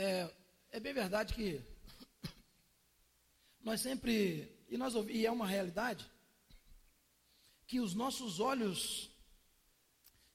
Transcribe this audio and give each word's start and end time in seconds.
É, 0.00 0.30
é 0.70 0.78
bem 0.78 0.92
verdade 0.92 1.34
que 1.34 1.60
nós 3.64 3.80
sempre, 3.80 4.48
e, 4.70 4.76
nós, 4.76 4.94
e 5.08 5.26
é 5.26 5.30
uma 5.32 5.44
realidade, 5.44 6.08
que 7.66 7.80
os 7.80 7.94
nossos 7.94 8.38
olhos 8.38 9.10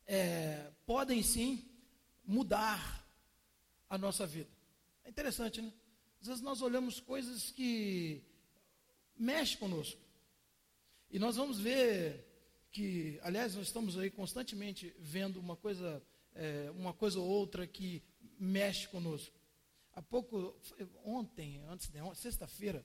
é, 0.05 0.69
podem 0.85 1.23
sim 1.23 1.63
mudar 2.25 3.07
a 3.89 3.97
nossa 3.97 4.27
vida. 4.27 4.49
É 5.05 5.09
interessante, 5.09 5.61
né? 5.61 5.71
Às 6.19 6.27
vezes 6.27 6.41
nós 6.41 6.61
olhamos 6.61 6.99
coisas 6.99 7.49
que 7.51 8.21
mexem 9.17 9.59
conosco. 9.59 10.01
E 11.09 11.17
nós 11.17 11.37
vamos 11.37 11.57
ver 11.57 12.27
que, 12.69 13.17
aliás, 13.23 13.55
nós 13.55 13.67
estamos 13.67 13.97
aí 13.97 14.11
constantemente 14.11 14.93
vendo 14.99 15.39
uma 15.39 15.55
coisa, 15.55 16.03
é, 16.35 16.69
uma 16.71 16.91
coisa 16.91 17.17
ou 17.17 17.29
outra 17.29 17.65
que 17.65 18.03
mexe 18.37 18.89
conosco. 18.89 19.41
Há 19.93 20.01
pouco, 20.01 20.59
ontem, 21.05 21.63
antes 21.67 21.87
de 21.87 22.01
ontem, 22.01 22.19
sexta-feira, 22.19 22.83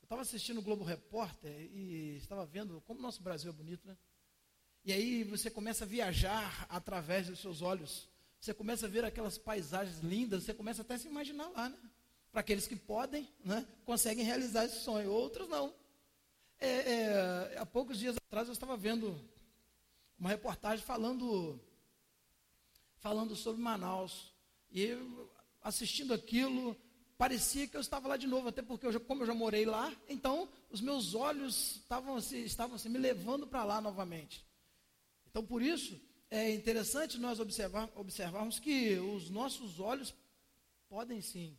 eu 0.00 0.04
estava 0.04 0.22
assistindo 0.22 0.58
o 0.58 0.62
Globo 0.62 0.82
Repórter 0.82 1.52
e 1.72 2.16
estava 2.16 2.44
vendo 2.44 2.80
como 2.80 2.98
o 2.98 3.02
nosso 3.02 3.22
Brasil 3.22 3.50
é 3.50 3.54
bonito, 3.54 3.86
né? 3.86 3.96
E 4.84 4.92
aí 4.92 5.22
você 5.22 5.48
começa 5.48 5.84
a 5.84 5.86
viajar 5.86 6.66
através 6.68 7.28
dos 7.28 7.38
seus 7.38 7.62
olhos. 7.62 8.08
Você 8.40 8.52
começa 8.52 8.86
a 8.86 8.88
ver 8.88 9.04
aquelas 9.04 9.38
paisagens 9.38 10.00
lindas, 10.00 10.42
você 10.42 10.52
começa 10.52 10.82
até 10.82 10.94
a 10.94 10.98
se 10.98 11.06
imaginar 11.06 11.48
lá, 11.50 11.68
né? 11.68 11.78
Para 12.32 12.40
aqueles 12.40 12.66
que 12.66 12.74
podem, 12.74 13.28
né, 13.44 13.66
conseguem 13.84 14.24
realizar 14.24 14.64
esse 14.64 14.80
sonho, 14.80 15.12
outros 15.12 15.48
não. 15.48 15.74
É, 16.58 16.92
é, 16.92 17.58
há 17.58 17.66
poucos 17.66 17.98
dias 17.98 18.16
atrás 18.16 18.48
eu 18.48 18.52
estava 18.52 18.76
vendo 18.76 19.20
uma 20.18 20.30
reportagem 20.30 20.84
falando, 20.84 21.60
falando 22.98 23.36
sobre 23.36 23.62
Manaus. 23.62 24.34
E 24.72 24.96
assistindo 25.62 26.14
aquilo, 26.14 26.76
parecia 27.16 27.66
que 27.66 27.76
eu 27.76 27.80
estava 27.80 28.08
lá 28.08 28.16
de 28.16 28.26
novo, 28.26 28.48
até 28.48 28.62
porque 28.62 28.86
eu 28.86 28.92
já, 28.92 29.00
como 29.00 29.22
eu 29.22 29.26
já 29.26 29.34
morei 29.34 29.66
lá, 29.66 29.94
então 30.08 30.48
os 30.70 30.80
meus 30.80 31.14
olhos 31.14 31.76
estavam, 31.76 32.16
assim, 32.16 32.42
estavam 32.44 32.76
assim, 32.76 32.88
me 32.88 32.98
levando 32.98 33.46
para 33.46 33.64
lá 33.64 33.80
novamente. 33.80 34.44
Então 35.28 35.44
por 35.44 35.62
isso 35.62 36.00
é 36.30 36.50
interessante 36.50 37.18
nós 37.18 37.40
observar, 37.40 37.90
observarmos 37.94 38.58
que 38.58 38.94
os 38.98 39.28
nossos 39.28 39.80
olhos 39.80 40.14
podem 40.88 41.20
sim 41.20 41.58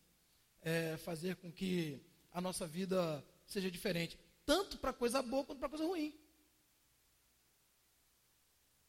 é, 0.62 0.98
fazer 0.98 1.36
com 1.36 1.52
que 1.52 2.02
a 2.32 2.42
nossa 2.42 2.66
vida 2.66 3.24
seja 3.46 3.70
diferente, 3.70 4.18
tanto 4.46 4.78
para 4.78 4.94
coisa 4.94 5.22
boa 5.22 5.44
quanto 5.44 5.60
para 5.60 5.70
coisa 5.70 5.86
ruim. 5.86 6.14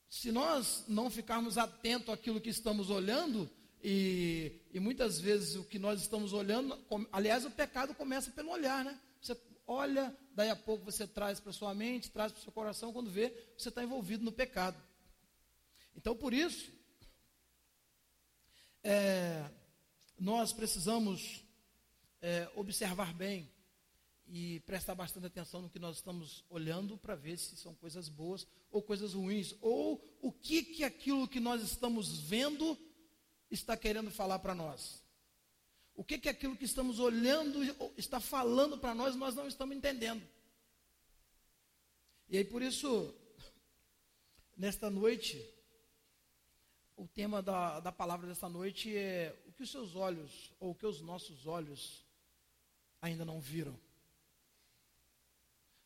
Se 0.09 0.31
nós 0.31 0.85
não 0.89 1.11
ficarmos 1.11 1.57
atentos 1.57 2.11
àquilo 2.11 2.41
que 2.41 2.51
estamos 2.51 2.91
olhando, 2.91 3.51
e, 3.83 4.61
e, 4.73 4.79
muitas 4.79 5.19
vezes 5.19 5.57
o 5.57 5.65
que 5.65 5.79
nós 5.79 6.01
estamos 6.01 6.33
olhando, 6.33 6.79
aliás, 7.11 7.45
o 7.45 7.51
pecado 7.51 7.95
começa 7.95 8.31
pelo 8.31 8.51
olhar, 8.51 8.85
né? 8.85 9.01
Você 9.21 9.37
olha, 9.67 10.17
daí 10.35 10.51
a 10.51 10.57
pouco 10.57 10.85
você 10.85 11.07
traz 11.07 11.41
para 11.41 11.53
sua 11.53 11.75
mente, 11.75 12.11
traz 12.11 12.31
para 12.31 12.41
o 12.41 12.43
seu 12.43 12.53
coração, 12.53 12.93
quando 12.93 13.11
vê, 13.11 13.33
você 13.57 13.69
está 13.69 13.83
envolvido 13.83 14.25
no 14.25 14.33
pecado. 14.33 14.81
Então, 15.97 16.17
por 16.17 16.33
isso, 16.33 16.73
é, 18.85 19.51
nós 20.19 20.53
precisamos 20.53 21.45
é, 22.21 22.49
observar 22.55 23.13
bem 23.15 23.51
e 24.29 24.61
prestar 24.61 24.95
bastante 24.95 25.27
atenção 25.27 25.63
no 25.63 25.69
que 25.69 25.79
nós 25.79 25.97
estamos 25.97 26.45
olhando 26.49 26.97
para 26.97 27.15
ver 27.15 27.37
se 27.37 27.57
são 27.57 27.75
coisas 27.75 28.09
boas 28.09 28.47
ou 28.71 28.81
coisas 28.81 29.13
ruins, 29.13 29.55
ou 29.61 30.03
o 30.23 30.33
que 30.33 30.63
que 30.63 30.85
aquilo 30.85 31.29
que 31.29 31.41
nós 31.41 31.63
estamos 31.63 32.21
vendo 32.21 32.79
está 33.55 33.77
querendo 33.77 34.11
falar 34.11 34.39
para 34.39 34.55
nós. 34.55 35.03
O 35.95 36.03
que 36.03 36.19
que 36.19 36.29
aquilo 36.29 36.57
que 36.57 36.65
estamos 36.65 36.99
olhando 36.99 37.63
está 37.97 38.19
falando 38.19 38.79
para 38.79 38.95
nós, 38.95 39.15
nós 39.15 39.35
não 39.35 39.47
estamos 39.47 39.77
entendendo. 39.77 40.27
E 42.29 42.39
aí 42.39 42.45
por 42.45 42.63
isso, 42.63 43.15
nesta 44.57 44.89
noite, 44.89 45.47
o 46.97 47.07
tema 47.07 47.43
da, 47.43 47.81
da 47.81 47.93
palavra 47.93 48.27
desta 48.27 48.49
noite 48.49 48.97
é 48.97 49.39
o 49.47 49.53
que 49.53 49.63
os 49.63 49.71
seus 49.71 49.95
olhos, 49.95 50.53
ou 50.59 50.71
o 50.71 50.75
que 50.75 50.87
os 50.87 51.01
nossos 51.03 51.47
olhos 51.47 52.07
ainda 53.01 53.25
não 53.25 53.39
viram. 53.41 53.79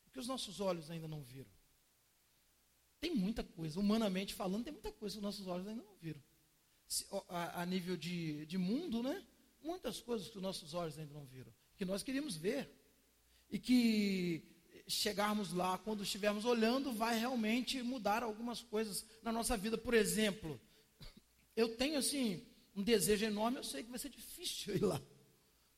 O 0.07 0.11
que 0.13 0.21
os 0.21 0.29
nossos 0.29 0.61
olhos 0.61 0.89
ainda 0.91 1.09
não 1.09 1.23
viram. 1.23 1.51
Tem 3.01 3.15
muita 3.15 3.43
coisa, 3.43 3.79
humanamente 3.81 4.35
falando, 4.35 4.65
tem 4.65 4.73
muita 4.73 4.93
coisa 4.93 5.15
que 5.15 5.19
os 5.19 5.23
nossos 5.23 5.47
olhos 5.47 5.67
ainda 5.67 5.83
não 5.83 5.97
viram. 5.97 6.23
A, 7.29 7.67
nível 7.67 7.97
de, 7.97 8.47
de 8.47 8.57
mundo, 8.57 9.03
né? 9.03 9.25
Muitas 9.63 10.01
coisas 10.01 10.29
que 10.29 10.37
os 10.37 10.43
nossos 10.43 10.75
olhos 10.75 10.99
ainda 10.99 11.13
não 11.13 11.25
viram. 11.25 11.53
Que 11.77 11.85
nós 11.85 12.03
queríamos 12.03 12.37
ver. 12.37 12.71
E 13.51 13.59
que 13.59 14.43
chegarmos 14.87 15.53
lá, 15.53 15.79
quando 15.79 16.03
estivermos 16.03 16.45
olhando, 16.45 16.93
vai 16.93 17.19
realmente 17.19 17.83
mudar 17.83 18.23
algumas 18.23 18.63
coisas 18.63 19.05
na 19.23 19.33
nossa 19.33 19.57
vida. 19.57 19.77
Por 19.77 19.95
exemplo, 19.95 20.61
eu 21.57 21.77
tenho 21.77 21.99
assim 21.99 22.47
um 22.75 22.83
desejo 22.83 23.25
enorme, 23.25 23.59
eu 23.59 23.65
sei 23.65 23.83
que 23.83 23.91
vai 23.91 23.99
ser 23.99 24.11
difícil 24.11 24.77
ir 24.77 24.85
lá. 24.85 25.01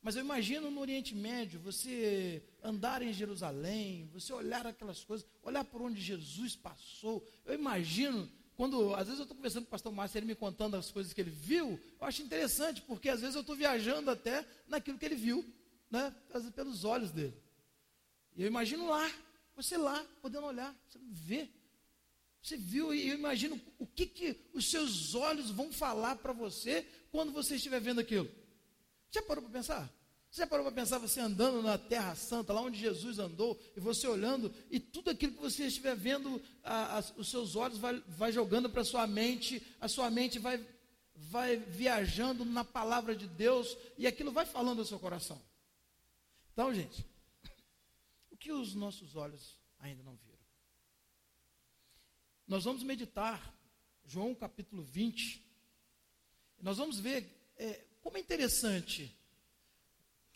Mas 0.02 0.16
eu 0.16 0.22
imagino 0.22 0.70
no 0.70 0.80
Oriente 0.80 1.14
Médio, 1.14 1.58
você 1.60 2.42
andar 2.62 3.02
em 3.02 3.12
Jerusalém, 3.12 4.08
você 4.12 4.32
olhar 4.32 4.66
aquelas 4.66 5.04
coisas, 5.04 5.26
olhar 5.42 5.64
por 5.64 5.82
onde 5.82 6.00
Jesus 6.00 6.54
passou. 6.54 7.26
Eu 7.44 7.54
imagino, 7.54 8.30
quando 8.58 8.92
às 8.96 9.06
vezes 9.06 9.20
eu 9.20 9.22
estou 9.22 9.36
conversando 9.36 9.62
com 9.62 9.68
o 9.68 9.70
pastor 9.70 9.92
Márcio, 9.92 10.18
ele 10.18 10.26
me 10.26 10.34
contando 10.34 10.76
as 10.76 10.90
coisas 10.90 11.12
que 11.12 11.20
ele 11.20 11.30
viu, 11.30 11.80
eu 12.00 12.06
acho 12.06 12.22
interessante, 12.22 12.82
porque 12.82 13.08
às 13.08 13.20
vezes 13.20 13.36
eu 13.36 13.42
estou 13.42 13.54
viajando 13.54 14.10
até 14.10 14.44
naquilo 14.66 14.98
que 14.98 15.04
ele 15.04 15.14
viu, 15.14 15.46
né, 15.88 16.12
pelos 16.56 16.82
olhos 16.82 17.12
dele. 17.12 17.40
E 18.36 18.42
eu 18.42 18.48
imagino 18.48 18.90
lá, 18.90 19.08
você 19.54 19.76
lá, 19.76 20.04
podendo 20.20 20.44
olhar, 20.44 20.74
você 20.88 20.98
vê 21.08 21.48
você 22.42 22.56
viu 22.56 22.94
e 22.94 23.08
eu 23.08 23.14
imagino 23.14 23.60
o 23.78 23.86
que, 23.86 24.06
que 24.06 24.36
os 24.52 24.70
seus 24.70 25.14
olhos 25.14 25.50
vão 25.50 25.72
falar 25.72 26.16
para 26.16 26.32
você 26.32 26.86
quando 27.12 27.32
você 27.32 27.56
estiver 27.56 27.80
vendo 27.80 28.00
aquilo. 28.00 28.28
Já 29.10 29.22
parou 29.22 29.42
para 29.42 29.52
pensar? 29.52 29.92
Você 30.38 30.42
já 30.42 30.46
parou 30.46 30.66
para 30.66 30.74
pensar 30.82 30.98
você 30.98 31.18
andando 31.18 31.60
na 31.60 31.76
Terra 31.76 32.14
Santa, 32.14 32.52
lá 32.52 32.60
onde 32.60 32.78
Jesus 32.78 33.18
andou, 33.18 33.60
e 33.76 33.80
você 33.80 34.06
olhando, 34.06 34.54
e 34.70 34.78
tudo 34.78 35.10
aquilo 35.10 35.32
que 35.32 35.40
você 35.40 35.66
estiver 35.66 35.96
vendo, 35.96 36.40
a, 36.62 36.98
a, 36.98 37.04
os 37.16 37.28
seus 37.28 37.56
olhos 37.56 37.76
vai, 37.76 38.00
vai 38.06 38.30
jogando 38.30 38.70
para 38.70 38.82
a 38.82 38.84
sua 38.84 39.04
mente, 39.04 39.60
a 39.80 39.88
sua 39.88 40.08
mente 40.08 40.38
vai, 40.38 40.64
vai 41.12 41.56
viajando 41.56 42.44
na 42.44 42.62
palavra 42.62 43.16
de 43.16 43.26
Deus, 43.26 43.76
e 43.98 44.06
aquilo 44.06 44.30
vai 44.30 44.46
falando 44.46 44.78
ao 44.78 44.84
seu 44.84 45.00
coração. 45.00 45.42
Então, 46.52 46.72
gente, 46.72 47.04
o 48.30 48.36
que 48.36 48.52
os 48.52 48.76
nossos 48.76 49.16
olhos 49.16 49.58
ainda 49.80 50.04
não 50.04 50.14
viram? 50.14 50.38
Nós 52.46 52.62
vamos 52.62 52.84
meditar 52.84 53.52
João 54.06 54.36
capítulo 54.36 54.84
20. 54.84 55.44
Nós 56.62 56.76
vamos 56.76 57.00
ver 57.00 57.26
é, 57.56 57.84
como 58.00 58.18
é 58.18 58.20
interessante 58.20 59.17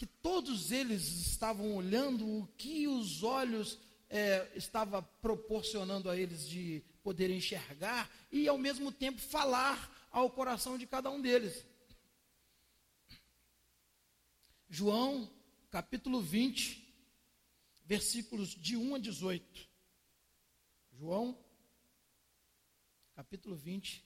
que 0.02 0.06
todos 0.20 0.72
eles 0.72 1.06
estavam 1.28 1.76
olhando 1.76 2.26
o 2.26 2.48
que 2.58 2.88
os 2.88 3.22
olhos 3.22 3.78
é, 4.10 4.50
estava 4.56 5.00
proporcionando 5.00 6.10
a 6.10 6.16
eles 6.16 6.48
de 6.48 6.82
poder 7.04 7.30
enxergar 7.30 8.10
e 8.28 8.48
ao 8.48 8.58
mesmo 8.58 8.90
tempo 8.90 9.20
falar 9.20 10.08
ao 10.10 10.28
coração 10.28 10.76
de 10.76 10.88
cada 10.88 11.08
um 11.08 11.20
deles. 11.20 11.64
João 14.68 15.32
capítulo 15.70 16.20
20, 16.20 16.84
versículos 17.84 18.48
de 18.56 18.76
1 18.76 18.96
a 18.96 18.98
18. 18.98 19.68
João 20.94 21.38
capítulo 23.14 23.54
20, 23.54 24.04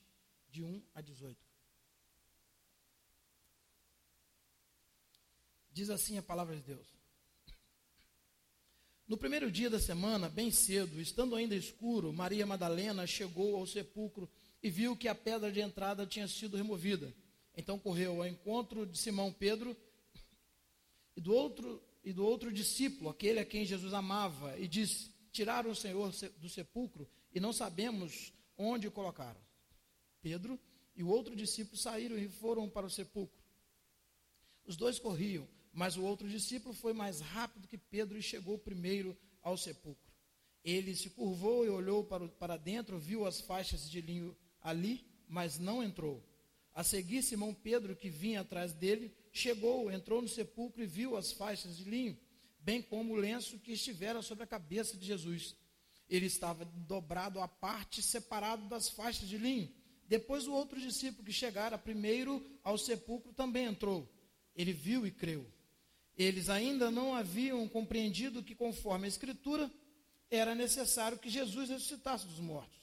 de 0.50 0.62
1 0.62 0.82
a 0.94 1.00
18. 1.00 1.45
Diz 5.76 5.90
assim 5.90 6.16
a 6.16 6.22
palavra 6.22 6.56
de 6.56 6.62
Deus. 6.62 6.86
No 9.06 9.18
primeiro 9.18 9.50
dia 9.50 9.68
da 9.68 9.78
semana, 9.78 10.26
bem 10.26 10.50
cedo, 10.50 10.98
estando 10.98 11.36
ainda 11.36 11.54
escuro, 11.54 12.14
Maria 12.14 12.46
Madalena 12.46 13.06
chegou 13.06 13.56
ao 13.56 13.66
sepulcro 13.66 14.26
e 14.62 14.70
viu 14.70 14.96
que 14.96 15.06
a 15.06 15.14
pedra 15.14 15.52
de 15.52 15.60
entrada 15.60 16.06
tinha 16.06 16.26
sido 16.28 16.56
removida. 16.56 17.14
Então 17.54 17.78
correu 17.78 18.22
ao 18.22 18.26
encontro 18.26 18.86
de 18.86 18.96
Simão 18.96 19.30
Pedro 19.30 19.76
e 21.14 21.20
do 21.20 21.34
outro 21.34 21.82
e 22.02 22.10
do 22.10 22.24
outro 22.24 22.50
discípulo, 22.50 23.10
aquele 23.10 23.38
a 23.38 23.44
quem 23.44 23.66
Jesus 23.66 23.92
amava, 23.92 24.58
e 24.58 24.66
disse: 24.66 25.10
Tiraram 25.30 25.72
o 25.72 25.76
Senhor 25.76 26.10
do 26.38 26.48
sepulcro 26.48 27.06
e 27.34 27.38
não 27.38 27.52
sabemos 27.52 28.32
onde 28.56 28.88
o 28.88 28.90
colocaram. 28.90 29.42
Pedro 30.22 30.58
e 30.96 31.02
o 31.02 31.08
outro 31.08 31.36
discípulo 31.36 31.76
saíram 31.76 32.16
e 32.16 32.30
foram 32.30 32.66
para 32.66 32.86
o 32.86 32.90
sepulcro. 32.90 33.44
Os 34.64 34.74
dois 34.74 34.98
corriam, 34.98 35.46
mas 35.76 35.94
o 35.94 36.02
outro 36.02 36.26
discípulo 36.26 36.74
foi 36.74 36.94
mais 36.94 37.20
rápido 37.20 37.68
que 37.68 37.76
Pedro 37.76 38.16
e 38.16 38.22
chegou 38.22 38.58
primeiro 38.58 39.14
ao 39.42 39.58
sepulcro. 39.58 40.10
Ele 40.64 40.96
se 40.96 41.10
curvou 41.10 41.66
e 41.66 41.68
olhou 41.68 42.02
para, 42.02 42.26
para 42.28 42.56
dentro, 42.56 42.98
viu 42.98 43.26
as 43.26 43.42
faixas 43.42 43.88
de 43.90 44.00
linho 44.00 44.34
ali, 44.62 45.06
mas 45.28 45.58
não 45.58 45.82
entrou. 45.82 46.24
A 46.72 46.82
seguir, 46.82 47.22
Simão 47.22 47.52
Pedro, 47.52 47.94
que 47.94 48.08
vinha 48.08 48.40
atrás 48.40 48.72
dele, 48.72 49.14
chegou, 49.30 49.92
entrou 49.92 50.22
no 50.22 50.28
sepulcro 50.28 50.82
e 50.82 50.86
viu 50.86 51.14
as 51.14 51.32
faixas 51.32 51.76
de 51.76 51.84
linho, 51.84 52.18
bem 52.58 52.80
como 52.80 53.12
o 53.12 53.16
lenço 53.16 53.58
que 53.58 53.72
estivera 53.72 54.22
sobre 54.22 54.44
a 54.44 54.46
cabeça 54.46 54.96
de 54.96 55.04
Jesus. 55.04 55.54
Ele 56.08 56.24
estava 56.24 56.64
dobrado 56.64 57.38
à 57.38 57.46
parte, 57.46 58.00
separado 58.00 58.66
das 58.66 58.88
faixas 58.88 59.28
de 59.28 59.36
linho. 59.36 59.70
Depois 60.08 60.46
o 60.46 60.54
outro 60.54 60.80
discípulo 60.80 61.22
que 61.22 61.32
chegara 61.34 61.76
primeiro 61.76 62.42
ao 62.64 62.78
sepulcro 62.78 63.34
também 63.34 63.66
entrou. 63.66 64.10
Ele 64.54 64.72
viu 64.72 65.06
e 65.06 65.10
creu. 65.10 65.46
Eles 66.16 66.48
ainda 66.48 66.90
não 66.90 67.14
haviam 67.14 67.68
compreendido 67.68 68.42
que, 68.42 68.54
conforme 68.54 69.04
a 69.04 69.08
Escritura, 69.08 69.70
era 70.30 70.54
necessário 70.54 71.18
que 71.18 71.28
Jesus 71.28 71.68
ressuscitasse 71.68 72.26
dos 72.26 72.40
mortos. 72.40 72.78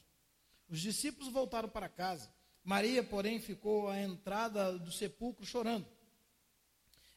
Os 0.69 0.79
discípulos 0.79 1.31
voltaram 1.31 1.69
para 1.69 1.89
casa. 1.89 2.31
Maria, 2.63 3.03
porém, 3.03 3.39
ficou 3.39 3.89
à 3.89 3.99
entrada 3.99 4.77
do 4.77 4.91
sepulcro 4.91 5.45
chorando. 5.45 5.85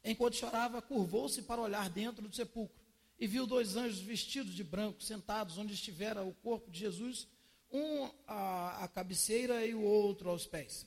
Enquanto 0.03 0.37
chorava, 0.37 0.81
curvou-se 0.81 1.43
para 1.43 1.61
olhar 1.61 1.89
dentro 1.91 2.27
do 2.27 2.35
sepulcro 2.35 2.81
e 3.19 3.27
viu 3.27 3.47
dois 3.47 3.77
anjos 3.77 4.01
vestidos 4.01 4.55
de 4.55 4.63
branco 4.63 5.03
sentados 5.03 5.59
onde 5.59 5.75
estivera 5.75 6.23
o 6.23 6.35
corpo 6.35 6.71
de 6.71 6.79
Jesus, 6.79 7.27
um 7.73 8.11
à, 8.27 8.85
à 8.85 8.89
cabeceira 8.89 9.65
e 9.67 9.75
o 9.75 9.83
outro 9.83 10.31
aos 10.31 10.47
pés. 10.47 10.87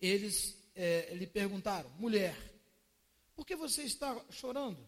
Eles 0.00 0.56
é, 0.74 1.14
lhe 1.14 1.26
perguntaram: 1.26 1.90
Mulher, 1.98 2.36
por 3.38 3.46
que 3.46 3.54
você 3.54 3.82
está 3.84 4.20
chorando? 4.30 4.84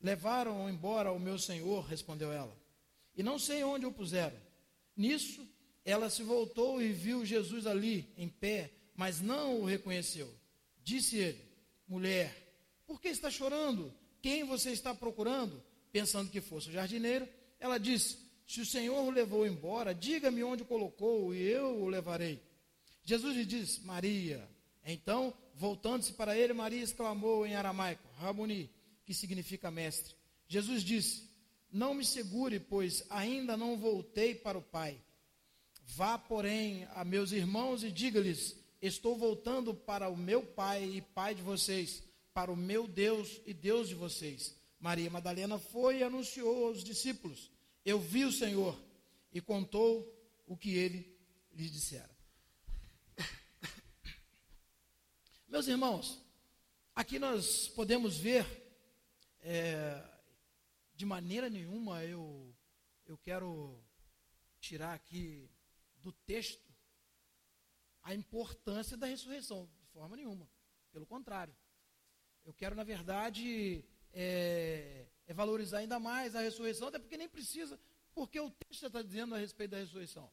Levaram 0.00 0.70
embora 0.70 1.12
o 1.12 1.20
meu 1.20 1.38
senhor, 1.38 1.84
respondeu 1.84 2.32
ela, 2.32 2.56
e 3.14 3.22
não 3.22 3.38
sei 3.38 3.62
onde 3.62 3.84
o 3.84 3.92
puseram. 3.92 4.38
Nisso, 4.96 5.46
ela 5.84 6.08
se 6.08 6.22
voltou 6.22 6.80
e 6.80 6.90
viu 6.92 7.26
Jesus 7.26 7.66
ali, 7.66 8.10
em 8.16 8.26
pé, 8.26 8.72
mas 8.96 9.20
não 9.20 9.60
o 9.60 9.66
reconheceu. 9.66 10.34
Disse 10.82 11.18
ele: 11.18 11.44
Mulher, 11.86 12.34
por 12.86 13.02
que 13.02 13.08
está 13.08 13.30
chorando? 13.30 13.92
Quem 14.22 14.44
você 14.44 14.70
está 14.70 14.94
procurando? 14.94 15.62
Pensando 15.92 16.30
que 16.30 16.40
fosse 16.40 16.70
o 16.70 16.72
jardineiro, 16.72 17.28
ela 17.60 17.76
disse: 17.76 18.16
Se 18.46 18.62
o 18.62 18.66
Senhor 18.66 18.98
o 18.98 19.10
levou 19.10 19.46
embora, 19.46 19.94
diga-me 19.94 20.42
onde 20.42 20.62
o 20.62 20.66
colocou 20.66 21.34
e 21.34 21.42
eu 21.42 21.82
o 21.82 21.86
levarei. 21.86 22.42
Jesus 23.04 23.36
lhe 23.36 23.44
disse: 23.44 23.82
Maria. 23.82 24.48
Então, 24.86 25.34
voltando-se 25.58 26.12
para 26.12 26.38
ele, 26.38 26.52
Maria 26.52 26.82
exclamou 26.82 27.44
em 27.44 27.54
aramaico: 27.54 28.08
Rabuni, 28.16 28.70
que 29.04 29.12
significa 29.12 29.70
mestre. 29.70 30.14
Jesus 30.46 30.82
disse: 30.82 31.28
Não 31.70 31.92
me 31.92 32.04
segure, 32.04 32.60
pois 32.60 33.04
ainda 33.10 33.56
não 33.56 33.76
voltei 33.76 34.34
para 34.34 34.56
o 34.56 34.62
Pai. 34.62 35.02
Vá, 35.84 36.16
porém, 36.18 36.86
a 36.94 37.04
meus 37.04 37.32
irmãos 37.32 37.82
e 37.82 37.90
diga-lhes: 37.90 38.56
Estou 38.80 39.16
voltando 39.16 39.74
para 39.74 40.08
o 40.08 40.16
meu 40.16 40.42
Pai 40.42 40.84
e 40.84 41.02
Pai 41.02 41.34
de 41.34 41.42
vocês, 41.42 42.02
para 42.32 42.52
o 42.52 42.56
meu 42.56 42.86
Deus 42.86 43.40
e 43.44 43.52
Deus 43.52 43.88
de 43.88 43.94
vocês. 43.94 44.56
Maria 44.78 45.10
Madalena 45.10 45.58
foi 45.58 45.98
e 45.98 46.02
anunciou 46.04 46.68
aos 46.68 46.84
discípulos: 46.84 47.50
Eu 47.84 47.98
vi 47.98 48.24
o 48.24 48.32
Senhor, 48.32 48.80
e 49.32 49.40
contou 49.40 50.14
o 50.46 50.56
que 50.56 50.70
ele 50.70 51.14
lhes 51.52 51.72
dissera. 51.72 52.17
Meus 55.48 55.66
irmãos, 55.66 56.22
aqui 56.94 57.18
nós 57.18 57.68
podemos 57.68 58.18
ver, 58.18 58.44
é, 59.40 59.98
de 60.94 61.06
maneira 61.06 61.48
nenhuma 61.48 62.04
eu, 62.04 62.54
eu 63.06 63.16
quero 63.16 63.82
tirar 64.60 64.92
aqui 64.92 65.50
do 66.02 66.12
texto 66.12 66.70
a 68.02 68.14
importância 68.14 68.94
da 68.94 69.06
ressurreição, 69.06 69.66
de 69.80 69.86
forma 69.86 70.16
nenhuma. 70.16 70.46
Pelo 70.92 71.06
contrário. 71.06 71.56
Eu 72.44 72.52
quero, 72.52 72.76
na 72.76 72.84
verdade, 72.84 73.82
é, 74.12 75.06
é 75.26 75.32
valorizar 75.32 75.78
ainda 75.78 75.98
mais 75.98 76.36
a 76.36 76.42
ressurreição, 76.42 76.88
até 76.88 76.98
porque 76.98 77.16
nem 77.16 77.28
precisa, 77.28 77.80
porque 78.12 78.38
o 78.38 78.50
texto 78.50 78.84
está 78.86 79.00
dizendo 79.00 79.34
a 79.34 79.38
respeito 79.38 79.70
da 79.70 79.78
ressurreição. 79.78 80.30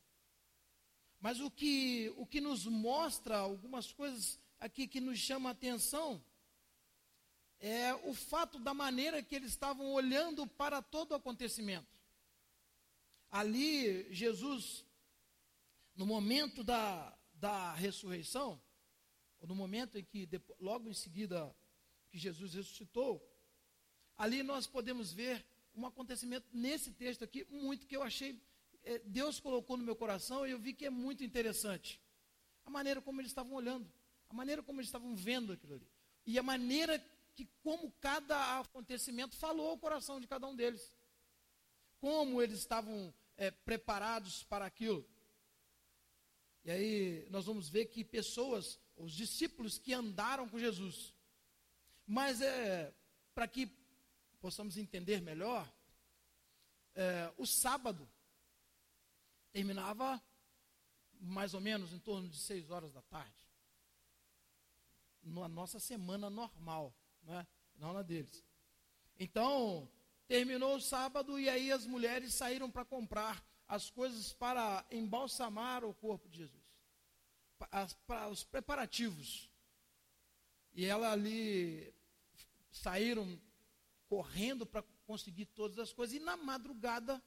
Mas 1.22 1.40
o 1.40 1.50
que, 1.50 2.14
o 2.18 2.28
que 2.28 2.42
nos 2.42 2.66
mostra 2.66 3.38
algumas 3.38 3.94
coisas 3.94 4.44
aqui 4.60 4.88
que 4.88 5.00
nos 5.00 5.20
chama 5.20 5.50
a 5.50 5.52
atenção 5.52 6.24
é 7.60 7.94
o 7.94 8.14
fato 8.14 8.60
da 8.60 8.74
maneira 8.74 9.24
que 9.24 9.36
eles 9.36 9.52
estavam 9.52 9.94
olhando 9.94 10.46
para 10.46 10.82
todo 10.82 11.12
o 11.12 11.16
acontecimento. 11.16 11.88
Ali, 13.32 14.14
Jesus 14.14 14.86
no 15.96 16.06
momento 16.06 16.64
da, 16.64 17.18
da 17.34 17.74
ressurreição, 17.74 18.62
ou 19.40 19.48
no 19.48 19.56
momento 19.56 19.98
em 19.98 20.04
que, 20.04 20.28
logo 20.60 20.90
em 20.90 20.94
seguida, 20.94 21.56
que 22.10 22.18
Jesus 22.18 22.54
ressuscitou, 22.54 23.26
ali 24.18 24.44
nós 24.44 24.68
podemos 24.68 25.14
ver 25.14 25.46
um 25.74 25.86
acontecimento 25.86 26.48
nesse 26.54 26.92
texto 26.92 27.24
aqui, 27.24 27.46
muito 27.50 27.88
que 27.88 27.96
eu 27.96 28.04
achei, 28.04 28.42
é, 28.84 29.00
Deus 29.00 29.40
colocou 29.40 29.78
no 29.78 29.84
meu 29.84 29.96
coração 29.96 30.46
e 30.46 30.52
eu 30.52 30.60
vi 30.60 30.74
que 30.74 30.86
é 30.86 30.90
muito 30.90 31.24
interessante. 31.24 32.02
A 32.66 32.70
maneira 32.70 33.02
como 33.02 33.22
eles 33.22 33.32
estavam 33.32 33.54
olhando, 33.54 33.90
a 34.30 34.34
maneira 34.34 34.64
como 34.64 34.80
eles 34.80 34.88
estavam 34.88 35.16
vendo 35.16 35.54
aquilo 35.54 35.76
ali. 35.76 35.90
E 36.26 36.40
a 36.40 36.44
maneira 36.44 37.00
que, 37.36 37.46
como 37.62 37.92
cada 38.00 38.60
acontecimento 38.60 39.36
falou 39.36 39.70
ao 39.70 39.78
coração 39.78 40.20
de 40.20 40.28
cada 40.28 40.48
um 40.48 40.56
deles. 40.56 40.96
Como 42.00 42.42
eles 42.42 42.60
estavam 42.60 43.14
é, 43.38 43.52
preparados 43.52 44.44
para 44.44 44.66
aquilo. 44.66 45.06
E 46.64 46.72
aí 46.72 47.28
nós 47.30 47.46
vamos 47.46 47.70
ver 47.70 47.86
que 47.86 48.04
pessoas, 48.04 48.80
os 48.96 49.14
discípulos 49.14 49.78
que 49.78 49.94
andaram 49.94 50.50
com 50.50 50.58
Jesus. 50.58 51.14
Mas 52.08 52.42
é 52.42 52.94
para 53.34 53.48
que 53.48 53.70
possamos 54.40 54.78
entender 54.78 55.22
melhor, 55.22 55.70
é, 56.96 57.32
o 57.38 57.46
sábado 57.46 58.08
terminava 59.52 60.22
mais 61.20 61.54
ou 61.54 61.62
menos 61.62 61.92
em 61.92 62.00
torno 62.00 62.30
de 62.30 62.38
seis 62.38 62.70
horas 62.70 62.94
da 62.94 63.02
tarde. 63.02 63.45
Na 65.26 65.48
nossa 65.48 65.80
semana 65.80 66.30
normal, 66.30 66.94
né? 67.24 67.46
não 67.78 67.94
na 67.94 68.04
deles. 68.04 68.46
Então, 69.18 69.90
terminou 70.28 70.76
o 70.76 70.82
sábado 70.82 71.40
e 71.40 71.50
aí 71.50 71.72
as 71.72 71.86
mulheres 71.86 72.34
saíram 72.34 72.70
para 72.70 72.86
comprar 72.86 73.44
as 73.68 73.90
coisas 73.90 74.34
para 74.34 74.86
embalsamar 74.92 75.84
o 75.84 75.94
corpo 75.94 76.30
de 76.30 76.38
Jesus. 76.38 76.64
Para 78.06 78.30
os 78.30 78.44
preparativos. 78.44 79.50
E 80.74 80.86
ela 80.86 81.12
ali 81.12 81.94
saíram 82.72 83.40
correndo 84.08 84.66
para 84.66 84.84
conseguir 85.08 85.46
todas 85.46 85.80
as 85.80 85.94
coisas. 85.94 86.16
E 86.16 86.20
na 86.20 86.38
madrugada, 86.38 87.22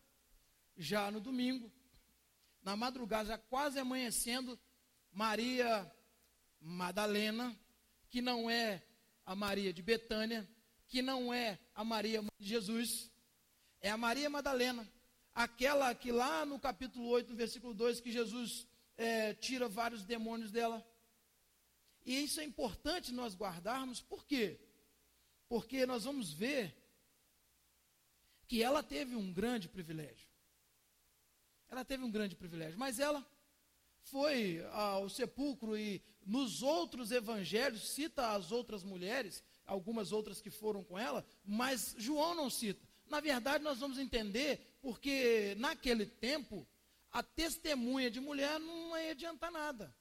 já 0.76 1.10
no 1.10 1.20
domingo, 1.20 1.72
na 2.62 2.76
madrugada, 2.76 3.30
já 3.30 3.38
quase 3.38 3.78
amanhecendo, 3.78 4.58
Maria 5.10 5.90
Madalena, 6.60 7.58
que 8.10 8.20
não 8.20 8.50
é 8.50 8.82
a 9.24 9.34
Maria 9.34 9.72
de 9.72 9.82
Betânia, 9.82 10.48
que 10.86 11.02
não 11.02 11.32
é 11.32 11.58
a 11.74 11.84
Maria 11.84 12.22
de 12.38 12.48
Jesus, 12.48 13.10
é 13.80 13.90
a 13.90 13.96
Maria 13.96 14.30
Madalena, 14.30 14.90
aquela 15.34 15.94
que 15.94 16.10
lá 16.10 16.44
no 16.44 16.58
capítulo 16.58 17.08
8, 17.08 17.30
no 17.30 17.36
versículo 17.36 17.74
2, 17.74 18.00
que 18.00 18.10
Jesus 18.10 18.66
é, 18.96 19.34
tira 19.34 19.68
vários 19.68 20.04
demônios 20.04 20.50
dela. 20.50 20.84
E 22.04 22.24
isso 22.24 22.40
é 22.40 22.44
importante 22.44 23.12
nós 23.12 23.36
guardarmos, 23.36 24.00
por 24.00 24.24
quê? 24.24 24.58
Porque 25.48 25.84
nós 25.86 26.04
vamos 26.04 26.32
ver 26.32 26.74
que 28.46 28.62
ela 28.62 28.82
teve 28.82 29.14
um 29.14 29.32
grande 29.32 29.68
privilégio. 29.68 30.26
Ela 31.68 31.84
teve 31.84 32.02
um 32.02 32.10
grande 32.10 32.34
privilégio, 32.34 32.78
mas 32.78 32.98
ela 32.98 33.24
foi 34.10 34.64
ao 34.72 35.08
sepulcro 35.08 35.76
e 35.76 36.02
nos 36.24 36.62
outros 36.62 37.10
evangelhos 37.10 37.90
cita 37.90 38.32
as 38.32 38.52
outras 38.52 38.82
mulheres, 38.82 39.42
algumas 39.66 40.12
outras 40.12 40.40
que 40.40 40.50
foram 40.50 40.84
com 40.84 40.98
ela, 40.98 41.24
mas 41.44 41.94
João 41.98 42.34
não 42.34 42.50
cita. 42.50 42.86
Na 43.06 43.20
verdade, 43.20 43.64
nós 43.64 43.78
vamos 43.78 43.98
entender 43.98 44.78
porque 44.82 45.54
naquele 45.58 46.04
tempo 46.04 46.66
a 47.10 47.22
testemunha 47.22 48.10
de 48.10 48.20
mulher 48.20 48.58
não 48.60 48.96
ia 48.98 49.12
adiantar 49.12 49.50
nada. 49.50 49.94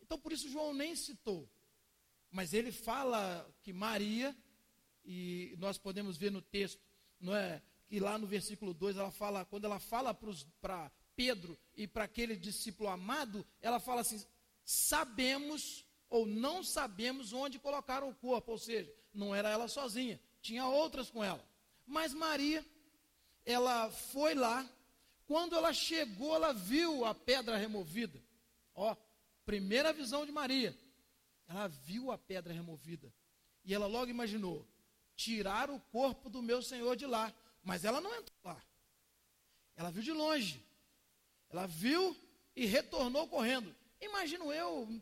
Então 0.00 0.18
por 0.18 0.32
isso 0.32 0.48
João 0.48 0.72
nem 0.72 0.96
citou. 0.96 1.48
Mas 2.30 2.52
ele 2.52 2.72
fala 2.72 3.48
que 3.62 3.72
Maria, 3.72 4.36
e 5.04 5.54
nós 5.58 5.76
podemos 5.76 6.16
ver 6.16 6.30
no 6.30 6.40
texto, 6.40 6.80
não 7.20 7.34
é? 7.34 7.60
Que 7.86 7.98
lá 7.98 8.16
no 8.16 8.26
versículo 8.26 8.72
2 8.72 8.96
ela 8.96 9.10
fala, 9.10 9.44
quando 9.44 9.64
ela 9.64 9.78
fala 9.78 10.14
para 10.60 10.90
Pedro 11.16 11.58
e 11.80 11.86
para 11.86 12.04
aquele 12.04 12.36
discípulo 12.36 12.90
amado, 12.90 13.46
ela 13.62 13.80
fala 13.80 14.02
assim: 14.02 14.22
sabemos 14.62 15.86
ou 16.10 16.26
não 16.26 16.62
sabemos 16.62 17.32
onde 17.32 17.58
colocaram 17.58 18.10
o 18.10 18.14
corpo, 18.14 18.52
ou 18.52 18.58
seja, 18.58 18.92
não 19.14 19.34
era 19.34 19.48
ela 19.48 19.66
sozinha, 19.66 20.20
tinha 20.42 20.66
outras 20.66 21.10
com 21.10 21.24
ela. 21.24 21.42
Mas 21.86 22.12
Maria, 22.12 22.62
ela 23.46 23.90
foi 23.90 24.34
lá, 24.34 24.68
quando 25.26 25.56
ela 25.56 25.72
chegou, 25.72 26.34
ela 26.34 26.52
viu 26.52 27.06
a 27.06 27.14
pedra 27.14 27.56
removida. 27.56 28.22
Ó, 28.74 28.94
primeira 29.46 29.90
visão 29.90 30.26
de 30.26 30.32
Maria. 30.32 30.76
ela 31.48 31.66
viu 31.66 32.12
a 32.12 32.18
pedra 32.18 32.52
removida. 32.52 33.10
E 33.64 33.72
ela 33.72 33.86
logo 33.86 34.10
imaginou: 34.10 34.68
tirar 35.16 35.70
o 35.70 35.80
corpo 35.80 36.28
do 36.28 36.42
meu 36.42 36.60
senhor 36.60 36.94
de 36.94 37.06
lá. 37.06 37.32
Mas 37.62 37.86
ela 37.86 38.02
não 38.02 38.14
entrou 38.14 38.38
lá. 38.44 38.62
Ela 39.76 39.90
viu 39.90 40.02
de 40.02 40.12
longe. 40.12 40.69
Ela 41.50 41.66
viu 41.66 42.16
e 42.54 42.66
retornou 42.66 43.26
correndo. 43.28 43.74
Imagino 44.00 44.52
eu, 44.52 45.00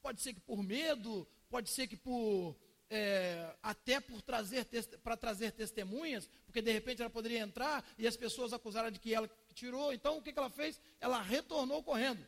pode 0.00 0.20
ser 0.20 0.34
que 0.34 0.40
por 0.40 0.62
medo, 0.62 1.26
pode 1.48 1.68
ser 1.70 1.86
que 1.86 1.96
por 1.96 2.56
é, 2.90 3.56
até 3.62 4.00
por 4.00 4.22
trazer 4.22 4.66
para 5.02 5.16
trazer 5.16 5.52
testemunhas, 5.52 6.28
porque 6.46 6.62
de 6.62 6.70
repente 6.70 7.00
ela 7.00 7.10
poderia 7.10 7.40
entrar 7.40 7.84
e 7.98 8.06
as 8.06 8.16
pessoas 8.16 8.52
acusaram 8.52 8.90
de 8.90 8.98
que 8.98 9.12
ela 9.12 9.28
tirou. 9.52 9.92
Então 9.92 10.18
o 10.18 10.22
que, 10.22 10.32
que 10.32 10.38
ela 10.38 10.50
fez? 10.50 10.80
Ela 11.00 11.20
retornou 11.20 11.82
correndo. 11.82 12.24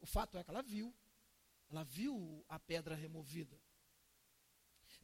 O 0.00 0.06
fato 0.06 0.36
é 0.36 0.44
que 0.44 0.50
ela 0.50 0.62
viu. 0.62 0.94
Ela 1.70 1.84
viu 1.84 2.44
a 2.48 2.58
pedra 2.58 2.94
removida. 2.94 3.58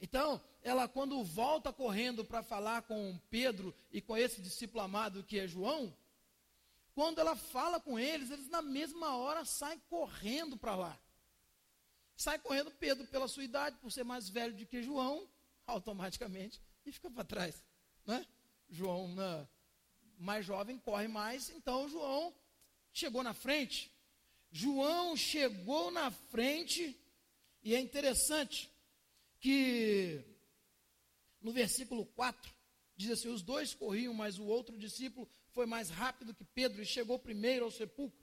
Então, 0.01 0.43
ela 0.63 0.89
quando 0.89 1.23
volta 1.23 1.73
correndo 1.73 2.25
para 2.25 2.43
falar 2.43 2.83
com 2.83 3.19
Pedro 3.31 3.75
e 3.93 4.01
com 4.01 4.17
esse 4.17 4.41
discípulo 4.41 4.83
amado 4.83 5.23
que 5.23 5.39
é 5.39 5.47
João, 5.47 5.95
quando 6.95 7.19
ela 7.19 7.35
fala 7.35 7.81
com 7.81 7.99
eles, 7.99 8.31
eles 8.31 8.49
na 8.49 8.63
mesma 8.63 9.17
hora 9.17 9.45
saem 9.45 9.81
correndo 9.91 10.57
para 10.57 10.77
lá. 10.77 10.99
Sai 12.17 12.39
correndo 12.39 12.71
Pedro 12.71 13.07
pela 13.09 13.27
sua 13.27 13.43
idade, 13.43 13.77
por 13.79 13.91
ser 13.91 14.05
mais 14.05 14.29
velho 14.29 14.55
do 14.55 14.65
que 14.65 14.83
João, 14.83 15.29
automaticamente, 15.67 16.61
e 16.87 16.93
fica 16.93 17.11
para 17.11 17.25
trás. 17.25 17.63
Né? 18.07 18.25
João, 18.71 19.09
né, 19.15 19.49
mais 20.19 20.47
jovem, 20.47 20.79
corre 20.79 21.09
mais, 21.09 21.51
então 21.51 21.89
João 21.89 22.33
chegou 22.93 23.23
na 23.23 23.35
frente. 23.35 23.93
João 24.53 25.17
chegou 25.17 25.91
na 25.91 26.13
frente, 26.13 26.97
e 27.63 27.75
é 27.75 27.81
interessante 27.81 28.71
que 29.41 30.25
no 31.41 31.51
versículo 31.51 32.07
4 32.07 32.55
diz 32.97 33.11
assim: 33.11 33.29
Os 33.29 33.43
dois 33.43 33.75
corriam, 33.75 34.15
mas 34.15 34.39
o 34.39 34.45
outro 34.45 34.79
discípulo 34.79 35.29
foi 35.55 35.67
mais 35.67 35.89
rápido 35.89 36.35
que 36.35 36.45
Pedro 36.45 36.83
e 36.83 36.87
chegou 36.87 37.19
primeiro 37.19 37.65
ao 37.65 37.71
sepulcro. 37.71 38.19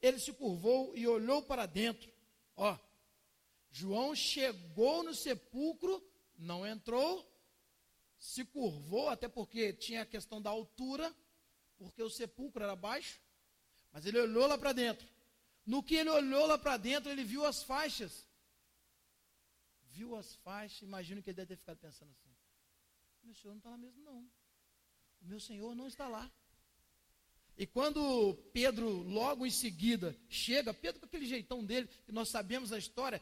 Ele 0.00 0.18
se 0.18 0.32
curvou 0.32 0.96
e 0.96 1.06
olhou 1.06 1.42
para 1.42 1.66
dentro. 1.66 2.10
Ó, 2.56 2.78
João 3.70 4.14
chegou 4.14 5.02
no 5.02 5.14
sepulcro, 5.14 6.02
não 6.38 6.66
entrou, 6.66 7.28
se 8.18 8.44
curvou, 8.44 9.08
até 9.08 9.28
porque 9.28 9.72
tinha 9.72 10.02
a 10.02 10.06
questão 10.06 10.40
da 10.40 10.48
altura, 10.48 11.14
porque 11.76 12.02
o 12.02 12.08
sepulcro 12.08 12.62
era 12.62 12.76
baixo, 12.76 13.20
mas 13.92 14.06
ele 14.06 14.20
olhou 14.20 14.46
lá 14.46 14.56
para 14.56 14.72
dentro. 14.72 15.06
No 15.66 15.82
que 15.82 15.96
ele 15.96 16.10
olhou 16.10 16.46
lá 16.46 16.56
para 16.56 16.76
dentro, 16.76 17.10
ele 17.10 17.24
viu 17.24 17.44
as 17.44 17.62
faixas. 17.62 18.26
Viu 19.90 20.14
as 20.14 20.36
faixas, 20.36 20.82
imagino 20.82 21.22
que 21.22 21.30
ele 21.30 21.36
deve 21.36 21.48
ter 21.48 21.56
ficado 21.56 21.78
pensando 21.78 22.12
assim: 22.12 22.30
meu 23.24 23.34
senhor 23.34 23.52
não 23.54 23.58
está 23.58 23.70
lá 23.70 23.76
mesmo, 23.76 24.02
não. 24.04 24.30
O 25.20 25.26
meu 25.26 25.40
senhor 25.40 25.74
não 25.74 25.88
está 25.88 26.06
lá. 26.06 26.30
E 27.56 27.66
quando 27.66 28.34
Pedro, 28.52 28.88
logo 28.88 29.46
em 29.46 29.50
seguida, 29.50 30.14
chega, 30.28 30.74
Pedro 30.74 31.00
com 31.00 31.06
aquele 31.06 31.26
jeitão 31.26 31.64
dele, 31.64 31.88
que 32.04 32.12
nós 32.12 32.28
sabemos 32.28 32.72
a 32.72 32.78
história, 32.78 33.20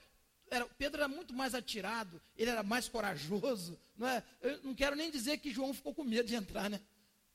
era, 0.51 0.67
Pedro 0.67 1.01
era 1.01 1.09
muito 1.09 1.33
mais 1.33 1.55
atirado, 1.55 2.21
ele 2.37 2.51
era 2.51 2.63
mais 2.63 2.89
corajoso. 2.89 3.79
Não 3.97 4.09
é? 4.09 4.25
Eu 4.41 4.63
não 4.63 4.75
quero 4.75 4.97
nem 4.97 5.11
dizer 5.11 5.39
que 5.39 5.53
João 5.53 5.73
ficou 5.73 5.95
com 5.95 6.05
medo 6.05 6.29
de 6.29 6.35
entrar, 6.35 6.69
né? 6.69 6.81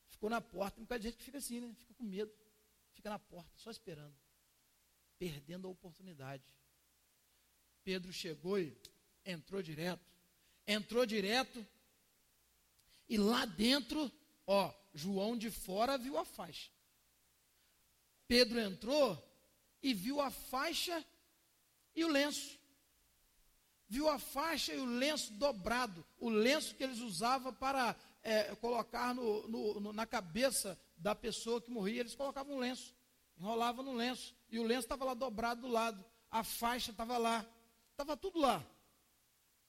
Ficou 0.07 0.29
na 0.29 0.41
porta. 0.41 0.79
Um 0.79 0.83
bocado 0.83 1.01
de 1.01 1.07
gente 1.07 1.17
que 1.17 1.23
fica 1.23 1.37
assim, 1.37 1.61
né? 1.61 1.73
Fica 1.79 1.93
com 1.93 2.03
medo. 2.03 2.31
Fica 2.93 3.09
na 3.09 3.19
porta, 3.19 3.49
só 3.55 3.71
esperando 3.71 4.13
perdendo 5.19 5.67
a 5.67 5.71
oportunidade. 5.71 6.43
Pedro 7.83 8.11
chegou 8.13 8.57
e 8.57 8.75
entrou 9.25 9.61
direto. 9.61 10.01
Entrou 10.65 11.05
direto. 11.05 11.65
E 13.07 13.17
lá 13.17 13.45
dentro, 13.45 14.09
ó, 14.47 14.73
João 14.93 15.37
de 15.37 15.51
fora 15.51 15.97
viu 15.97 16.17
a 16.17 16.23
faixa. 16.23 16.71
Pedro 18.29 18.59
entrou 18.59 19.17
e 19.81 19.91
viu 19.91 20.21
a 20.21 20.29
faixa 20.29 21.03
e 21.95 22.05
o 22.05 22.07
lenço. 22.07 22.59
Viu 23.87 24.07
a 24.07 24.19
faixa 24.19 24.71
e 24.71 24.77
o 24.77 24.85
lenço 24.85 25.33
dobrado. 25.33 26.05
O 26.19 26.29
lenço 26.29 26.75
que 26.75 26.83
eles 26.83 26.99
usavam 26.99 27.51
para 27.51 27.95
é, 28.21 28.55
colocar 28.57 29.15
no, 29.15 29.47
no, 29.47 29.79
no, 29.79 29.93
na 29.93 30.05
cabeça 30.05 30.79
da 30.95 31.15
pessoa 31.15 31.59
que 31.59 31.71
morria. 31.71 32.01
Eles 32.01 32.13
colocavam 32.13 32.57
um 32.57 32.59
lenço. 32.59 32.95
Enrolavam 33.35 33.83
no 33.83 33.93
lenço. 33.95 34.35
E 34.47 34.59
o 34.59 34.63
lenço 34.63 34.81
estava 34.81 35.05
lá 35.05 35.15
dobrado 35.15 35.61
do 35.61 35.67
lado. 35.67 36.05
A 36.29 36.43
faixa 36.43 36.91
estava 36.91 37.17
lá. 37.17 37.43
Estava 37.89 38.15
tudo 38.15 38.37
lá. 38.37 38.63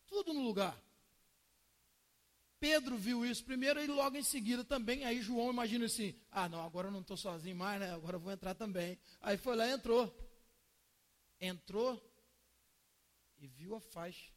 Tudo 0.07 0.35
no 0.35 0.43
lugar. 0.43 0.77
Pedro 2.61 2.99
viu 2.99 3.25
isso 3.25 3.43
primeiro 3.43 3.83
e 3.83 3.87
logo 3.87 4.19
em 4.19 4.23
seguida 4.23 4.63
também. 4.63 5.05
Aí 5.05 5.23
João 5.23 5.51
imagina 5.51 5.87
assim: 5.87 6.15
ah, 6.31 6.47
não, 6.47 6.63
agora 6.63 6.89
eu 6.89 6.93
não 6.93 7.01
estou 7.01 7.17
sozinho 7.17 7.57
mais, 7.57 7.81
né? 7.81 7.91
Agora 7.91 8.17
eu 8.17 8.21
vou 8.21 8.31
entrar 8.31 8.55
também. 8.55 8.99
Aí 9.23 9.39
foi 9.39 9.57
lá 9.57 9.67
e 9.67 9.73
entrou. 9.73 10.15
Entrou 11.41 11.99
e 13.39 13.47
viu 13.49 13.75
a 13.75 13.81
faixa, 13.81 14.31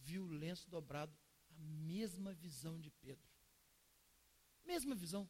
viu 0.00 0.24
o 0.24 0.32
lenço 0.32 0.70
dobrado, 0.70 1.14
a 1.50 1.60
mesma 1.60 2.32
visão 2.32 2.80
de 2.80 2.90
Pedro. 2.90 3.28
Mesma 4.64 4.94
visão. 4.94 5.28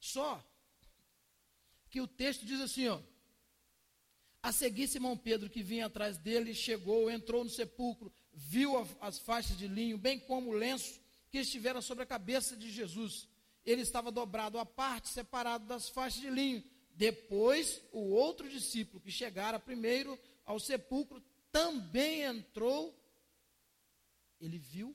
Só 0.00 0.42
que 1.90 2.00
o 2.00 2.08
texto 2.08 2.46
diz 2.46 2.60
assim, 2.62 2.88
ó. 2.88 3.02
A 4.42 4.52
seguir, 4.52 4.86
Simão 4.86 5.18
Pedro, 5.18 5.50
que 5.50 5.62
vinha 5.62 5.86
atrás 5.86 6.16
dele, 6.16 6.54
chegou, 6.54 7.10
entrou 7.10 7.42
no 7.42 7.50
sepulcro, 7.50 8.12
viu 8.36 8.76
as 9.00 9.18
faixas 9.18 9.56
de 9.56 9.66
linho, 9.66 9.96
bem 9.96 10.20
como 10.20 10.50
o 10.50 10.54
lenço 10.54 11.00
que 11.30 11.38
estivera 11.38 11.80
sobre 11.80 12.04
a 12.04 12.06
cabeça 12.06 12.54
de 12.54 12.70
Jesus. 12.70 13.26
Ele 13.64 13.80
estava 13.80 14.12
dobrado 14.12 14.58
à 14.58 14.66
parte, 14.66 15.08
separado 15.08 15.66
das 15.66 15.88
faixas 15.88 16.20
de 16.20 16.28
linho. 16.28 16.62
Depois, 16.92 17.82
o 17.92 18.10
outro 18.10 18.48
discípulo 18.48 19.00
que 19.00 19.10
chegara 19.10 19.58
primeiro 19.58 20.18
ao 20.44 20.60
sepulcro 20.60 21.22
também 21.50 22.22
entrou. 22.22 22.94
Ele 24.38 24.58
viu, 24.58 24.94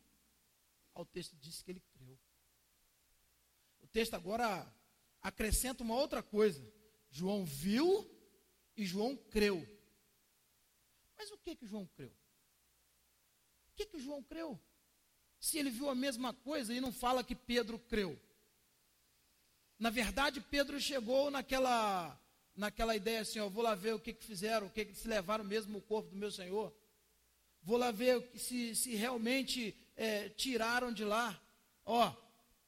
ao 0.94 1.04
texto 1.04 1.36
disse 1.38 1.64
que 1.64 1.72
ele 1.72 1.84
creu. 1.98 2.18
O 3.82 3.88
texto 3.88 4.14
agora 4.14 4.72
acrescenta 5.20 5.84
uma 5.84 5.96
outra 5.96 6.22
coisa. 6.22 6.64
João 7.10 7.44
viu 7.44 8.08
e 8.78 8.86
João 8.86 9.18
creu. 9.18 9.68
Mas 11.18 11.32
o 11.32 11.38
que 11.40 11.56
que 11.56 11.68
João 11.68 11.88
creu? 11.88 12.21
Que 13.92 14.00
João 14.00 14.24
creu? 14.24 14.60
Se 15.40 15.58
ele 15.58 15.70
viu 15.70 15.90
a 15.90 15.96
mesma 15.96 16.34
coisa 16.34 16.74
e 16.74 16.80
não 16.80 16.92
fala 16.92 17.24
que 17.24 17.36
Pedro 17.36 17.78
creu. 17.78 18.20
Na 19.78 19.90
verdade, 19.90 20.40
Pedro 20.40 20.80
chegou 20.80 21.30
naquela 21.30 22.18
naquela 22.56 22.96
ideia 22.96 23.22
assim, 23.22 23.40
ó, 23.40 23.50
vou 23.50 23.64
lá 23.64 23.76
ver 23.76 23.96
o 23.96 24.00
que 24.00 24.14
que 24.14 24.24
fizeram, 24.24 24.68
o 24.68 24.70
que 24.70 24.86
que 24.86 24.96
se 24.96 25.08
levaram 25.08 25.44
mesmo 25.44 25.78
o 25.78 25.82
corpo 25.82 26.10
do 26.10 26.18
meu 26.18 26.32
Senhor. 26.32 26.74
Vou 27.64 27.78
lá 27.78 27.92
ver 27.92 28.30
se, 28.36 28.76
se 28.76 28.96
realmente 28.96 29.76
é, 29.96 30.30
tiraram 30.30 30.92
de 30.92 31.04
lá. 31.04 31.40
Ó, 31.86 32.14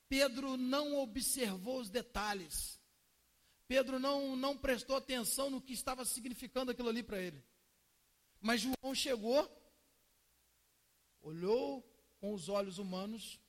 Pedro 0.07 0.57
não 0.57 0.97
observou 0.99 1.79
os 1.79 1.89
detalhes. 1.89 2.79
Pedro 3.67 3.99
não, 3.99 4.35
não 4.35 4.57
prestou 4.57 4.95
atenção 4.95 5.49
no 5.49 5.61
que 5.61 5.73
estava 5.73 6.05
significando 6.05 6.71
aquilo 6.71 6.89
ali 6.89 7.01
para 7.01 7.19
ele. 7.19 7.43
Mas 8.41 8.61
João 8.61 8.93
chegou, 8.93 9.49
olhou 11.23 11.81
com 12.17 12.33
os 12.33 12.49
olhos 12.49 12.77
humanos, 12.77 13.39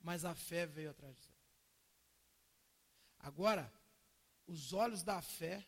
mas 0.00 0.24
a 0.24 0.34
fé 0.34 0.66
veio 0.66 0.90
atrás 0.90 1.14
de 1.16 1.22
si. 1.22 1.34
Agora, 3.18 3.72
os 4.46 4.72
olhos 4.72 5.02
da 5.02 5.20
fé 5.20 5.64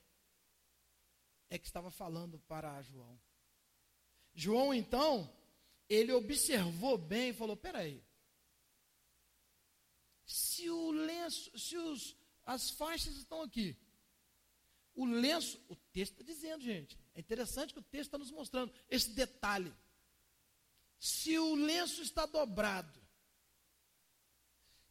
é 1.48 1.58
que 1.58 1.66
estava 1.66 1.90
falando 1.90 2.40
para 2.40 2.82
João. 2.82 3.20
João, 4.34 4.72
então, 4.72 5.30
ele 5.88 6.12
observou 6.12 6.96
bem 6.96 7.28
e 7.28 7.34
falou: 7.34 7.56
peraí, 7.56 8.02
se 10.24 10.70
o 10.70 10.90
lenço, 10.90 11.56
se 11.58 11.76
os, 11.76 12.16
as 12.44 12.70
faixas 12.70 13.14
estão 13.16 13.42
aqui, 13.42 13.76
o 14.94 15.04
lenço, 15.04 15.60
o 15.68 15.76
texto 15.76 16.12
está 16.12 16.24
dizendo, 16.24 16.62
gente, 16.62 16.98
é 17.14 17.20
interessante 17.20 17.72
que 17.72 17.78
o 17.78 17.82
texto 17.82 18.08
está 18.08 18.18
nos 18.18 18.30
mostrando 18.30 18.72
esse 18.88 19.10
detalhe. 19.10 19.72
Se 20.98 21.38
o 21.38 21.54
lenço 21.54 22.02
está 22.02 22.26
dobrado, 22.26 23.00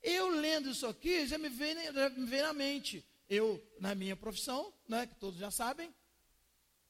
eu 0.01 0.29
lendo 0.29 0.69
isso 0.69 0.87
aqui, 0.87 1.27
já 1.27 1.37
me 1.37 1.49
vem, 1.49 1.75
já 1.93 2.09
me 2.09 2.25
vem 2.25 2.41
na 2.41 2.53
mente. 2.53 3.05
Eu, 3.29 3.63
na 3.79 3.95
minha 3.95 4.15
profissão, 4.15 4.73
né, 4.87 5.07
que 5.07 5.15
todos 5.15 5.39
já 5.39 5.49
sabem, 5.49 5.93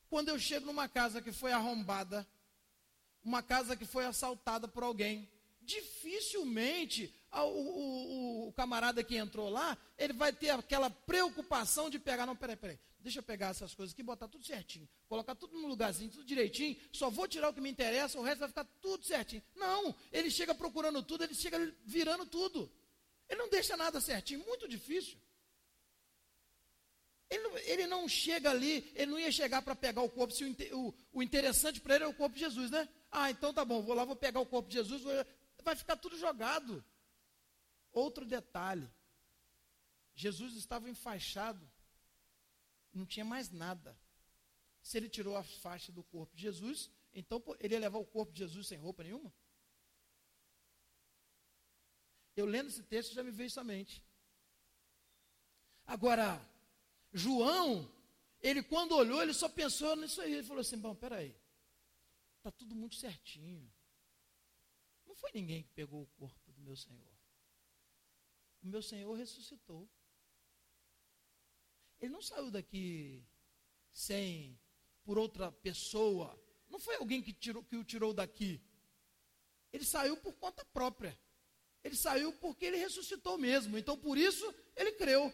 quando 0.10 0.30
eu 0.30 0.40
chego 0.40 0.66
numa 0.66 0.90
casa 0.90 1.22
que 1.22 1.32
foi 1.32 1.52
arrombada, 1.52 2.28
uma 3.24 3.44
casa 3.44 3.78
que 3.78 3.86
foi 3.86 4.06
assaltada 4.06 4.68
por 4.68 4.84
alguém, 4.84 5.30
dificilmente 5.62 7.14
o, 7.34 7.40
o, 7.40 8.48
o, 8.48 8.54
camarada 8.54 9.04
que 9.04 9.16
entrou 9.16 9.50
lá, 9.50 9.78
ele 9.98 10.14
vai 10.14 10.34
ter 10.34 10.50
aquela 10.50 10.90
preocupação 10.90 11.90
de 11.90 11.98
pegar, 11.98 12.26
não, 12.26 12.36
peraí, 12.36 12.58
peraí, 12.58 12.80
deixa 13.00 13.20
eu 13.20 13.24
pegar 13.24 13.50
essas 13.50 13.74
coisas 13.74 13.94
aqui, 13.94 14.04
botar 14.04 14.28
tudo 14.28 14.46
certinho, 14.46 14.88
colocar 15.08 15.34
tudo 15.36 15.58
no 15.58 15.68
lugarzinho, 15.68 16.12
tudo 16.12 16.26
direitinho, 16.26 16.78
só 16.92 17.10
vou 17.10 17.28
tirar 17.28 17.50
o 17.50 17.54
que 17.54 17.62
me 17.62 17.70
interessa, 17.70 18.20
o 18.20 18.24
resto 18.24 18.40
vai 18.40 18.50
ficar 18.50 18.66
tudo 18.82 19.06
certinho. 19.06 19.42
Não, 19.56 19.96
ele 20.12 20.30
chega 20.30 20.54
procurando 20.54 21.02
tudo, 21.02 21.24
ele 21.24 21.34
chega 21.34 21.58
virando 21.86 22.26
tudo. 22.26 22.70
Ele 23.30 23.40
não 23.40 23.50
deixa 23.50 23.78
nada 23.78 24.02
certinho, 24.02 24.46
muito 24.46 24.68
difícil. 24.68 25.18
Ele, 27.30 27.48
ele 27.62 27.88
não 27.88 28.10
chega 28.10 28.50
ali, 28.50 28.92
ele 28.94 29.10
não 29.10 29.18
ia 29.18 29.32
chegar 29.32 29.62
para 29.62 29.74
pegar 29.74 30.02
o 30.02 30.10
corpo, 30.10 30.34
se 30.34 30.44
o, 30.44 30.78
o, 30.78 30.94
o 31.14 31.24
interessante 31.24 31.80
para 31.80 31.96
ele 31.96 32.04
é 32.04 32.08
o 32.08 32.14
corpo 32.14 32.36
de 32.36 32.42
Jesus, 32.42 32.70
né? 32.70 32.90
Ah, 33.10 33.32
então 33.32 33.54
tá 33.54 33.64
bom, 33.64 33.82
vou 33.82 33.96
lá, 33.96 34.04
vou 34.04 34.18
pegar 34.18 34.42
o 34.42 34.46
corpo 34.46 34.68
de 34.68 34.76
Jesus, 34.76 35.02
vou, 35.02 35.14
vai 35.64 35.76
ficar 35.78 35.96
tudo 35.96 36.18
jogado. 36.18 36.84
Outro 37.92 38.26
detalhe: 38.26 38.90
Jesus 40.14 40.56
estava 40.56 40.90
enfaixado, 40.90 41.70
não 42.94 43.06
tinha 43.06 43.26
mais 43.26 43.50
nada. 43.50 43.98
Se 44.82 44.98
ele 44.98 45.10
tirou 45.10 45.36
a 45.36 45.44
faixa 45.44 45.92
do 45.92 46.04
corpo 46.04 46.36
de 46.36 46.42
Jesus, 46.42 46.90
então 47.14 47.44
ele 47.60 47.76
ia 47.76 47.80
levar 47.80 48.00
o 48.00 48.06
corpo 48.06 48.32
de 48.32 48.40
Jesus 48.40 48.68
sem 48.68 48.78
roupa 48.78 49.04
nenhuma? 49.04 49.34
Eu 52.36 52.46
lendo 52.46 52.70
esse 52.70 52.84
texto 52.84 53.14
já 53.14 53.24
me 53.24 53.32
veio 53.32 53.50
à 53.58 53.64
mente. 53.64 54.04
Agora, 55.86 56.42
João, 57.12 57.92
ele 58.40 58.64
quando 58.64 58.96
olhou, 58.96 59.22
ele 59.22 59.34
só 59.34 59.50
pensou 59.50 59.96
nisso 59.96 60.22
aí. 60.22 60.34
Ele 60.34 60.48
falou 60.48 60.62
assim: 60.62 60.78
bom, 60.78 60.96
peraí, 60.96 61.36
está 62.38 62.52
tudo 62.52 62.76
muito 62.76 62.96
certinho. 62.96 63.72
Não 65.06 65.16
foi 65.16 65.32
ninguém 65.34 65.64
que 65.64 65.70
pegou 65.70 66.04
o 66.04 66.08
corpo 66.18 66.52
do 66.52 66.62
meu 66.62 66.76
Senhor. 66.76 67.11
O 68.62 68.68
meu 68.68 68.82
Senhor 68.82 69.14
ressuscitou. 69.14 69.90
Ele 72.00 72.12
não 72.12 72.22
saiu 72.22 72.50
daqui 72.50 73.24
sem, 73.92 74.60
por 75.04 75.18
outra 75.18 75.52
pessoa. 75.52 76.40
Não 76.70 76.80
foi 76.80 76.96
alguém 76.96 77.22
que, 77.22 77.34
tirou, 77.34 77.64
que 77.64 77.76
o 77.76 77.84
tirou 77.84 78.14
daqui. 78.14 78.62
Ele 79.72 79.86
saiu 79.86 80.18
por 80.18 80.34
conta 80.34 80.66
própria. 80.66 81.18
Ele 81.84 81.96
saiu 81.96 82.34
porque 82.34 82.66
ele 82.66 82.78
ressuscitou 82.78 83.38
mesmo. 83.38 83.78
Então, 83.78 83.98
por 83.98 84.18
isso, 84.18 84.54
ele 84.76 84.92
creu. 84.94 85.32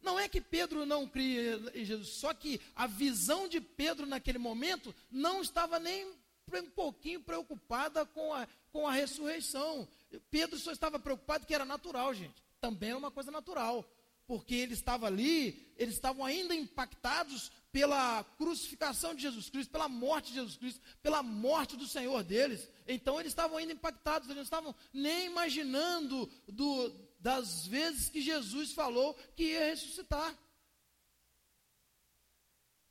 Não 0.00 0.18
é 0.18 0.28
que 0.28 0.40
Pedro 0.40 0.86
não 0.86 1.08
cria 1.08 1.56
em 1.74 1.84
Jesus, 1.84 2.10
só 2.10 2.32
que 2.32 2.60
a 2.74 2.86
visão 2.86 3.48
de 3.48 3.60
Pedro 3.60 4.06
naquele 4.06 4.38
momento 4.38 4.94
não 5.10 5.42
estava 5.42 5.80
nem 5.80 6.14
um 6.54 6.70
pouquinho 6.70 7.20
preocupada 7.20 8.06
com 8.06 8.32
a, 8.32 8.46
com 8.72 8.86
a 8.86 8.92
ressurreição. 8.92 9.88
Pedro 10.30 10.58
só 10.58 10.70
estava 10.70 10.98
preocupado 10.98 11.46
que 11.46 11.54
era 11.54 11.64
natural, 11.64 12.14
gente. 12.14 12.42
Também 12.60 12.90
é 12.90 12.96
uma 12.96 13.10
coisa 13.10 13.30
natural. 13.30 13.84
Porque 14.26 14.54
ele 14.54 14.74
estava 14.74 15.06
ali, 15.06 15.72
eles 15.76 15.94
estavam 15.94 16.24
ainda 16.24 16.54
impactados 16.54 17.50
pela 17.70 18.24
crucificação 18.36 19.14
de 19.14 19.22
Jesus 19.22 19.48
Cristo, 19.48 19.70
pela 19.70 19.88
morte 19.88 20.28
de 20.28 20.34
Jesus 20.34 20.56
Cristo, 20.56 20.80
pela 21.00 21.22
morte 21.22 21.76
do 21.76 21.86
Senhor 21.86 22.24
deles. 22.24 22.68
Então 22.88 23.20
eles 23.20 23.30
estavam 23.30 23.56
ainda 23.56 23.72
impactados, 23.72 24.26
eles 24.26 24.36
não 24.36 24.42
estavam 24.42 24.74
nem 24.92 25.26
imaginando 25.26 26.28
do, 26.48 26.92
das 27.20 27.66
vezes 27.66 28.08
que 28.08 28.20
Jesus 28.20 28.72
falou 28.72 29.14
que 29.36 29.44
ia 29.44 29.66
ressuscitar. 29.66 30.36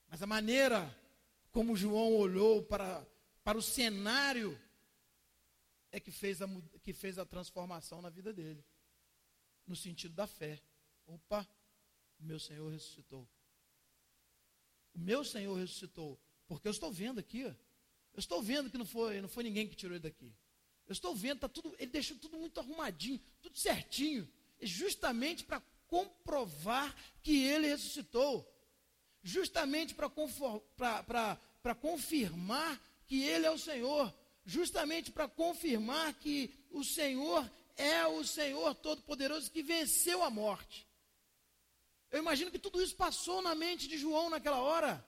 Mas 0.09 0.21
a 0.21 0.27
maneira 0.27 0.95
como 1.55 1.73
João 1.73 2.13
olhou 2.17 2.61
para, 2.63 3.01
para 3.45 3.59
o 3.59 3.61
cenário 3.61 4.59
é 5.91 5.99
que 5.99 6.11
fez, 6.11 6.41
a, 6.41 6.47
que 6.81 6.91
fez 6.91 7.19
a 7.19 7.25
transformação 7.25 8.01
na 8.01 8.09
vida 8.09 8.33
dele, 8.33 8.65
no 9.67 9.75
sentido 9.75 10.15
da 10.15 10.25
fé. 10.25 10.59
Opa, 11.05 11.47
meu 12.19 12.39
Senhor 12.39 12.67
ressuscitou. 12.71 13.29
O 14.95 14.99
meu 14.99 15.23
Senhor 15.23 15.53
ressuscitou. 15.53 16.19
Porque 16.47 16.67
eu 16.67 16.71
estou 16.71 16.91
vendo 16.91 17.19
aqui, 17.19 17.45
ó, 17.45 17.49
eu 18.15 18.19
estou 18.19 18.41
vendo 18.41 18.67
que 18.69 18.79
não 18.79 18.85
foi, 18.85 19.21
não 19.21 19.29
foi 19.29 19.43
ninguém 19.43 19.67
que 19.67 19.75
tirou 19.75 19.95
ele 19.95 20.01
daqui. 20.01 20.33
Eu 20.87 20.93
estou 20.93 21.15
vendo, 21.15 21.41
tá 21.41 21.47
tudo, 21.47 21.75
ele 21.77 21.91
deixou 21.91 22.17
tudo 22.17 22.39
muito 22.39 22.59
arrumadinho, 22.59 23.21
tudo 23.43 23.55
certinho, 23.55 24.27
justamente 24.59 25.43
para 25.43 25.61
comprovar 25.85 26.95
que 27.21 27.43
ele 27.43 27.67
ressuscitou, 27.67 28.43
justamente 29.21 29.93
para 29.93 31.75
confirmar 31.75 32.81
que 33.07 33.23
ele 33.23 33.45
é 33.45 33.51
o 33.51 33.57
Senhor, 33.57 34.13
justamente 34.45 35.11
para 35.11 35.27
confirmar 35.27 36.13
que 36.15 36.53
o 36.71 36.83
Senhor 36.83 37.49
é 37.75 38.05
o 38.05 38.23
Senhor 38.23 38.73
Todo-Poderoso 38.75 39.51
que 39.51 39.61
venceu 39.61 40.23
a 40.23 40.29
morte. 40.29 40.87
Eu 42.11 42.19
imagino 42.19 42.51
que 42.51 42.59
tudo 42.59 42.81
isso 42.81 42.95
passou 42.95 43.41
na 43.41 43.53
mente 43.53 43.87
de 43.87 43.97
João 43.97 44.29
naquela 44.29 44.59
hora. 44.61 45.05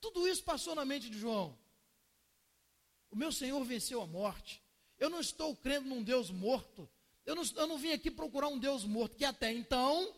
Tudo 0.00 0.26
isso 0.26 0.42
passou 0.42 0.74
na 0.74 0.84
mente 0.84 1.10
de 1.10 1.18
João. 1.18 1.58
O 3.10 3.16
meu 3.16 3.32
Senhor 3.32 3.62
venceu 3.64 4.00
a 4.00 4.06
morte. 4.06 4.62
Eu 4.98 5.10
não 5.10 5.20
estou 5.20 5.54
crendo 5.56 5.88
num 5.88 6.02
Deus 6.02 6.30
morto. 6.30 6.88
Eu 7.24 7.34
não, 7.34 7.42
eu 7.56 7.66
não 7.66 7.76
vim 7.76 7.92
aqui 7.92 8.10
procurar 8.10 8.48
um 8.48 8.58
Deus 8.58 8.84
morto, 8.84 9.16
que 9.16 9.24
até 9.24 9.52
então, 9.52 10.14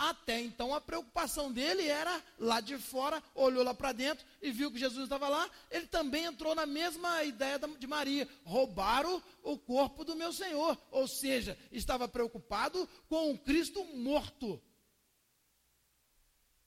até 0.00 0.40
então 0.40 0.74
a 0.74 0.80
preocupação 0.80 1.52
dele 1.52 1.86
era 1.86 2.24
lá 2.38 2.58
de 2.62 2.78
fora, 2.78 3.22
olhou 3.34 3.62
lá 3.62 3.74
para 3.74 3.92
dentro 3.92 4.26
e 4.40 4.50
viu 4.50 4.72
que 4.72 4.78
Jesus 4.78 5.04
estava 5.04 5.28
lá. 5.28 5.50
Ele 5.70 5.86
também 5.86 6.24
entrou 6.24 6.54
na 6.54 6.64
mesma 6.64 7.22
ideia 7.22 7.58
de 7.58 7.86
Maria: 7.86 8.26
roubaram 8.42 9.22
o 9.42 9.58
corpo 9.58 10.02
do 10.02 10.16
meu 10.16 10.32
Senhor. 10.32 10.80
Ou 10.90 11.06
seja, 11.06 11.58
estava 11.70 12.08
preocupado 12.08 12.88
com 13.08 13.30
o 13.30 13.38
Cristo 13.38 13.84
morto. 13.94 14.62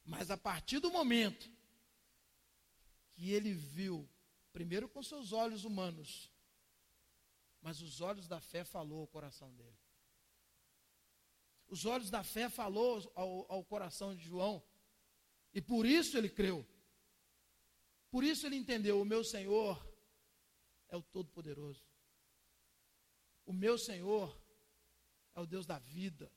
Mas 0.06 0.30
a 0.30 0.38
partir 0.38 0.78
do 0.78 0.92
momento 0.92 1.50
que 3.16 3.32
ele 3.32 3.54
viu 3.54 4.08
primeiro 4.52 4.88
com 4.88 5.02
seus 5.02 5.34
olhos 5.34 5.64
humanos, 5.64 6.32
mas 7.64 7.82
os 7.82 8.00
olhos 8.00 8.28
da 8.28 8.40
fé 8.40 8.64
falou 8.64 9.02
ao 9.02 9.08
coração 9.08 9.52
dele. 9.56 9.83
Os 11.68 11.86
olhos 11.86 12.10
da 12.10 12.24
fé 12.24 12.50
falou 12.50 13.12
ao, 13.16 13.52
ao 13.52 13.64
coração 13.64 14.16
de 14.16 14.24
João, 14.24 14.64
e 15.54 15.62
por 15.62 15.86
isso 15.86 16.18
ele 16.18 16.30
creu. 16.30 16.66
Por 18.10 18.24
isso 18.24 18.46
ele 18.46 18.56
entendeu: 18.56 19.02
o 19.02 19.06
meu 19.06 19.24
Senhor 19.24 19.84
é 20.90 20.96
o 20.96 21.02
Todo-Poderoso. 21.02 21.84
O 23.46 23.52
meu 23.52 23.78
Senhor 23.78 24.40
é 25.36 25.40
o 25.40 25.46
Deus 25.46 25.66
da 25.66 25.80
vida. 25.80 26.32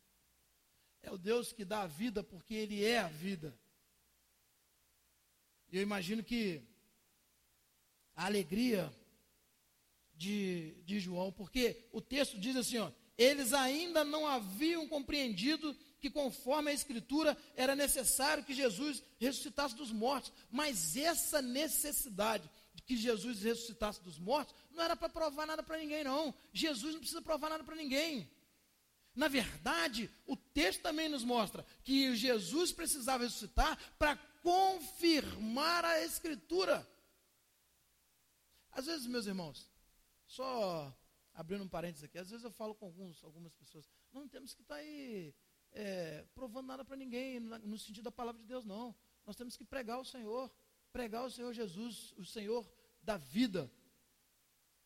É 1.02 1.10
o 1.10 1.18
Deus 1.18 1.52
que 1.52 1.64
dá 1.64 1.82
a 1.82 1.86
vida 1.86 2.22
porque 2.22 2.54
Ele 2.54 2.84
é 2.84 2.98
a 2.98 3.08
vida. 3.08 3.56
E 5.68 5.76
eu 5.76 5.82
imagino 5.82 6.24
que 6.24 6.62
a 8.14 8.24
alegria 8.26 8.92
de, 10.14 10.74
de 10.84 10.98
João, 10.98 11.30
porque 11.30 11.88
o 11.92 12.00
texto 12.00 12.38
diz 12.38 12.56
assim: 12.56 12.78
ó, 12.78 12.90
eles 13.18 13.52
ainda 13.52 14.04
não 14.04 14.26
haviam 14.26 14.86
compreendido 14.88 15.74
que, 16.00 16.10
conforme 16.10 16.70
a 16.70 16.74
Escritura, 16.74 17.36
era 17.54 17.74
necessário 17.74 18.44
que 18.44 18.54
Jesus 18.54 19.02
ressuscitasse 19.18 19.74
dos 19.74 19.90
mortos, 19.90 20.32
mas 20.50 20.96
essa 20.96 21.40
necessidade 21.40 22.48
de 22.74 22.82
que 22.82 22.96
Jesus 22.96 23.42
ressuscitasse 23.42 24.02
dos 24.02 24.18
mortos 24.18 24.54
não 24.70 24.82
era 24.82 24.94
para 24.94 25.08
provar 25.08 25.46
nada 25.46 25.62
para 25.62 25.78
ninguém, 25.78 26.04
não. 26.04 26.34
Jesus 26.52 26.92
não 26.92 27.00
precisa 27.00 27.22
provar 27.22 27.48
nada 27.48 27.64
para 27.64 27.74
ninguém. 27.74 28.30
Na 29.14 29.28
verdade, 29.28 30.10
o 30.26 30.36
texto 30.36 30.82
também 30.82 31.08
nos 31.08 31.24
mostra 31.24 31.64
que 31.82 32.14
Jesus 32.14 32.70
precisava 32.70 33.24
ressuscitar 33.24 33.78
para 33.98 34.16
confirmar 34.42 35.86
a 35.86 36.04
Escritura. 36.04 36.86
Às 38.70 38.84
vezes, 38.84 39.06
meus 39.06 39.26
irmãos, 39.26 39.70
só 40.26 40.94
abrindo 41.36 41.62
um 41.62 41.68
parênteses 41.68 42.02
aqui, 42.02 42.18
às 42.18 42.30
vezes 42.30 42.44
eu 42.44 42.50
falo 42.50 42.74
com 42.74 42.86
alguns, 42.86 43.22
algumas 43.22 43.54
pessoas, 43.54 43.88
não 44.12 44.26
temos 44.26 44.54
que 44.54 44.62
estar 44.62 44.74
tá 44.74 44.80
aí 44.80 45.34
é, 45.72 46.24
provando 46.34 46.66
nada 46.66 46.84
para 46.84 46.96
ninguém, 46.96 47.38
no 47.38 47.78
sentido 47.78 48.04
da 48.04 48.10
palavra 48.10 48.40
de 48.40 48.48
Deus, 48.48 48.64
não. 48.64 48.94
Nós 49.26 49.36
temos 49.36 49.56
que 49.56 49.64
pregar 49.64 50.00
o 50.00 50.04
Senhor, 50.04 50.50
pregar 50.90 51.24
o 51.24 51.30
Senhor 51.30 51.52
Jesus, 51.52 52.14
o 52.16 52.24
Senhor 52.24 52.66
da 53.02 53.16
vida. 53.16 53.70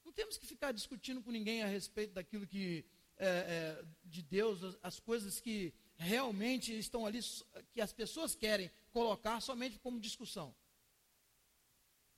Não 0.05 0.13
temos 0.13 0.37
que 0.37 0.47
ficar 0.47 0.73
discutindo 0.73 1.23
com 1.23 1.31
ninguém 1.31 1.63
a 1.63 1.67
respeito 1.67 2.15
daquilo 2.15 2.47
que 2.47 2.85
é, 3.17 3.27
é, 3.27 3.85
de 4.03 4.23
Deus, 4.23 4.65
as, 4.65 4.79
as 4.83 5.01
coisas 5.01 5.41
que 5.41 5.73
realmente 5.97 6.77
estão 6.77 7.07
ali, 7.07 7.21
que 7.73 7.81
as 7.81 7.93
pessoas 7.93 8.35
querem 8.35 8.71
colocar 8.91 9.41
somente 9.41 9.79
como 9.79 10.01
discussão. 10.01 10.55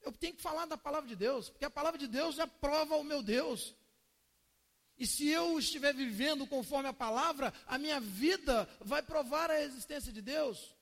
Eu 0.01 0.13
tenho 0.13 0.35
que 0.35 0.43
falar 0.43 0.67
da 0.67 0.79
palavra 0.79 1.09
de 1.09 1.17
Deus, 1.17 1.51
porque 1.51 1.65
a 1.65 1.71
palavra 1.71 1.99
de 1.99 2.09
Deus 2.09 2.35
já 2.37 2.47
prova 2.47 2.97
o 2.97 3.05
meu 3.05 3.23
Deus. 3.23 3.77
E 5.03 5.07
se 5.07 5.29
eu 5.29 5.59
estiver 5.59 5.93
vivendo 5.93 6.47
conforme 6.47 6.89
a 6.89 6.93
palavra, 6.93 7.53
a 7.67 7.77
minha 7.77 7.99
vida 7.99 8.69
vai 8.79 9.03
provar 9.03 9.51
a 9.51 9.61
existência 9.61 10.13
de 10.13 10.23
Deus. 10.23 10.73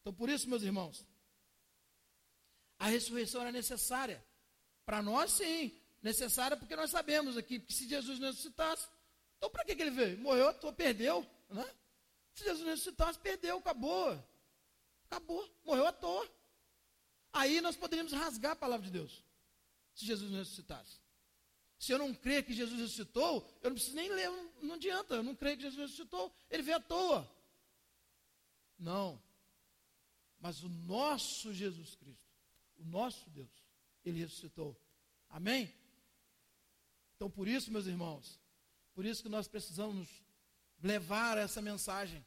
Então, 0.00 0.14
por 0.14 0.28
isso, 0.28 0.48
meus 0.48 0.62
irmãos, 0.62 1.04
a 2.78 2.86
ressurreição 2.86 3.40
era 3.40 3.50
necessária. 3.50 4.24
Para 4.86 5.02
nós, 5.02 5.32
sim, 5.32 5.76
necessária, 6.00 6.56
porque 6.56 6.76
nós 6.76 6.92
sabemos 6.92 7.36
aqui 7.36 7.58
que 7.58 7.72
se 7.74 7.88
Jesus 7.88 8.20
não 8.20 8.28
ressuscitasse, 8.28 8.86
então 9.36 9.50
para 9.50 9.64
que, 9.64 9.72
ele 9.72 9.90
veio? 9.90 10.16
Morreu 10.18 10.54
toa, 10.54 10.72
perdeu. 10.72 11.26
Né? 11.48 11.68
Se 12.32 12.44
Jesus 12.44 12.60
não 12.60 12.70
ressuscitasse, 12.70 13.18
perdeu, 13.18 13.58
acabou. 13.58 14.24
Acabou, 15.06 15.52
morreu 15.64 15.88
à 15.88 15.92
toa. 15.92 16.30
Aí 17.32 17.60
nós 17.60 17.74
poderíamos 17.74 18.12
rasgar 18.12 18.52
a 18.52 18.56
palavra 18.56 18.86
de 18.86 18.92
Deus, 18.92 19.24
se 19.96 20.06
Jesus 20.06 20.30
não 20.30 20.38
ressuscitasse. 20.38 21.09
Se 21.80 21.92
eu 21.92 21.98
não 21.98 22.12
crer 22.12 22.44
que 22.44 22.52
Jesus 22.52 22.78
ressuscitou, 22.78 23.42
eu 23.62 23.70
não 23.70 23.74
preciso 23.74 23.96
nem 23.96 24.10
ler, 24.10 24.30
não, 24.60 24.74
adianta, 24.74 25.14
eu 25.14 25.22
não 25.22 25.34
creio 25.34 25.56
que 25.56 25.62
Jesus 25.62 25.80
ressuscitou, 25.80 26.30
ele 26.50 26.62
veio 26.62 26.76
à 26.76 26.80
toa. 26.80 27.34
Não. 28.78 29.20
Mas 30.38 30.62
o 30.62 30.68
nosso 30.68 31.54
Jesus 31.54 31.96
Cristo, 31.96 32.28
o 32.76 32.84
nosso 32.84 33.30
Deus, 33.30 33.64
ele 34.04 34.18
ressuscitou. 34.20 34.78
Amém? 35.30 35.74
Então, 37.16 37.30
por 37.30 37.48
isso, 37.48 37.72
meus 37.72 37.86
irmãos, 37.86 38.38
por 38.92 39.06
isso 39.06 39.22
que 39.22 39.30
nós 39.30 39.48
precisamos 39.48 40.06
levar 40.82 41.38
essa 41.38 41.62
mensagem. 41.62 42.22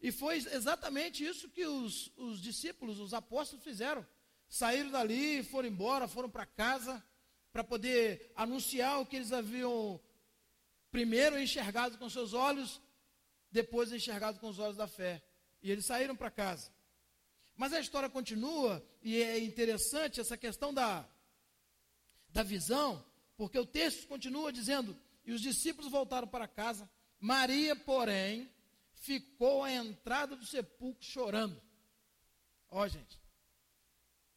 E 0.00 0.12
foi 0.12 0.36
exatamente 0.36 1.24
isso 1.24 1.50
que 1.50 1.66
os, 1.66 2.12
os 2.16 2.40
discípulos, 2.40 3.00
os 3.00 3.14
apóstolos 3.14 3.64
fizeram. 3.64 4.06
Saíram 4.48 4.92
dali, 4.92 5.42
foram 5.42 5.68
embora, 5.68 6.06
foram 6.06 6.30
para 6.30 6.46
casa, 6.46 7.04
para 7.52 7.64
poder 7.64 8.32
anunciar 8.36 9.00
o 9.00 9.06
que 9.06 9.16
eles 9.16 9.32
haviam 9.32 10.00
primeiro 10.90 11.38
enxergado 11.38 11.98
com 11.98 12.08
seus 12.08 12.32
olhos, 12.32 12.80
depois 13.50 13.92
enxergado 13.92 14.38
com 14.38 14.48
os 14.48 14.58
olhos 14.58 14.76
da 14.76 14.86
fé. 14.86 15.22
E 15.62 15.70
eles 15.70 15.86
saíram 15.86 16.16
para 16.16 16.30
casa. 16.30 16.72
Mas 17.56 17.72
a 17.72 17.80
história 17.80 18.08
continua, 18.08 18.82
e 19.02 19.20
é 19.20 19.38
interessante 19.38 20.20
essa 20.20 20.36
questão 20.36 20.72
da, 20.72 21.06
da 22.30 22.42
visão, 22.42 23.04
porque 23.36 23.58
o 23.58 23.66
texto 23.66 24.06
continua 24.08 24.52
dizendo: 24.52 24.96
E 25.24 25.32
os 25.32 25.42
discípulos 25.42 25.90
voltaram 25.90 26.26
para 26.26 26.48
casa. 26.48 26.88
Maria, 27.18 27.76
porém, 27.76 28.50
ficou 28.94 29.62
à 29.62 29.72
entrada 29.72 30.36
do 30.36 30.46
sepulcro 30.46 31.04
chorando. 31.04 31.60
Ó, 32.70 32.86
gente, 32.88 33.20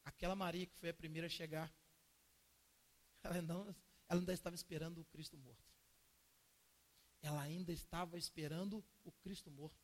aquela 0.03 0.35
Maria 0.35 0.65
que 0.65 0.75
foi 0.75 0.89
a 0.89 0.93
primeira 0.93 1.27
a 1.27 1.29
chegar, 1.29 1.71
ela, 3.23 3.41
não, 3.41 3.75
ela 4.09 4.19
ainda 4.19 4.33
estava 4.33 4.55
esperando 4.55 4.99
o 4.99 5.05
Cristo 5.05 5.37
morto. 5.37 5.73
Ela 7.21 7.41
ainda 7.41 7.71
estava 7.71 8.17
esperando 8.17 8.83
o 9.03 9.11
Cristo 9.11 9.49
morto. 9.49 9.81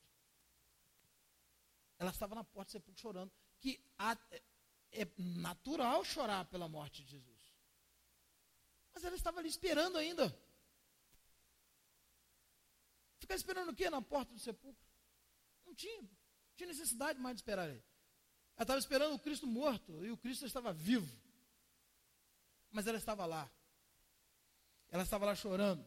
Ela 1.97 2.11
estava 2.11 2.35
na 2.35 2.43
porta 2.43 2.69
do 2.69 2.71
sepulcro 2.73 3.01
chorando. 3.01 3.31
Que 3.59 3.81
a, 3.97 4.17
é, 4.91 5.07
natural 5.17 6.03
chorar 6.03 6.45
pela 6.45 6.67
morte 6.67 7.03
de 7.03 7.11
Jesus. 7.11 7.39
Mas 8.93 9.03
ela 9.03 9.15
estava 9.15 9.39
ali 9.39 9.47
esperando 9.47 9.97
ainda. 9.97 10.37
Ficar 13.19 13.35
esperando 13.35 13.69
o 13.69 13.75
quê 13.75 13.89
na 13.89 14.01
porta 14.01 14.33
do 14.33 14.39
sepulcro? 14.39 14.85
Não 15.65 15.73
tinha. 15.73 16.01
Não 16.01 16.55
tinha 16.57 16.67
necessidade 16.67 17.19
mais 17.19 17.35
de 17.35 17.41
esperar 17.41 17.69
ele. 17.69 17.83
Ela 18.55 18.63
estava 18.63 18.79
esperando 18.79 19.15
o 19.15 19.19
Cristo 19.19 19.47
morto 19.47 20.05
e 20.05 20.11
o 20.11 20.17
Cristo 20.17 20.45
estava 20.45 20.73
vivo. 20.73 21.28
Mas 22.71 22.87
ela 22.87 22.97
estava 22.97 23.25
lá. 23.25 23.49
Ela 24.89 25.03
estava 25.03 25.25
lá 25.25 25.35
chorando. 25.35 25.85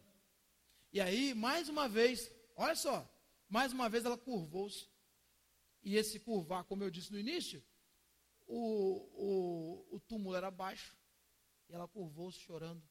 E 0.91 1.01
aí, 1.01 1.33
mais 1.33 1.69
uma 1.69 1.89
vez, 1.89 2.31
olha 2.55 2.75
só, 2.75 3.09
mais 3.49 3.73
uma 3.73 3.89
vez 3.89 4.05
ela 4.05 4.17
curvou-se. 4.17 4.87
E 5.81 5.95
esse 5.95 6.19
curvar, 6.19 6.63
como 6.63 6.83
eu 6.83 6.89
disse 6.89 7.11
no 7.11 7.19
início, 7.19 7.63
o, 8.47 9.87
o, 9.91 9.95
o 9.95 9.99
túmulo 9.99 10.35
era 10.35 10.49
baixo. 10.49 10.95
E 11.67 11.73
ela 11.73 11.87
curvou-se 11.87 12.39
chorando. 12.39 12.83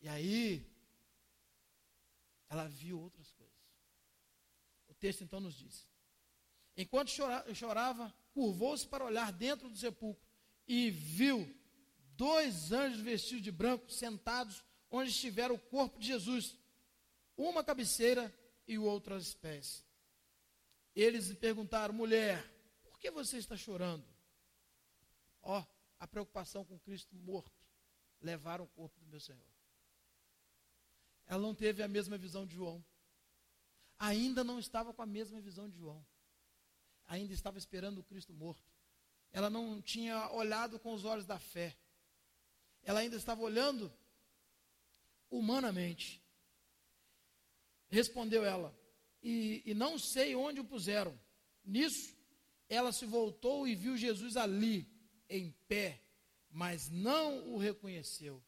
E 0.00 0.08
aí, 0.08 0.66
ela 2.48 2.66
viu 2.68 3.00
outras 3.00 3.30
coisas. 3.30 3.54
O 4.88 4.94
texto 4.94 5.22
então 5.22 5.40
nos 5.40 5.54
diz: 5.54 5.88
Enquanto 6.76 7.10
chorava, 7.54 8.14
curvou-se 8.32 8.86
para 8.86 9.04
olhar 9.04 9.32
dentro 9.32 9.68
do 9.68 9.76
sepulcro 9.76 10.26
e 10.66 10.90
viu 10.90 11.59
dois 12.20 12.72
anjos 12.72 13.00
vestidos 13.00 13.42
de 13.42 13.50
branco 13.50 13.90
sentados 13.90 14.62
onde 14.90 15.10
estivera 15.10 15.52
o 15.52 15.58
corpo 15.58 15.98
de 15.98 16.06
Jesus, 16.08 16.56
uma 17.36 17.64
cabeceira 17.64 18.32
e 18.66 18.76
o 18.78 18.84
outro 18.84 19.14
aos 19.14 19.34
pés. 19.34 19.84
Eles 20.94 21.28
lhe 21.28 21.34
perguntaram: 21.34 21.94
Mulher, 21.94 22.38
por 22.82 22.98
que 22.98 23.10
você 23.10 23.38
está 23.38 23.56
chorando? 23.56 24.04
Ó, 25.42 25.64
a 25.98 26.06
preocupação 26.06 26.64
com 26.64 26.78
Cristo 26.78 27.14
morto 27.16 27.58
levaram 28.20 28.64
o 28.64 28.68
corpo 28.68 29.00
do 29.00 29.06
meu 29.06 29.20
Senhor 29.20 29.50
ela 31.30 31.40
não 31.40 31.54
teve 31.54 31.80
a 31.80 31.86
mesma 31.86 32.18
visão 32.18 32.44
de 32.44 32.56
João. 32.56 32.84
Ainda 33.96 34.42
não 34.42 34.58
estava 34.58 34.92
com 34.92 35.00
a 35.00 35.06
mesma 35.06 35.40
visão 35.40 35.70
de 35.70 35.78
João. 35.78 36.04
Ainda 37.06 37.32
estava 37.32 37.56
esperando 37.56 37.98
o 37.98 38.02
Cristo 38.02 38.32
morto. 38.32 38.68
Ela 39.30 39.48
não 39.48 39.80
tinha 39.80 40.28
olhado 40.32 40.76
com 40.80 40.92
os 40.92 41.04
olhos 41.04 41.24
da 41.24 41.38
fé. 41.38 41.76
Ela 42.82 43.00
ainda 43.00 43.16
estava 43.16 43.42
olhando 43.42 43.92
humanamente. 45.30 46.22
Respondeu 47.88 48.44
ela, 48.44 48.76
e, 49.22 49.62
e 49.66 49.74
não 49.74 49.98
sei 49.98 50.34
onde 50.34 50.60
o 50.60 50.64
puseram. 50.64 51.18
Nisso, 51.64 52.16
ela 52.68 52.92
se 52.92 53.04
voltou 53.04 53.66
e 53.66 53.74
viu 53.74 53.96
Jesus 53.96 54.36
ali, 54.36 54.88
em 55.28 55.50
pé, 55.66 56.02
mas 56.50 56.88
não 56.88 57.52
o 57.52 57.58
reconheceu. 57.58 58.42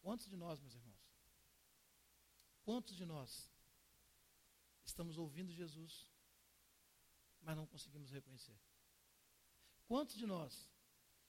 Quantos 0.00 0.28
de 0.28 0.36
nós, 0.36 0.60
meus 0.60 0.74
irmãos? 0.74 0.92
Quantos 2.64 2.96
de 2.96 3.04
nós 3.04 3.50
estamos 4.84 5.18
ouvindo 5.18 5.52
Jesus, 5.52 6.08
mas 7.40 7.56
não 7.56 7.66
conseguimos 7.66 8.10
reconhecer? 8.10 8.58
Quantos 9.86 10.16
de 10.16 10.26
nós 10.26 10.71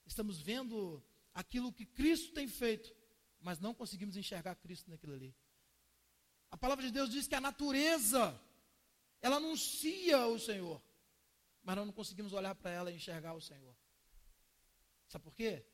estamos 0.06 0.40
vendo 0.40 1.04
aquilo 1.34 1.74
que 1.74 1.86
Cristo 1.86 2.34
tem 2.34 2.48
feito, 2.48 2.94
mas 3.40 3.60
não 3.60 3.74
conseguimos 3.74 4.16
enxergar 4.16 4.56
Cristo 4.56 4.90
naquilo 4.90 5.14
ali? 5.14 5.36
A 6.52 6.58
palavra 6.58 6.86
de 6.86 6.92
Deus 6.92 7.10
diz 7.10 7.28
que 7.28 7.36
a 7.36 7.42
natureza, 7.42 8.40
ela 9.22 9.38
anuncia 9.38 10.28
o 10.28 10.40
Senhor, 10.40 10.82
mas 11.64 11.76
nós 11.76 11.86
não 11.86 11.94
conseguimos 11.94 12.34
olhar 12.34 12.54
para 12.56 12.72
ela 12.72 12.92
e 12.92 12.96
enxergar 12.96 13.34
o 13.34 13.42
Senhor. 13.42 13.76
Sabe 15.08 15.24
por 15.24 15.34
quê? 15.34 15.66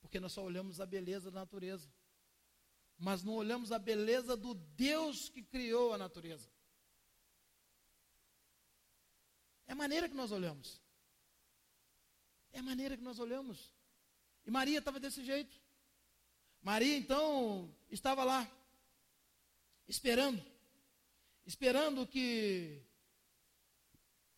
Porque 0.00 0.20
nós 0.20 0.32
só 0.32 0.42
olhamos 0.42 0.80
a 0.80 0.86
beleza 0.86 1.30
da 1.30 1.40
natureza 1.40 1.90
mas 2.98 3.22
não 3.22 3.34
olhamos 3.34 3.72
a 3.72 3.78
beleza 3.78 4.36
do 4.36 4.54
Deus 4.54 5.28
que 5.28 5.42
criou 5.42 5.92
a 5.92 5.98
natureza. 5.98 6.50
É 9.66 9.72
a 9.72 9.76
maneira 9.76 10.08
que 10.08 10.14
nós 10.14 10.32
olhamos. 10.32 10.80
É 12.56 12.58
a 12.58 12.62
maneira 12.62 12.96
que 12.96 13.02
nós 13.02 13.18
olhamos. 13.18 13.70
E 14.46 14.50
Maria 14.50 14.78
estava 14.78 14.98
desse 14.98 15.22
jeito. 15.22 15.60
Maria, 16.62 16.96
então, 16.96 17.70
estava 17.90 18.24
lá, 18.24 18.50
esperando, 19.86 20.42
esperando 21.44 22.06
que, 22.06 22.82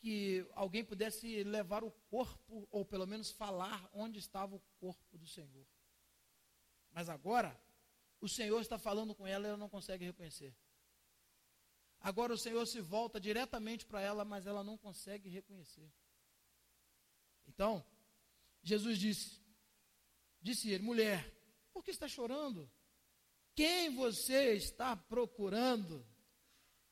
que 0.01 0.45
alguém 0.57 0.85
pudesse 0.85 1.45
levar 1.45 1.85
o 1.85 1.93
corpo, 2.11 2.67
ou 2.73 2.85
pelo 2.85 3.07
menos 3.07 3.31
falar 3.31 3.89
onde 3.93 4.19
estava 4.19 4.57
o 4.57 4.63
corpo 4.81 5.17
do 5.17 5.29
Senhor. 5.29 5.65
Mas 6.91 7.09
agora, 7.09 7.57
o 8.21 8.29
Senhor 8.29 8.61
está 8.61 8.81
falando 8.81 9.15
com 9.15 9.29
ela 9.29 9.47
e 9.47 9.51
ela 9.51 9.57
não 9.57 9.69
consegue 9.69 10.05
reconhecer. 10.05 10.53
Agora 12.01 12.35
o 12.35 12.39
Senhor 12.39 12.67
se 12.67 12.81
volta 12.81 13.21
diretamente 13.21 13.87
para 13.87 14.01
ela, 14.01 14.25
mas 14.25 14.45
ela 14.45 14.65
não 14.65 14.77
consegue 14.77 15.29
reconhecer. 15.29 15.89
Então, 17.47 17.87
Jesus 18.63 18.99
disse: 18.99 19.39
Disse 20.41 20.71
ele, 20.71 20.85
mulher, 20.85 21.35
por 21.73 21.83
que 21.85 21.91
está 21.91 22.09
chorando? 22.09 22.71
Quem 23.55 23.95
você 23.95 24.55
está 24.55 24.97
procurando? 24.97 26.07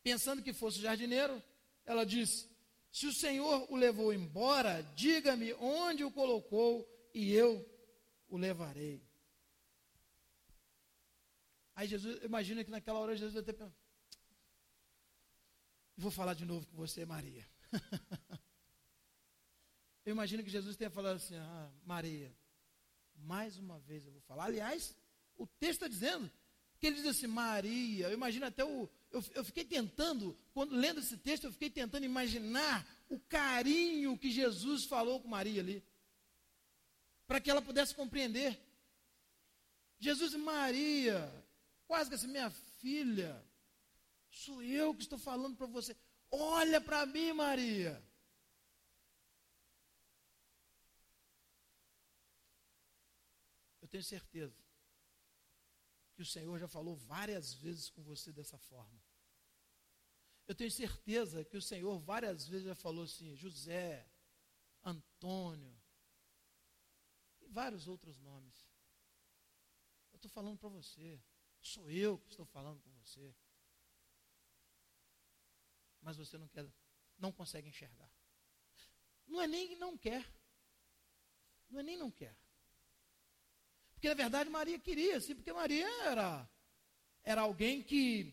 Pensando 0.02 0.42
que 0.42 0.52
fosse 0.52 0.79
o 0.79 0.83
jardineiro, 0.83 1.42
ela 1.85 2.05
disse: 2.05 2.48
Se 2.90 3.07
o 3.07 3.12
Senhor 3.12 3.66
o 3.70 3.76
levou 3.76 4.12
embora, 4.12 4.83
diga-me 4.94 5.52
onde 5.55 6.05
o 6.05 6.11
colocou 6.11 6.87
e 7.14 7.33
eu 7.33 7.64
o 8.29 8.37
levarei. 8.37 9.02
Aí 11.74 11.87
Jesus, 11.87 12.22
imagina 12.22 12.64
que 12.64 12.70
naquela 12.70 12.98
hora 12.98 13.16
Jesus 13.16 13.35
deve 13.35 13.46
ter 13.46 13.52
pensado, 13.52 13.76
vou 15.96 16.11
falar 16.11 16.35
de 16.35 16.44
novo 16.44 16.66
com 16.66 16.76
você, 16.76 17.05
Maria. 17.05 17.46
eu 20.07 20.12
imagino 20.12 20.42
que 20.45 20.49
Jesus 20.49 20.77
tenha 20.77 20.88
falado 20.88 21.16
assim, 21.16 21.35
ah, 21.37 21.69
Maria, 21.85 22.33
mais 23.16 23.59
uma 23.59 23.81
vez 23.81 24.07
eu 24.07 24.12
vou 24.12 24.21
falar. 24.21 24.45
Aliás, 24.45 24.95
o 25.37 25.49
texto 25.49 25.83
está 25.83 25.88
dizendo 25.88 26.31
que 26.79 26.87
ele 26.87 26.97
diz 26.97 27.07
assim, 27.07 27.27
Maria, 27.27 28.07
eu 28.07 28.12
imagino 28.12 28.47
até 28.47 28.64
o. 28.64 28.88
Eu, 29.11 29.25
eu 29.35 29.45
fiquei 29.45 29.64
tentando, 29.64 30.38
quando 30.55 30.77
lendo 30.77 31.01
esse 31.01 31.16
texto, 31.16 31.45
eu 31.45 31.53
fiquei 31.53 31.69
tentando 31.69 32.05
imaginar 32.05 32.87
o 33.09 33.19
carinho 33.19 34.16
que 34.16 34.31
Jesus 34.31 34.85
falou 34.85 35.21
com 35.21 35.27
Maria 35.27 35.61
ali. 35.61 35.83
Para 37.27 37.40
que 37.40 37.51
ela 37.51 37.61
pudesse 37.61 37.92
compreender. 37.92 38.57
Jesus 39.99 40.35
e 40.35 40.38
Maria, 40.38 41.33
quase 41.88 42.09
que 42.09 42.14
assim, 42.14 42.29
minha 42.29 42.51
filha, 42.51 43.45
sou 44.31 44.62
eu 44.62 44.95
que 44.95 45.03
estou 45.03 45.19
falando 45.19 45.57
para 45.57 45.66
você. 45.66 45.97
Olha 46.31 46.81
para 46.81 47.05
mim, 47.07 47.33
Maria. 47.33 48.01
Eu 53.87 53.88
tenho 53.88 54.03
certeza 54.03 54.61
que 56.12 56.20
o 56.20 56.27
Senhor 56.27 56.59
já 56.59 56.66
falou 56.66 56.96
várias 56.96 57.55
vezes 57.55 57.88
com 57.88 58.03
você 58.03 58.33
dessa 58.33 58.59
forma. 58.59 59.01
Eu 60.44 60.57
tenho 60.57 60.72
certeza 60.72 61.44
que 61.44 61.57
o 61.57 61.62
Senhor 61.62 61.96
várias 62.01 62.49
vezes 62.49 62.66
já 62.66 62.75
falou 62.75 63.05
assim: 63.05 63.37
José, 63.37 64.11
Antônio, 64.83 65.81
e 67.40 67.46
vários 67.46 67.87
outros 67.87 68.18
nomes. 68.18 68.68
Eu 70.11 70.16
estou 70.16 70.33
falando 70.33 70.59
para 70.59 70.68
você. 70.68 71.22
Sou 71.61 71.88
eu 71.88 72.18
que 72.18 72.31
estou 72.31 72.46
falando 72.46 72.83
com 72.83 72.90
você. 72.90 73.33
Mas 76.01 76.16
você 76.16 76.37
não 76.37 76.49
quer, 76.49 76.68
não 77.16 77.31
consegue 77.31 77.68
enxergar. 77.68 78.12
Não 79.29 79.40
é 79.40 79.46
nem 79.46 79.77
não 79.77 79.96
quer. 79.96 80.29
Não 81.68 81.79
é 81.79 81.85
nem 81.85 81.96
não 81.96 82.11
quer. 82.11 82.37
Porque 84.07 84.14
na 84.14 84.23
verdade 84.23 84.49
Maria 84.51 84.79
queria, 84.79 85.21
sim, 85.21 85.35
porque 85.35 85.53
Maria 85.53 85.88
era 86.05 86.49
era 87.25 87.40
alguém 87.40 87.83
que 87.83 88.33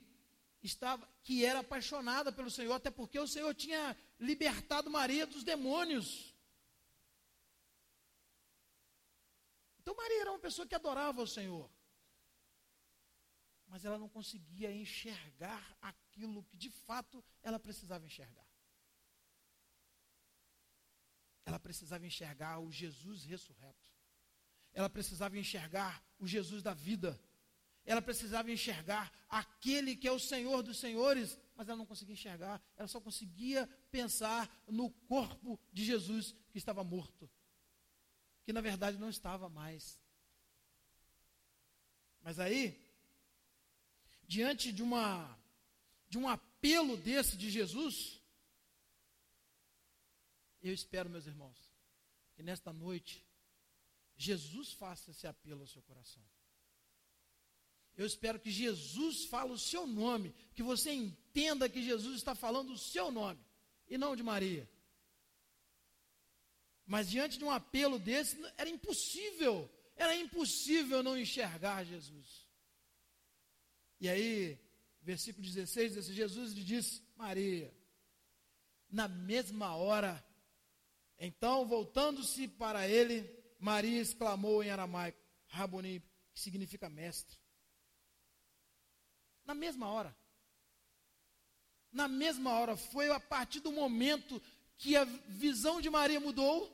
estava 0.61 1.03
que 1.23 1.43
era 1.43 1.61
apaixonada 1.61 2.31
pelo 2.31 2.51
Senhor, 2.51 2.73
até 2.73 2.91
porque 2.91 3.17
o 3.17 3.27
Senhor 3.27 3.55
tinha 3.55 3.97
libertado 4.19 4.91
Maria 4.91 5.25
dos 5.25 5.43
demônios. 5.43 6.31
Então 9.79 9.95
Maria 9.95 10.21
era 10.21 10.31
uma 10.31 10.39
pessoa 10.39 10.67
que 10.67 10.75
adorava 10.75 11.23
o 11.23 11.27
Senhor. 11.27 11.67
Mas 13.65 13.83
ela 13.83 13.97
não 13.97 14.09
conseguia 14.09 14.71
enxergar 14.71 15.75
aquilo 15.81 16.43
que 16.43 16.55
de 16.55 16.69
fato 16.69 17.23
ela 17.41 17.57
precisava 17.57 18.05
enxergar. 18.05 18.47
Ela 21.43 21.59
precisava 21.59 22.05
enxergar 22.05 22.59
o 22.59 22.71
Jesus 22.71 23.25
ressurreto. 23.25 23.92
Ela 24.73 24.89
precisava 24.89 25.37
enxergar 25.37 26.03
o 26.19 26.27
Jesus 26.27 26.63
da 26.63 26.73
vida. 26.73 27.19
Ela 27.85 28.01
precisava 28.01 28.51
enxergar 28.51 29.11
aquele 29.29 29.95
que 29.95 30.07
é 30.07 30.11
o 30.11 30.19
Senhor 30.19 30.63
dos 30.63 30.79
senhores, 30.79 31.37
mas 31.55 31.67
ela 31.67 31.77
não 31.77 31.85
conseguia 31.85 32.13
enxergar. 32.13 32.61
Ela 32.75 32.87
só 32.87 32.99
conseguia 32.99 33.67
pensar 33.91 34.49
no 34.67 34.89
corpo 34.89 35.59
de 35.71 35.83
Jesus 35.83 36.35
que 36.51 36.57
estava 36.57 36.83
morto 36.83 37.29
que 38.43 38.53
na 38.53 38.61
verdade 38.61 38.97
não 38.97 39.09
estava 39.09 39.49
mais. 39.49 39.99
Mas 42.21 42.39
aí, 42.39 42.79
diante 44.27 44.71
de 44.71 44.83
uma 44.83 45.37
de 46.09 46.17
um 46.17 46.29
apelo 46.29 46.95
desse 46.95 47.35
de 47.35 47.49
Jesus, 47.49 48.21
eu 50.61 50.71
espero, 50.71 51.09
meus 51.09 51.25
irmãos, 51.25 51.57
que 52.35 52.43
nesta 52.43 52.71
noite 52.71 53.25
Jesus 54.23 54.71
faça 54.73 55.11
esse 55.11 55.27
apelo 55.27 55.61
ao 55.61 55.67
seu 55.67 55.81
coração. 55.81 56.23
Eu 57.95 58.05
espero 58.05 58.39
que 58.39 58.49
Jesus 58.49 59.25
fale 59.25 59.51
o 59.51 59.57
seu 59.57 59.85
nome, 59.85 60.33
que 60.55 60.63
você 60.63 60.91
entenda 60.91 61.69
que 61.69 61.83
Jesus 61.83 62.15
está 62.15 62.33
falando 62.33 62.71
o 62.71 62.77
seu 62.77 63.11
nome 63.11 63.39
e 63.87 63.97
não 63.97 64.15
de 64.15 64.23
Maria. 64.23 64.67
Mas 66.85 67.09
diante 67.09 67.37
de 67.37 67.43
um 67.43 67.51
apelo 67.51 67.99
desse, 67.99 68.37
era 68.57 68.69
impossível, 68.69 69.69
era 69.95 70.15
impossível 70.15 71.03
não 71.03 71.17
enxergar 71.17 71.83
Jesus. 71.83 72.47
E 73.99 74.09
aí, 74.09 74.57
versículo 75.01 75.45
16, 75.45 75.93
diz, 75.93 76.05
Jesus 76.07 76.53
lhe 76.53 76.63
disse, 76.63 77.03
Maria, 77.15 77.73
na 78.89 79.07
mesma 79.07 79.75
hora, 79.75 80.23
então, 81.19 81.65
voltando-se 81.65 82.47
para 82.47 82.87
ele, 82.87 83.42
Maria 83.63 84.01
exclamou 84.01 84.61
em 84.61 84.69
aramaico, 84.69 85.17
Raboni, 85.47 86.01
que 86.33 86.39
significa 86.41 86.89
mestre. 86.89 87.39
Na 89.45 89.53
mesma 89.53 89.87
hora. 89.87 90.13
Na 91.89 92.09
mesma 92.09 92.51
hora, 92.51 92.75
foi 92.75 93.09
a 93.09 93.21
partir 93.21 93.61
do 93.61 93.71
momento 93.71 94.41
que 94.77 94.97
a 94.97 95.05
visão 95.05 95.79
de 95.79 95.89
Maria 95.89 96.19
mudou, 96.19 96.69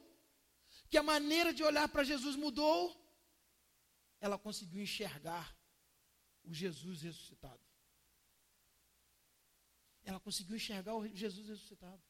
que 0.90 0.98
a 0.98 1.04
maneira 1.04 1.54
de 1.54 1.64
olhar 1.64 1.88
para 1.90 2.04
Jesus 2.04 2.36
mudou, 2.36 3.00
ela 4.20 4.40
conseguiu 4.40 4.82
enxergar 4.82 5.56
o 6.44 6.52
Jesus 6.52 7.04
ressuscitado. 7.04 7.62
Ela 10.04 10.20
conseguiu 10.20 10.56
enxergar 10.56 10.96
o 10.96 11.08
Jesus 11.08 11.50
ressuscitado. 11.50 12.02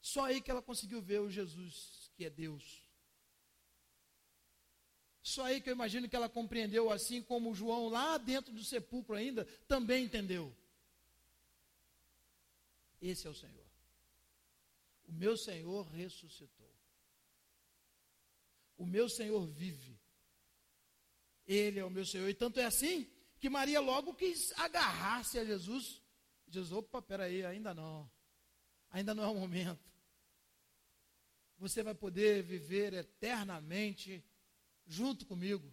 Só 0.00 0.24
aí 0.24 0.40
que 0.40 0.50
ela 0.50 0.62
conseguiu 0.62 1.02
ver 1.02 1.20
o 1.20 1.30
Jesus 1.30 2.01
que 2.14 2.24
é 2.24 2.30
Deus. 2.30 2.82
Só 5.22 5.44
aí 5.44 5.60
que 5.60 5.70
eu 5.70 5.74
imagino 5.74 6.08
que 6.08 6.16
ela 6.16 6.28
compreendeu, 6.28 6.90
assim 6.90 7.22
como 7.22 7.54
João 7.54 7.88
lá 7.88 8.18
dentro 8.18 8.52
do 8.52 8.64
sepulcro 8.64 9.14
ainda 9.14 9.44
também 9.68 10.04
entendeu. 10.04 10.54
Esse 13.00 13.26
é 13.26 13.30
o 13.30 13.34
Senhor. 13.34 13.66
O 15.08 15.12
meu 15.12 15.36
Senhor 15.36 15.86
ressuscitou. 15.88 16.70
O 18.76 18.86
meu 18.86 19.08
Senhor 19.08 19.46
vive. 19.46 19.98
Ele 21.46 21.78
é 21.78 21.84
o 21.84 21.90
meu 21.90 22.04
Senhor. 22.04 22.28
E 22.28 22.34
tanto 22.34 22.58
é 22.58 22.64
assim 22.64 23.08
que 23.38 23.48
Maria 23.50 23.80
logo 23.80 24.14
quis 24.14 24.52
agarrar-se 24.56 25.38
a 25.38 25.44
Jesus. 25.44 26.00
Jesus, 26.48 26.72
opa, 26.72 27.00
peraí, 27.00 27.44
ainda 27.44 27.74
não. 27.74 28.10
Ainda 28.90 29.14
não 29.14 29.24
é 29.24 29.26
o 29.26 29.34
momento. 29.34 29.91
Você 31.62 31.80
vai 31.80 31.94
poder 31.94 32.42
viver 32.42 32.92
eternamente 32.92 34.20
junto 34.84 35.24
comigo. 35.24 35.72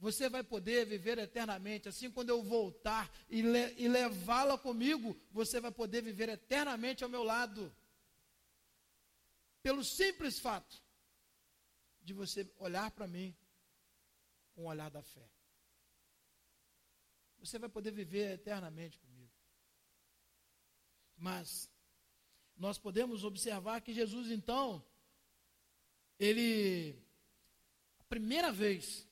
Você 0.00 0.28
vai 0.28 0.42
poder 0.42 0.84
viver 0.84 1.16
eternamente. 1.16 1.88
Assim, 1.88 2.10
quando 2.10 2.30
eu 2.30 2.42
voltar 2.42 3.08
e, 3.30 3.40
le 3.40 3.72
e 3.78 3.86
levá-la 3.86 4.58
comigo, 4.58 5.16
você 5.30 5.60
vai 5.60 5.70
poder 5.70 6.02
viver 6.02 6.28
eternamente 6.28 7.04
ao 7.04 7.08
meu 7.08 7.22
lado 7.22 7.72
pelo 9.62 9.84
simples 9.84 10.40
fato 10.40 10.82
de 12.02 12.12
você 12.12 12.44
olhar 12.58 12.90
para 12.90 13.06
mim 13.06 13.32
com 14.56 14.64
o 14.64 14.66
olhar 14.66 14.90
da 14.90 15.04
fé. 15.04 15.30
Você 17.38 17.60
vai 17.60 17.68
poder 17.68 17.92
viver 17.92 18.32
eternamente 18.32 18.98
comigo. 18.98 19.30
Mas 21.16 21.70
nós 22.56 22.76
podemos 22.76 23.22
observar 23.22 23.80
que 23.80 23.94
Jesus 23.94 24.32
então 24.32 24.84
ele 26.18 26.96
a 28.00 28.04
primeira 28.04 28.50
vez 28.52 29.06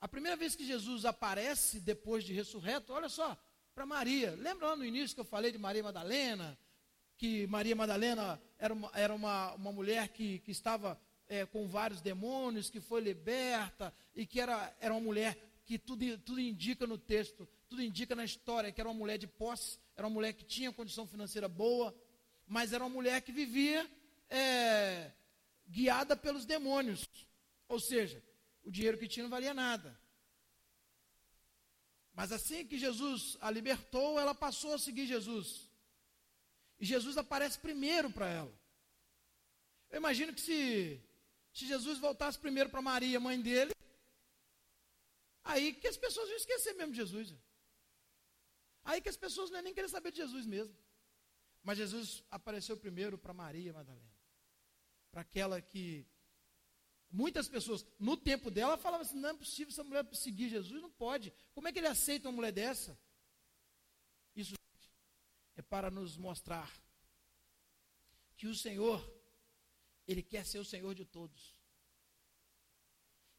a 0.00 0.06
primeira 0.06 0.36
vez 0.36 0.54
que 0.54 0.64
Jesus 0.64 1.04
aparece 1.04 1.80
depois 1.80 2.22
de 2.22 2.32
ressurreto, 2.32 2.92
olha 2.92 3.08
só, 3.08 3.36
para 3.74 3.84
Maria. 3.84 4.36
Lembra 4.38 4.68
lá 4.68 4.76
no 4.76 4.84
início 4.84 5.14
que 5.14 5.20
eu 5.20 5.24
falei 5.24 5.50
de 5.50 5.58
Maria 5.58 5.82
Madalena? 5.82 6.56
Que 7.16 7.48
Maria 7.48 7.74
Madalena 7.74 8.40
era 8.58 8.72
uma, 8.72 8.90
era 8.94 9.12
uma, 9.12 9.52
uma 9.54 9.72
mulher 9.72 10.08
que, 10.08 10.38
que 10.38 10.52
estava 10.52 11.00
é, 11.28 11.44
com 11.46 11.66
vários 11.66 12.00
demônios, 12.00 12.70
que 12.70 12.80
foi 12.80 13.00
liberta, 13.00 13.92
e 14.14 14.24
que 14.24 14.40
era, 14.40 14.72
era 14.80 14.94
uma 14.94 15.00
mulher 15.00 15.36
que 15.66 15.78
tudo, 15.78 16.16
tudo 16.18 16.40
indica 16.40 16.86
no 16.86 16.96
texto, 16.96 17.48
tudo 17.68 17.82
indica 17.82 18.14
na 18.14 18.24
história, 18.24 18.70
que 18.70 18.80
era 18.80 18.88
uma 18.88 18.98
mulher 18.98 19.18
de 19.18 19.26
posse, 19.26 19.78
era 19.96 20.06
uma 20.06 20.14
mulher 20.14 20.32
que 20.32 20.44
tinha 20.44 20.72
condição 20.72 21.08
financeira 21.08 21.48
boa, 21.48 21.92
mas 22.46 22.72
era 22.72 22.84
uma 22.84 22.90
mulher 22.90 23.20
que 23.20 23.32
vivia 23.32 23.84
é, 24.30 25.10
guiada 25.68 26.16
pelos 26.16 26.44
demônios. 26.44 27.06
Ou 27.68 27.78
seja, 27.78 28.22
o 28.64 28.70
dinheiro 28.70 28.98
que 28.98 29.08
tinha 29.08 29.24
não 29.24 29.30
valia 29.30 29.54
nada. 29.54 29.98
Mas 32.12 32.32
assim 32.32 32.66
que 32.66 32.78
Jesus 32.78 33.36
a 33.40 33.50
libertou, 33.50 34.18
ela 34.18 34.34
passou 34.34 34.74
a 34.74 34.78
seguir 34.78 35.06
Jesus. 35.06 35.68
E 36.80 36.84
Jesus 36.84 37.16
aparece 37.16 37.58
primeiro 37.58 38.10
para 38.10 38.28
ela. 38.28 38.52
Eu 39.90 39.98
imagino 39.98 40.34
que 40.34 40.40
se, 40.40 41.00
se 41.52 41.66
Jesus 41.66 41.98
voltasse 41.98 42.38
primeiro 42.38 42.70
para 42.70 42.82
Maria, 42.82 43.20
mãe 43.20 43.40
dele, 43.40 43.72
aí 45.44 45.72
que 45.72 45.88
as 45.88 45.96
pessoas 45.96 46.28
iam 46.28 46.36
esquecer 46.36 46.74
mesmo 46.74 46.92
de 46.92 46.98
Jesus. 46.98 47.34
Aí 48.84 49.00
que 49.00 49.08
as 49.08 49.16
pessoas 49.16 49.50
não 49.50 49.58
iam 49.58 49.64
nem 49.64 49.74
querer 49.74 49.88
saber 49.88 50.10
de 50.10 50.18
Jesus 50.18 50.44
mesmo. 50.44 50.76
Mas 51.62 51.78
Jesus 51.78 52.22
apareceu 52.30 52.76
primeiro 52.76 53.18
para 53.18 53.32
Maria 53.32 53.72
Madalena. 53.72 54.17
Para 55.10 55.22
aquela 55.22 55.60
que 55.60 56.06
muitas 57.10 57.48
pessoas, 57.48 57.84
no 57.98 58.16
tempo 58.16 58.50
dela, 58.50 58.76
falavam 58.76 59.06
assim: 59.06 59.18
não 59.18 59.30
é 59.30 59.34
possível 59.34 59.72
essa 59.72 59.84
mulher 59.84 60.06
seguir 60.14 60.48
Jesus, 60.48 60.82
não 60.82 60.90
pode. 60.90 61.32
Como 61.52 61.68
é 61.68 61.72
que 61.72 61.78
ele 61.78 61.86
aceita 61.86 62.28
uma 62.28 62.36
mulher 62.36 62.52
dessa? 62.52 62.98
Isso 64.34 64.54
é 65.56 65.62
para 65.62 65.90
nos 65.90 66.16
mostrar 66.16 66.72
que 68.38 68.46
o 68.46 68.54
Senhor, 68.54 69.04
Ele 70.06 70.22
quer 70.22 70.46
ser 70.46 70.60
o 70.60 70.64
Senhor 70.64 70.94
de 70.94 71.04
todos. 71.04 71.58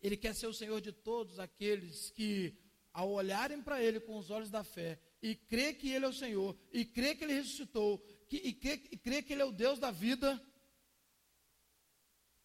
Ele 0.01 0.17
quer 0.17 0.35
ser 0.35 0.47
o 0.47 0.53
Senhor 0.53 0.81
de 0.81 0.91
todos 0.91 1.39
aqueles 1.39 2.11
que, 2.11 2.53
ao 2.91 3.09
olharem 3.09 3.61
para 3.61 3.81
Ele 3.81 3.99
com 4.01 4.17
os 4.17 4.29
olhos 4.29 4.49
da 4.49 4.63
fé, 4.63 4.99
e 5.21 5.35
crer 5.35 5.77
que 5.77 5.89
Ele 5.89 6.05
é 6.05 6.07
o 6.09 6.13
Senhor, 6.13 6.57
e 6.73 6.83
crer 6.83 7.17
que 7.17 7.23
Ele 7.23 7.33
ressuscitou, 7.33 7.99
que, 8.27 8.37
e, 8.37 8.53
crer, 8.53 9.23
que 9.23 9.33
Ele 9.33 9.41
é 9.41 9.45
o 9.45 9.53
Deus 9.53 9.79
da 9.79 9.89
vida, 9.89 10.41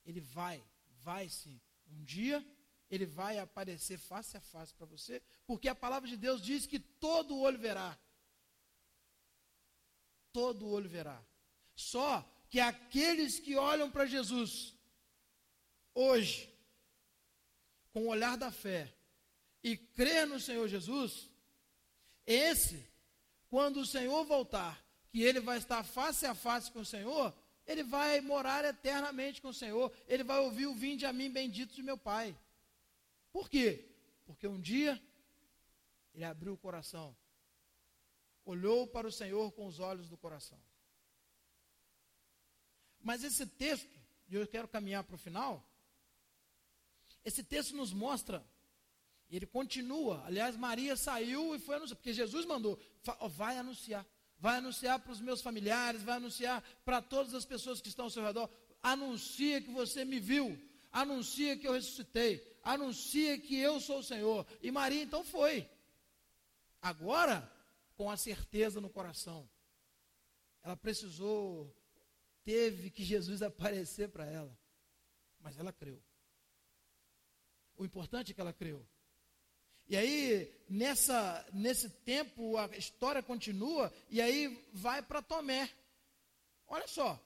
Ele 0.04 0.20
vai, 0.20 0.62
vai 1.02 1.28
sim. 1.28 1.60
Um 1.90 2.04
dia, 2.04 2.44
Ele 2.90 3.06
vai 3.06 3.38
aparecer 3.38 3.98
face 3.98 4.36
a 4.36 4.40
face 4.40 4.74
para 4.74 4.86
você, 4.86 5.22
porque 5.46 5.68
a 5.68 5.74
palavra 5.74 6.08
de 6.08 6.16
Deus 6.16 6.42
diz 6.42 6.66
que 6.66 6.78
todo 6.78 7.38
olho 7.38 7.58
verá. 7.58 7.98
Todo 10.32 10.68
olho 10.68 10.88
verá. 10.88 11.22
Só 11.74 12.28
que 12.48 12.60
aqueles 12.60 13.38
que 13.38 13.56
olham 13.56 13.90
para 13.90 14.06
Jesus, 14.06 14.74
hoje, 15.94 16.52
com 17.92 18.04
o 18.04 18.08
olhar 18.08 18.36
da 18.36 18.50
fé, 18.50 18.92
e 19.62 19.76
crer 19.76 20.26
no 20.26 20.38
Senhor 20.38 20.68
Jesus, 20.68 21.30
esse, 22.26 22.86
quando 23.48 23.80
o 23.80 23.86
Senhor 23.86 24.24
voltar, 24.24 24.84
que 25.10 25.22
ele 25.22 25.40
vai 25.40 25.58
estar 25.58 25.82
face 25.82 26.26
a 26.26 26.34
face 26.34 26.70
com 26.70 26.80
o 26.80 26.84
Senhor, 26.84 27.34
ele 27.66 27.82
vai 27.82 28.20
morar 28.20 28.64
eternamente 28.64 29.40
com 29.40 29.48
o 29.48 29.54
Senhor, 29.54 29.92
ele 30.06 30.22
vai 30.22 30.38
ouvir 30.40 30.66
o 30.66 30.74
vinde 30.74 31.06
a 31.06 31.12
mim 31.12 31.30
bendito 31.30 31.74
de 31.74 31.82
meu 31.82 31.96
Pai. 31.96 32.36
Por 33.32 33.48
quê? 33.48 33.88
Porque 34.26 34.46
um 34.46 34.60
dia 34.60 35.00
ele 36.14 36.24
abriu 36.24 36.52
o 36.52 36.58
coração, 36.58 37.16
olhou 38.44 38.86
para 38.86 39.08
o 39.08 39.12
Senhor 39.12 39.50
com 39.52 39.66
os 39.66 39.80
olhos 39.80 40.08
do 40.08 40.16
coração. 40.16 40.60
Mas 43.00 43.24
esse 43.24 43.46
texto, 43.46 43.98
e 44.28 44.34
eu 44.34 44.46
quero 44.46 44.68
caminhar 44.68 45.04
para 45.04 45.16
o 45.16 45.18
final, 45.18 45.66
esse 47.24 47.42
texto 47.42 47.74
nos 47.74 47.92
mostra 47.92 48.44
ele 49.36 49.46
continua. 49.46 50.22
Aliás, 50.26 50.56
Maria 50.56 50.96
saiu 50.96 51.54
e 51.54 51.58
foi 51.58 51.76
anunciar, 51.76 51.96
porque 51.96 52.12
Jesus 52.12 52.46
mandou, 52.46 52.78
vai 53.30 53.58
anunciar. 53.58 54.06
Vai 54.44 54.58
anunciar 54.58 54.98
para 54.98 55.10
os 55.10 55.22
meus 55.22 55.40
familiares, 55.40 56.02
vai 56.02 56.16
anunciar 56.16 56.62
para 56.84 57.00
todas 57.00 57.32
as 57.32 57.46
pessoas 57.46 57.80
que 57.80 57.88
estão 57.88 58.04
ao 58.04 58.10
seu 58.10 58.22
redor. 58.22 58.46
Anuncia 58.82 59.62
que 59.62 59.70
você 59.70 60.04
me 60.04 60.20
viu. 60.20 60.46
Anuncia 60.92 61.56
que 61.56 61.66
eu 61.66 61.72
ressuscitei. 61.72 62.46
Anuncia 62.62 63.38
que 63.38 63.56
eu 63.58 63.80
sou 63.80 64.00
o 64.00 64.02
Senhor. 64.02 64.46
E 64.60 64.70
Maria 64.70 65.02
então 65.02 65.24
foi. 65.24 65.66
Agora, 66.82 67.50
com 67.96 68.10
a 68.10 68.18
certeza 68.18 68.82
no 68.82 68.90
coração. 68.90 69.48
Ela 70.62 70.76
precisou, 70.76 71.74
teve 72.44 72.90
que 72.90 73.02
Jesus 73.02 73.40
aparecer 73.50 74.10
para 74.10 74.26
ela. 74.26 74.54
Mas 75.40 75.58
ela 75.58 75.72
creu. 75.72 75.98
O 77.78 77.82
importante 77.82 78.32
é 78.32 78.34
que 78.34 78.42
ela 78.42 78.52
creu. 78.52 78.86
E 79.88 79.96
aí, 79.96 80.50
nessa, 80.68 81.46
nesse 81.52 81.90
tempo, 81.90 82.56
a 82.56 82.66
história 82.76 83.22
continua, 83.22 83.92
e 84.10 84.20
aí 84.20 84.66
vai 84.72 85.02
para 85.02 85.22
Tomé. 85.22 85.70
Olha 86.66 86.88
só, 86.88 87.20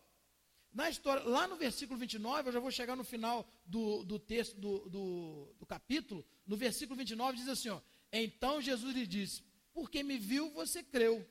na 0.72 0.90
história, 0.90 1.22
lá 1.24 1.46
no 1.46 1.56
versículo 1.56 1.98
29, 1.98 2.48
eu 2.48 2.52
já 2.52 2.60
vou 2.60 2.70
chegar 2.70 2.96
no 2.96 3.04
final 3.04 3.48
do, 3.64 4.04
do 4.04 4.18
texto 4.18 4.56
do, 4.60 4.88
do, 4.88 5.54
do 5.58 5.66
capítulo, 5.66 6.24
no 6.46 6.56
versículo 6.56 6.96
29 6.96 7.38
diz 7.38 7.48
assim: 7.48 7.68
ó, 7.68 7.80
Então 8.12 8.60
Jesus 8.60 8.94
lhe 8.94 9.06
disse: 9.06 9.42
Porque 9.72 10.02
me 10.02 10.18
viu, 10.18 10.50
você 10.50 10.82
creu. 10.82 11.26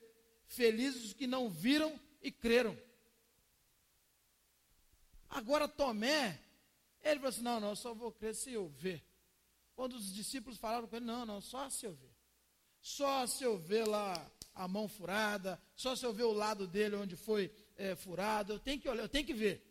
Felizes 0.46 1.04
os 1.04 1.12
que 1.12 1.26
não 1.26 1.50
viram 1.50 1.98
e 2.22 2.32
creram. 2.32 2.76
Agora 5.28 5.68
Tomé, 5.68 6.40
ele 7.02 7.16
falou 7.16 7.28
assim: 7.28 7.42
Não, 7.42 7.60
não, 7.60 7.70
eu 7.70 7.76
só 7.76 7.94
vou 7.94 8.10
crer 8.10 8.34
se 8.34 8.52
eu 8.52 8.68
ver. 8.68 9.02
Quando 9.78 9.92
os 9.92 10.12
discípulos 10.12 10.58
falaram 10.58 10.88
com 10.88 10.96
ele, 10.96 11.04
não, 11.04 11.24
não, 11.24 11.40
só 11.40 11.70
se 11.70 11.86
eu 11.86 11.94
ver. 11.94 12.12
Só 12.80 13.28
se 13.28 13.44
eu 13.44 13.56
ver 13.56 13.86
lá 13.86 14.28
a 14.52 14.66
mão 14.66 14.88
furada, 14.88 15.56
só 15.76 15.94
se 15.94 16.04
eu 16.04 16.12
ver 16.12 16.24
o 16.24 16.32
lado 16.32 16.66
dele 16.66 16.96
onde 16.96 17.14
foi 17.14 17.48
é, 17.76 17.94
furado, 17.94 18.54
eu 18.54 18.58
tenho 18.58 18.80
que 18.80 18.88
olhar, 18.88 19.04
eu 19.04 19.08
tenho 19.08 19.24
que 19.24 19.32
ver. 19.32 19.64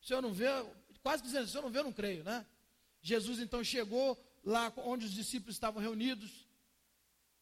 Se 0.00 0.14
eu 0.14 0.22
não 0.22 0.32
ver, 0.32 0.48
quase 1.02 1.22
dizendo, 1.22 1.46
se 1.48 1.54
eu 1.54 1.60
não 1.60 1.68
ver, 1.70 1.80
eu 1.80 1.84
não 1.84 1.92
creio, 1.92 2.24
né? 2.24 2.46
Jesus 3.02 3.40
então 3.40 3.62
chegou 3.62 4.18
lá 4.42 4.72
onde 4.78 5.04
os 5.04 5.12
discípulos 5.12 5.54
estavam 5.54 5.82
reunidos 5.82 6.48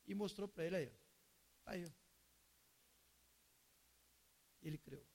e 0.04 0.16
mostrou 0.16 0.48
para 0.48 0.64
ele 0.64 0.76
aí, 0.78 0.92
está 1.60 1.70
aí. 1.74 1.86
Ele 4.62 4.78
creu. 4.78 5.06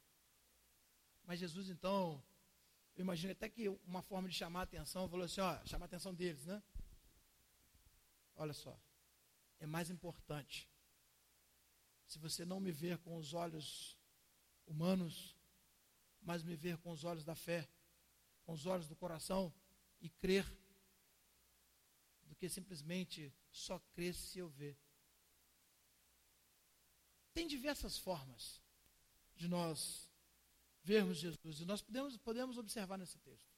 Mas 1.25 1.41
Jesus 1.41 1.67
então 1.67 2.23
eu 2.95 3.01
imagino 3.01 3.31
até 3.31 3.49
que 3.49 3.67
uma 3.69 4.01
forma 4.01 4.29
de 4.29 4.35
chamar 4.35 4.61
a 4.61 4.63
atenção, 4.63 5.09
falou 5.09 5.25
assim, 5.25 5.41
ó, 5.41 5.65
chamar 5.65 5.85
a 5.85 5.87
atenção 5.87 6.13
deles, 6.13 6.45
né? 6.45 6.61
Olha 8.35 8.53
só, 8.53 8.79
é 9.59 9.65
mais 9.65 9.89
importante. 9.89 10.69
Se 12.05 12.19
você 12.19 12.45
não 12.45 12.59
me 12.59 12.71
ver 12.71 12.99
com 12.99 13.17
os 13.17 13.33
olhos 13.33 13.97
humanos, 14.67 15.35
mas 16.21 16.43
me 16.43 16.55
ver 16.55 16.77
com 16.77 16.91
os 16.91 17.03
olhos 17.03 17.23
da 17.23 17.35
fé, 17.35 17.67
com 18.45 18.53
os 18.53 18.65
olhos 18.65 18.87
do 18.87 18.95
coração 18.95 19.53
e 19.99 20.09
crer, 20.09 20.45
do 22.25 22.35
que 22.35 22.47
simplesmente 22.47 23.33
só 23.51 23.79
crer 23.93 24.13
se 24.13 24.39
eu 24.39 24.49
ver. 24.49 24.77
Tem 27.33 27.47
diversas 27.47 27.97
formas 27.97 28.61
de 29.35 29.47
nós 29.47 30.09
vermos 30.83 31.17
Jesus. 31.17 31.61
E 31.61 31.65
nós 31.65 31.81
podemos, 31.81 32.17
podemos 32.17 32.57
observar 32.57 32.97
nesse 32.97 33.17
texto. 33.19 33.51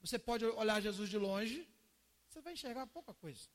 Você 0.00 0.18
pode 0.18 0.44
olhar 0.44 0.82
Jesus 0.82 1.08
de 1.08 1.16
longe, 1.16 1.66
você 2.28 2.40
vai 2.40 2.52
enxergar 2.52 2.86
pouca 2.88 3.14
coisa. 3.14 3.48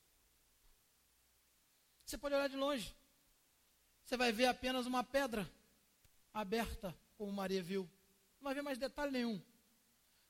Você 2.06 2.18
pode 2.18 2.34
olhar 2.34 2.50
de 2.50 2.56
longe, 2.56 2.96
você 4.04 4.18
vai 4.18 4.32
ver 4.32 4.48
apenas 4.48 4.88
uma 4.88 5.04
pedra 5.04 5.48
aberta, 6.34 6.98
como 7.18 7.32
Maria 7.32 7.62
viu. 7.62 7.88
Não 8.40 8.46
vai 8.46 8.56
ver 8.56 8.64
mais 8.64 8.80
detalhe 8.80 9.12
nenhum. 9.12 9.40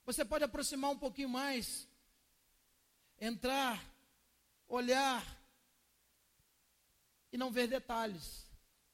Você 0.04 0.26
pode 0.26 0.44
aproximar 0.44 0.92
um 0.92 0.98
pouquinho 0.98 1.30
mais, 1.30 1.88
entrar, 3.18 3.82
olhar 4.68 5.24
e 7.32 7.38
não 7.38 7.52
ver 7.52 7.68
detalhes 7.68 8.49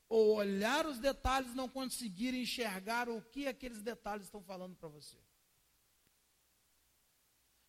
ou 0.08 0.36
olhar 0.36 0.86
os 0.86 1.00
detalhes 1.00 1.52
e 1.52 1.56
não 1.56 1.68
conseguir 1.68 2.34
enxergar 2.34 3.10
o 3.10 3.22
que 3.22 3.48
aqueles 3.48 3.82
detalhes 3.82 4.26
estão 4.26 4.42
falando 4.42 4.76
para 4.76 4.88
você. 4.88 5.18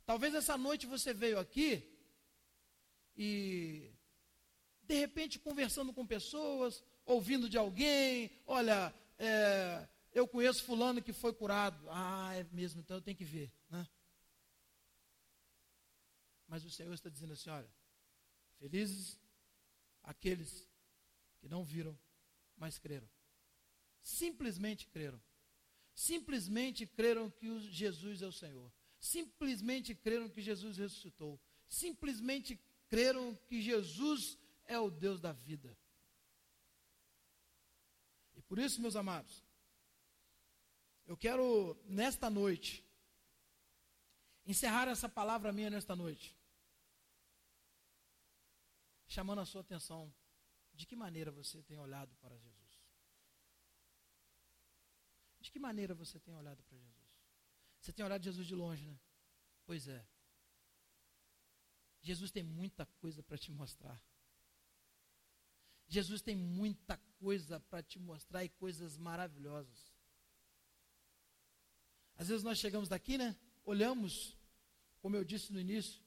Talvez 0.05 0.35
essa 0.35 0.57
noite 0.57 0.87
você 0.87 1.13
veio 1.13 1.39
aqui 1.39 1.85
e, 3.17 3.91
de 4.83 4.95
repente, 4.95 5.39
conversando 5.39 5.93
com 5.93 6.07
pessoas, 6.07 6.85
ouvindo 7.05 7.49
de 7.49 7.57
alguém, 7.57 8.31
olha, 8.47 8.95
é, 9.19 9.89
eu 10.13 10.29
conheço 10.29 10.65
fulano 10.65 11.03
que 11.03 11.13
foi 11.13 11.33
curado. 11.33 11.85
Ah, 11.91 12.35
é 12.35 12.45
mesmo, 12.53 12.81
então 12.81 12.99
eu 12.99 13.03
tenho 13.03 13.17
que 13.17 13.25
ver. 13.25 13.53
Né? 13.69 13.87
Mas 16.47 16.65
o 16.65 16.71
Senhor 16.71 16.93
está 16.95 17.09
dizendo 17.09 17.33
assim, 17.33 17.51
olha, 17.51 17.69
felizes 18.59 19.19
aqueles 20.03 20.69
que 21.39 21.49
não 21.49 21.65
viram 21.65 21.99
mas 22.57 22.79
creram. 22.79 23.09
Simplesmente 24.01 24.87
creram. 24.87 25.21
Simplesmente 25.95 26.87
creram 26.87 27.31
que 27.31 27.61
Jesus 27.71 28.23
é 28.23 28.27
o 28.27 28.33
Senhor. 28.33 28.73
Simplesmente 28.99 29.95
creram 29.95 30.29
que 30.29 30.41
Jesus 30.41 30.77
ressuscitou. 30.77 31.41
Simplesmente 31.69 32.61
creram 32.89 33.35
que 33.49 33.61
Jesus 33.61 34.39
é 34.67 34.79
o 34.79 34.91
Deus 34.91 35.21
da 35.21 35.33
vida. 35.33 35.77
E 38.35 38.43
por 38.43 38.59
isso, 38.59 38.81
meus 38.81 38.97
amados, 38.97 39.45
eu 41.07 41.17
quero, 41.17 41.77
nesta 41.85 42.29
noite, 42.29 42.85
encerrar 44.45 44.89
essa 44.89 45.09
palavra 45.09 45.53
minha 45.53 45.71
nesta 45.71 45.97
noite, 45.97 46.37
chamando 49.07 49.41
a 49.41 49.47
sua 49.47 49.61
atenção 49.61 50.13
de 50.77 50.87
que 50.87 50.95
maneira 50.95 51.33
você 51.33 51.63
tem 51.63 51.79
olhado 51.79 52.15
para 52.17 52.37
Jesus? 52.37 52.81
De 55.41 55.51
que 55.51 55.59
maneira 55.59 55.95
você 55.95 56.21
tem 56.21 56.35
olhado 56.35 56.63
para 56.65 56.77
Jesus? 56.77 57.07
Você 57.81 57.93
tem 57.93 58.05
olhado 58.05 58.23
Jesus 58.23 58.47
de 58.47 58.55
longe, 58.55 58.85
né? 58.85 58.99
Pois 59.65 59.89
é. 59.89 60.07
Jesus 62.03 62.31
tem 62.31 62.43
muita 62.43 62.85
coisa 63.01 63.23
para 63.23 63.39
te 63.39 63.51
mostrar. 63.51 64.01
Jesus 65.89 66.21
tem 66.21 66.37
muita 66.37 66.97
coisa 67.19 67.59
para 67.61 67.83
te 67.83 67.99
mostrar 67.99 68.45
e 68.45 68.49
coisas 68.49 68.99
maravilhosas. 68.99 69.95
Às 72.17 72.29
vezes 72.29 72.43
nós 72.43 72.59
chegamos 72.59 72.89
daqui, 72.89 73.17
né? 73.17 73.37
Olhamos, 73.65 74.37
como 75.01 75.17
eu 75.17 75.25
disse 75.25 75.53
no 75.53 75.61
início, 75.61 76.03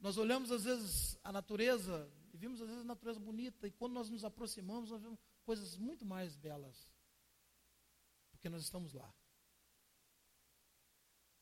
nós 0.00 0.16
olhamos 0.18 0.50
às 0.50 0.64
vezes 0.64 1.18
a 1.22 1.32
natureza, 1.32 2.12
vimos 2.44 2.60
às 2.60 2.68
vezes 2.68 2.82
a 2.82 2.92
natureza 2.94 3.18
bonita, 3.18 3.66
e 3.66 3.70
quando 3.70 3.94
nós 3.94 4.10
nos 4.10 4.22
aproximamos, 4.22 4.90
nós 4.90 5.02
vemos 5.02 5.18
coisas 5.44 5.78
muito 5.78 6.04
mais 6.04 6.36
belas, 6.36 6.76
porque 8.30 8.50
nós 8.50 8.62
estamos 8.62 8.92
lá. 8.92 9.10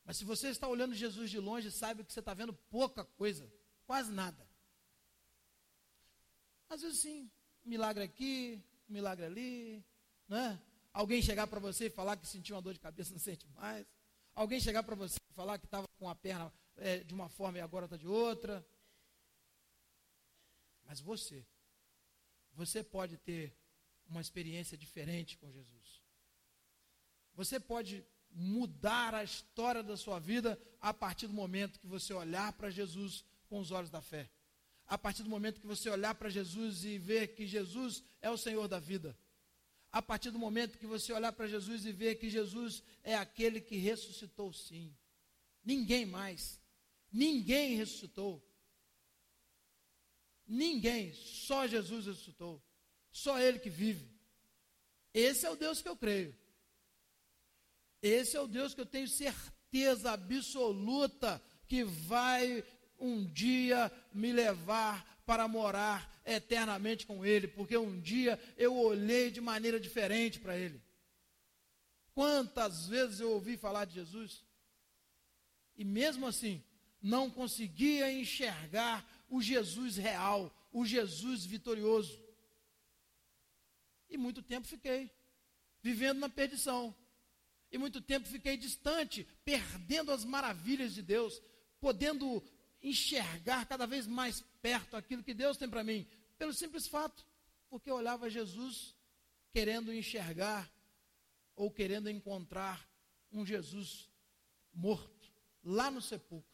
Mas 0.05 0.17
se 0.17 0.23
você 0.23 0.47
está 0.47 0.65
olhando 0.67 0.95
Jesus 0.95 1.29
de 1.29 1.39
longe, 1.39 1.69
saiba 1.71 2.03
que 2.05 2.13
você 2.13 2.21
está 2.21 2.33
vendo 2.33 2.53
pouca 2.53 3.03
coisa, 3.03 3.51
quase 3.85 4.11
nada. 4.11 4.47
Às 6.69 6.81
vezes 6.81 6.99
sim, 6.99 7.29
milagre 7.65 8.03
aqui, 8.03 8.63
milagre 8.87 9.25
ali, 9.25 9.85
né? 10.27 10.61
Alguém 10.93 11.21
chegar 11.21 11.47
para 11.47 11.59
você 11.59 11.87
e 11.87 11.89
falar 11.89 12.15
que 12.15 12.27
sentiu 12.27 12.55
uma 12.55 12.61
dor 12.61 12.73
de 12.73 12.79
cabeça, 12.79 13.11
não 13.11 13.19
sente 13.19 13.45
mais. 13.49 13.85
Alguém 14.33 14.59
chegar 14.59 14.83
para 14.83 14.95
você 14.95 15.17
e 15.29 15.33
falar 15.33 15.57
que 15.57 15.65
estava 15.65 15.87
com 15.99 16.07
a 16.07 16.15
perna 16.15 16.51
é, 16.77 16.99
de 16.99 17.13
uma 17.13 17.27
forma 17.27 17.57
e 17.57 17.61
agora 17.61 17.85
está 17.85 17.97
de 17.97 18.07
outra. 18.07 18.65
Mas 20.85 20.99
você, 20.99 21.45
você 22.53 22.83
pode 22.83 23.17
ter 23.17 23.55
uma 24.07 24.21
experiência 24.21 24.77
diferente 24.77 25.37
com 25.37 25.51
Jesus. 25.51 26.03
Você 27.35 27.59
pode 27.59 28.05
mudar 28.29 29.13
a 29.13 29.23
história 29.23 29.83
da 29.83 29.95
sua 29.95 30.19
vida 30.19 30.59
a 30.81 30.93
partir 30.93 31.27
do 31.27 31.33
momento 31.33 31.79
que 31.79 31.87
você 31.87 32.13
olhar 32.13 32.53
para 32.53 32.69
Jesus 32.69 33.23
com 33.47 33.59
os 33.59 33.71
olhos 33.71 33.89
da 33.89 34.01
fé. 34.01 34.29
A 34.85 34.97
partir 34.97 35.23
do 35.23 35.29
momento 35.29 35.61
que 35.61 35.67
você 35.67 35.89
olhar 35.89 36.13
para 36.15 36.29
Jesus 36.29 36.83
e 36.83 36.97
ver 36.97 37.35
que 37.35 37.47
Jesus 37.47 38.03
é 38.21 38.29
o 38.29 38.37
Senhor 38.37 38.67
da 38.67 38.79
vida. 38.79 39.17
A 39.91 40.01
partir 40.01 40.31
do 40.31 40.39
momento 40.39 40.77
que 40.77 40.85
você 40.85 41.13
olhar 41.13 41.31
para 41.31 41.47
Jesus 41.47 41.85
e 41.85 41.91
ver 41.91 42.15
que 42.15 42.29
Jesus 42.29 42.83
é 43.03 43.15
aquele 43.15 43.61
que 43.61 43.77
ressuscitou 43.77 44.51
sim. 44.51 44.93
Ninguém 45.63 46.05
mais. 46.05 46.59
Ninguém 47.11 47.75
ressuscitou. 47.75 48.43
Ninguém, 50.53 51.11
só 51.13 51.65
Jesus 51.65 52.05
ressuscitou. 52.05 52.61
Só 53.11 53.39
Ele 53.39 53.57
que 53.57 53.71
vive. 53.71 54.07
Esse 55.11 55.47
é 55.47 55.49
o 55.49 55.55
Deus 55.55 55.81
que 55.81 55.89
eu 55.89 55.97
creio. 55.97 56.35
Esse 58.03 58.37
é 58.37 58.39
o 58.39 58.47
Deus 58.47 58.73
que 58.75 58.81
eu 58.81 58.85
tenho 58.85 59.07
certeza 59.07 60.11
absoluta 60.11 61.41
que 61.67 61.83
vai 61.83 62.63
um 62.99 63.25
dia 63.25 63.91
me 64.13 64.31
levar 64.31 65.21
para 65.25 65.47
morar 65.47 66.21
eternamente 66.23 67.07
com 67.07 67.25
Ele, 67.25 67.47
porque 67.47 67.75
um 67.75 67.99
dia 67.99 68.39
eu 68.55 68.77
olhei 68.77 69.31
de 69.31 69.41
maneira 69.41 69.79
diferente 69.79 70.39
para 70.39 70.55
Ele. 70.55 70.79
Quantas 72.13 72.87
vezes 72.87 73.19
eu 73.19 73.31
ouvi 73.31 73.57
falar 73.57 73.85
de 73.85 73.95
Jesus 73.95 74.43
e 75.75 75.83
mesmo 75.83 76.27
assim 76.27 76.63
não 77.01 77.29
conseguia 77.29 78.11
enxergar 78.11 79.03
o 79.27 79.41
Jesus 79.41 79.97
real, 79.97 80.53
o 80.71 80.85
Jesus 80.85 81.45
vitorioso. 81.45 82.21
E 84.09 84.17
muito 84.17 84.41
tempo 84.41 84.67
fiquei 84.67 85.11
vivendo 85.81 86.19
na 86.19 86.29
perdição. 86.29 86.95
E 87.71 87.77
muito 87.77 87.99
tempo 87.99 88.27
fiquei 88.27 88.55
distante, 88.55 89.27
perdendo 89.43 90.11
as 90.11 90.23
maravilhas 90.23 90.93
de 90.93 91.01
Deus, 91.01 91.41
podendo 91.79 92.43
enxergar 92.81 93.65
cada 93.65 93.87
vez 93.87 94.05
mais 94.05 94.41
perto 94.61 94.95
aquilo 94.95 95.23
que 95.23 95.33
Deus 95.33 95.57
tem 95.57 95.69
para 95.69 95.83
mim, 95.83 96.07
pelo 96.37 96.53
simples 96.53 96.87
fato, 96.87 97.25
porque 97.69 97.89
eu 97.89 97.95
olhava 97.95 98.29
Jesus 98.29 98.95
querendo 99.51 99.91
enxergar 99.91 100.71
ou 101.55 101.71
querendo 101.71 102.09
encontrar 102.09 102.87
um 103.31 103.45
Jesus 103.45 104.09
morto 104.71 105.31
lá 105.63 105.89
no 105.89 106.01
sepulcro. 106.01 106.52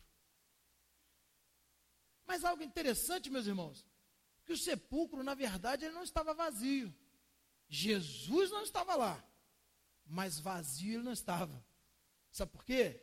Mas 2.30 2.46
algo 2.46 2.62
interessante, 2.62 3.28
meus 3.28 3.48
irmãos, 3.48 3.84
que 4.46 4.54
o 4.54 4.58
sepulcro, 4.58 5.24
na 5.24 5.34
verdade, 5.34 5.84
ele 5.84 5.96
não 5.96 6.04
estava 6.04 6.32
vazio. 6.32 6.94
Jesus 7.68 8.52
não 8.52 8.62
estava 8.62 8.96
lá, 8.96 9.24
mas 10.06 10.40
vazio 10.40 10.94
ele 10.94 11.04
não 11.04 11.12
estava. 11.12 11.66
Sabe 12.32 12.52
por 12.52 12.64
quê? 12.64 13.02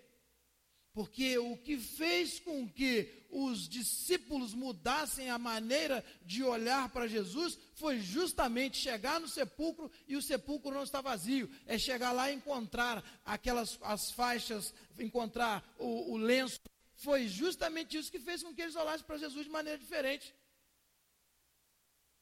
Porque 0.93 1.37
o 1.39 1.57
que 1.57 1.77
fez 1.77 2.39
com 2.39 2.69
que 2.69 3.27
os 3.29 3.69
discípulos 3.69 4.55
mudassem 4.55 5.29
a 5.29 5.39
maneira 5.39 6.05
de 6.25 6.45
olhar 6.45 6.89
para 6.91 7.09
Jesus 7.09 7.59
foi 7.75 7.99
justamente 7.99 8.79
chegar 8.79 9.19
no 9.19 9.27
sepulcro 9.27 9.91
e 10.07 10.15
o 10.15 10.23
sepulcro 10.23 10.71
não 10.73 10.85
está 10.85 11.01
vazio. 11.01 11.51
É 11.67 11.77
chegar 11.77 12.13
lá 12.13 12.31
e 12.31 12.37
encontrar 12.37 13.05
aquelas 13.25 13.77
as 13.83 14.13
faixas, 14.13 14.73
encontrar 15.01 15.69
o, 15.81 16.13
o 16.13 16.17
lenço. 16.17 16.61
Foi 16.97 17.29
justamente 17.29 17.97
isso 17.97 18.11
que 18.11 18.19
fez 18.19 18.43
com 18.43 18.55
que 18.55 18.63
eles 18.63 18.75
olhassem 18.75 19.07
para 19.07 19.19
Jesus 19.19 19.45
de 19.45 19.51
maneira 19.51 19.79
diferente. 19.79 20.35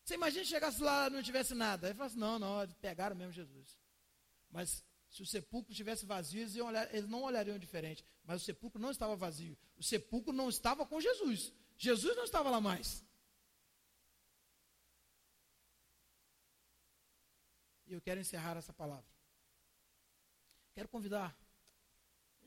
Você 0.05 0.14
imagina 0.14 0.45
se 0.45 0.51
chegasse 0.51 0.83
lá 0.83 1.07
e 1.07 1.11
não 1.11 1.22
tivesse 1.22 1.55
nada. 1.55 1.87
Aí 1.87 1.95
fala 1.95 2.07
assim, 2.07 2.18
não, 2.18 2.39
não, 2.39 2.68
pegaram 2.81 3.16
mesmo 3.16 3.33
Jesus. 3.33 3.79
Mas 4.51 4.85
se 5.09 5.22
o 5.22 5.27
sepulcro 5.27 5.70
estivesse 5.70 6.05
vazio, 6.05 6.43
eles, 6.43 6.57
olhar, 6.57 6.93
eles 6.95 7.09
não 7.09 7.22
olhariam 7.22 7.59
diferente. 7.59 8.05
Mas 8.25 8.43
o 8.43 8.45
sepulcro 8.45 8.81
não 8.81 8.91
estava 8.91 9.14
vazio. 9.14 9.57
O 9.77 9.83
sepulcro 9.83 10.33
não 10.33 10.49
estava 10.49 10.85
com 10.85 11.01
Jesus. 11.01 11.53
Jesus 11.79 12.16
não 12.16 12.25
estava 12.25 12.51
lá 12.51 12.61
mais. 12.61 13.05
E 17.87 17.93
eu 17.93 18.01
quero 18.01 18.20
encerrar 18.20 18.57
essa 18.57 18.72
palavra. 18.72 19.07
Quero 20.75 20.89
convidar 20.89 21.37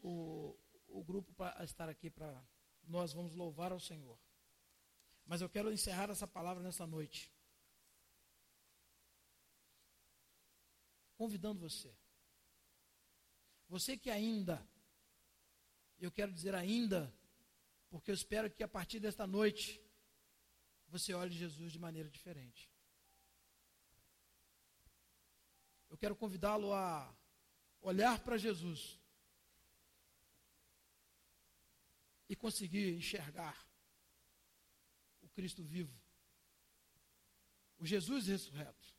o, 0.04 0.56
o 0.88 1.04
grupo 1.04 1.34
para 1.34 1.64
estar 1.64 1.90
aqui 1.90 2.10
para 2.10 2.44
nós 2.84 3.14
vamos 3.14 3.36
louvar 3.36 3.72
ao 3.72 3.80
Senhor. 3.80 4.18
Mas 5.26 5.42
eu 5.42 5.50
quero 5.50 5.72
encerrar 5.72 6.10
essa 6.10 6.28
palavra 6.28 6.64
nessa 6.64 6.88
noite 6.88 7.32
convidando 11.18 11.60
você. 11.60 11.94
Você 13.68 13.98
que 13.98 14.10
ainda, 14.10 14.66
eu 16.00 16.12
quero 16.12 16.32
dizer 16.32 16.56
ainda, 16.56 17.14
porque 17.90 18.12
eu 18.12 18.16
espero 18.16 18.50
que 18.50 18.64
a 18.64 18.68
partir 18.68 19.00
desta 19.00 19.26
noite 19.28 19.84
você 20.88 21.14
olhe 21.14 21.34
Jesus 21.34 21.72
de 21.72 21.80
maneira 21.80 22.10
diferente. 22.10 22.72
Eu 25.90 25.98
quero 25.98 26.16
convidá-lo 26.16 26.72
a 26.74 27.14
olhar 27.82 28.20
para 28.20 28.38
Jesus 28.38 29.00
e 32.30 32.36
conseguir 32.36 32.94
enxergar 32.96 33.58
o 35.22 35.30
Cristo 35.30 35.64
vivo, 35.64 35.94
o 37.78 37.86
Jesus 37.86 38.28
ressurreto. 38.28 38.96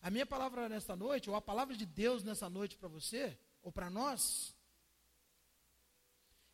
A 0.00 0.10
minha 0.10 0.26
palavra 0.26 0.68
nesta 0.68 0.94
noite, 0.94 1.30
ou 1.30 1.36
a 1.36 1.40
palavra 1.40 1.76
de 1.76 1.86
Deus 1.86 2.22
nessa 2.22 2.50
noite 2.50 2.76
para 2.76 2.88
você, 2.88 3.38
ou 3.62 3.72
para 3.72 3.88
nós, 3.88 4.54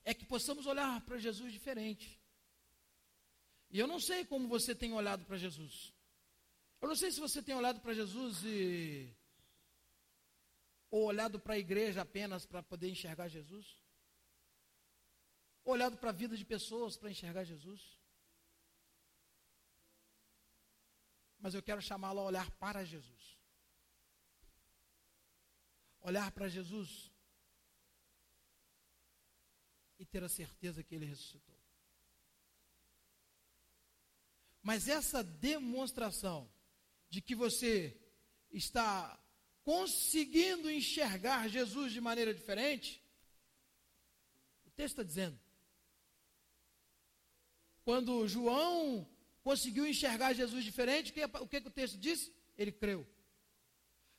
é 0.05 0.15
que 0.15 0.25
possamos 0.25 0.67
olhar 0.67 1.01
para 1.03 1.19
Jesus 1.19 1.53
diferente. 1.53 2.21
E 3.71 3.79
eu 3.79 3.87
não 3.87 4.01
sei 4.01 4.25
como 4.25 4.49
você 4.49 4.75
tem 4.75 4.93
olhado 4.93 5.25
para 5.25 5.37
Jesus. 5.37 5.93
Eu 6.81 6.89
não 6.89 6.97
sei 6.97 7.11
se 7.11 7.21
você 7.21 7.43
tem 7.43 7.55
olhado 7.55 7.81
para 7.81 7.95
Jesus 7.95 8.43
e 8.45 9.13
ou 10.91 11.05
olhado 11.05 11.39
para 11.39 11.55
a 11.55 11.59
igreja 11.59 12.03
apenas 12.03 12.45
para 12.45 12.63
poder 12.63 12.89
enxergar 12.91 13.29
Jesus? 13.29 13.80
Olhado 15.71 15.97
para 15.97 16.11
a 16.11 16.19
vida 16.23 16.37
de 16.37 16.45
pessoas 16.45 16.97
para 16.97 17.11
enxergar 17.11 17.45
Jesus? 17.45 17.83
Mas 21.39 21.55
eu 21.55 21.63
quero 21.63 21.81
chamá-lo 21.81 22.21
a 22.21 22.25
olhar 22.25 22.51
para 22.63 22.85
Jesus 22.85 23.31
olhar 26.01 26.31
para 26.33 26.49
Jesus 26.49 27.11
e 29.99 30.07
ter 30.07 30.25
a 30.25 30.29
certeza 30.29 30.83
que 30.83 30.95
ele 30.95 31.05
ressuscitou. 31.05 31.59
Mas 34.63 34.89
essa 34.89 35.23
demonstração 35.23 36.51
de 37.09 37.21
que 37.21 37.35
você 37.35 37.99
está 38.51 39.19
conseguindo 39.63 40.71
enxergar 40.71 41.49
Jesus 41.49 41.93
de 41.93 42.01
maneira 42.01 42.35
diferente, 42.35 43.03
o 44.65 44.71
texto 44.71 45.01
está 45.01 45.03
dizendo. 45.03 45.39
Quando 47.85 48.27
João 48.29 49.09
conseguiu 49.43 49.87
enxergar 49.87 50.33
Jesus 50.33 50.65
diferente, 50.65 51.13
o 51.41 51.47
que, 51.47 51.57
o 51.57 51.71
texto 51.71 51.99
diz? 51.99 52.31
Ele 52.57 52.73
creu. 52.73 53.07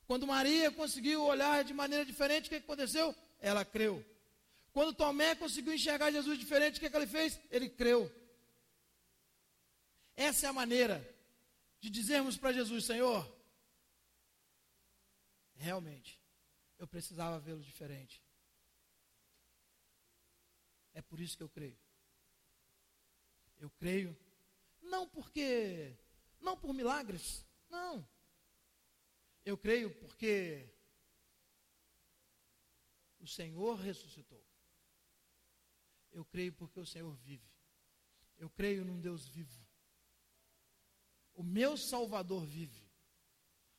Quando 0.05 0.27
Maria 0.27 0.71
conseguiu 0.71 1.23
olhar 1.23 1.63
de 1.63 1.73
maneira 1.73 2.03
diferente, 2.03 2.47
o 2.47 2.49
que 2.49 2.55
aconteceu? 2.55 3.15
Ela 3.39 3.63
creu. 3.63 4.05
Quando 4.73 4.93
Tomé 4.93 5.35
conseguiu 5.35 5.73
enxergar 5.73 6.11
Jesus 6.11 6.39
diferente, 6.39 6.77
o 6.77 6.79
que, 6.79 6.89
que 6.89 6.95
ele 6.95 7.07
fez? 7.07 7.39
Ele 7.49 7.69
creu. 7.69 8.11
Essa 10.15 10.47
é 10.47 10.49
a 10.49 10.53
maneira 10.53 10.97
de 11.79 11.89
dizermos 11.89 12.37
para 12.37 12.53
Jesus: 12.53 12.85
Senhor, 12.85 13.25
realmente, 15.55 16.21
eu 16.77 16.87
precisava 16.87 17.39
vê-lo 17.39 17.61
diferente. 17.61 18.21
É 20.93 21.01
por 21.01 21.19
isso 21.19 21.37
que 21.37 21.43
eu 21.43 21.49
creio. 21.49 21.77
Eu 23.61 23.69
creio, 23.69 24.17
não 24.81 25.07
porque, 25.07 25.95
não 26.41 26.57
por 26.57 26.73
milagres, 26.73 27.45
não. 27.69 28.05
Eu 29.45 29.57
creio 29.57 29.89
porque 29.95 30.69
O 33.21 33.27
Senhor 33.27 33.75
ressuscitou. 33.75 34.43
Eu 36.11 36.25
creio 36.25 36.51
porque 36.53 36.79
o 36.79 36.85
Senhor 36.85 37.15
vive. 37.17 37.47
Eu 38.37 38.49
creio 38.49 38.83
num 38.83 38.99
Deus 38.99 39.27
vivo. 39.27 39.63
O 41.35 41.43
meu 41.43 41.77
Salvador 41.77 42.43
vive. 42.45 42.89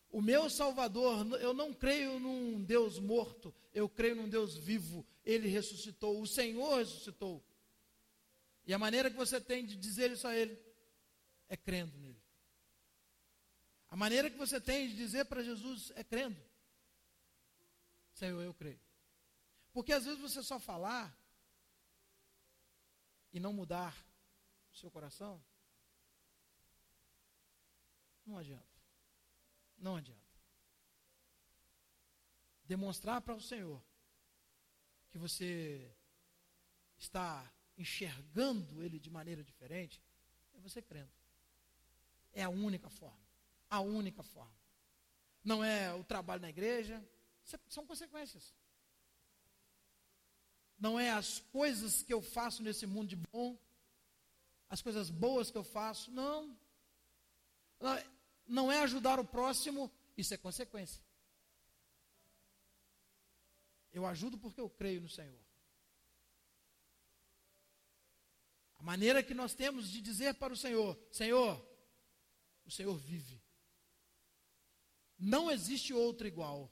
O 0.09 0.23
meu 0.23 0.49
Salvador, 0.49 1.27
eu 1.41 1.53
não 1.53 1.75
creio 1.75 2.21
num 2.21 2.63
Deus 2.63 2.99
morto, 2.99 3.53
eu 3.73 3.89
creio 3.89 4.15
num 4.15 4.29
Deus 4.29 4.57
vivo. 4.57 5.05
Ele 5.25 5.49
ressuscitou, 5.49 6.21
o 6.21 6.27
Senhor 6.27 6.79
ressuscitou. 6.79 7.43
E 8.67 8.73
a 8.73 8.79
maneira 8.79 9.11
que 9.11 9.17
você 9.17 9.41
tem 9.41 9.67
de 9.67 9.77
dizer 9.77 10.11
isso 10.11 10.27
a 10.27 10.37
Ele 10.37 10.59
é 11.49 11.57
crendo 11.57 11.97
nele. 11.99 12.23
A 13.89 13.97
maneira 13.97 14.31
que 14.31 14.39
você 14.39 14.61
tem 14.61 14.89
de 14.89 14.97
dizer 14.97 15.27
para 15.27 15.43
Jesus 15.43 15.93
é 15.95 16.03
crendo. 16.03 16.41
Senhor, 18.15 18.41
eu 18.43 18.55
creio. 18.55 18.81
Porque 19.73 19.93
às 19.93 20.05
vezes 20.05 20.21
você 20.21 20.43
só 20.43 20.59
falar 20.59 21.15
e 23.33 23.41
não 23.41 23.53
mudar 23.53 23.95
o 24.73 24.77
seu 24.77 24.91
coração, 24.91 25.43
não 28.25 28.39
adianta. 28.39 28.65
Não 29.77 29.97
adianta. 29.97 30.21
Demonstrar 32.65 33.21
para 33.21 33.35
o 33.35 33.41
Senhor 33.41 33.83
que 35.11 35.19
você 35.19 35.95
está 36.97 37.53
enxergando 37.83 38.83
Ele 38.83 38.99
de 38.99 39.11
maneira 39.11 39.43
diferente, 39.45 40.01
é 40.55 40.61
você 40.61 40.81
crendo. 40.81 41.13
É 42.33 42.43
a 42.43 42.49
única 42.49 42.89
forma. 42.89 43.21
A 43.69 43.81
única 43.81 44.23
forma. 44.23 44.57
Não 45.45 45.63
é 45.63 45.93
o 45.93 46.05
trabalho 46.05 46.41
na 46.41 46.49
igreja, 46.49 47.05
são 47.69 47.87
consequências. 47.87 48.55
Não 50.79 50.99
é 50.99 51.11
as 51.11 51.41
coisas 51.41 52.03
que 52.03 52.13
eu 52.13 52.23
faço 52.23 52.63
nesse 52.63 52.87
mundo 52.87 53.09
de 53.09 53.17
bom, 53.17 53.59
as 54.69 54.81
coisas 54.81 55.11
boas 55.11 55.51
que 55.51 55.59
eu 55.59 55.65
faço, 55.65 56.11
não. 56.11 56.57
Não 58.47 58.71
é 58.71 58.79
ajudar 58.81 59.19
o 59.21 59.25
próximo, 59.25 59.91
isso 60.17 60.33
é 60.35 60.37
consequência. 60.37 61.03
Eu 63.93 64.07
ajudo 64.07 64.39
porque 64.39 64.61
eu 64.61 64.71
creio 64.71 65.01
no 65.01 65.09
Senhor. 65.09 65.41
A 68.83 68.85
maneira 68.85 69.23
que 69.23 69.33
nós 69.33 69.55
temos 69.55 69.89
de 69.89 70.01
dizer 70.01 70.35
para 70.35 70.53
o 70.53 70.57
Senhor: 70.57 70.99
Senhor, 71.09 71.65
o 72.67 72.71
Senhor 72.71 72.97
vive. 72.97 73.41
Não 75.17 75.49
existe 75.49 75.95
outro 75.95 76.27
igual. 76.27 76.69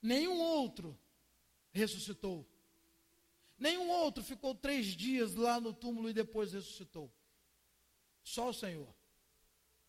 Nenhum 0.00 0.40
outro 0.40 0.98
ressuscitou. 1.72 2.48
Nenhum 3.58 3.90
outro 3.90 4.24
ficou 4.24 4.54
três 4.54 4.86
dias 4.86 5.34
lá 5.34 5.60
no 5.60 5.74
túmulo 5.74 6.08
e 6.08 6.14
depois 6.14 6.54
ressuscitou. 6.54 7.12
Só 8.24 8.48
o 8.48 8.54
Senhor. 8.54 8.96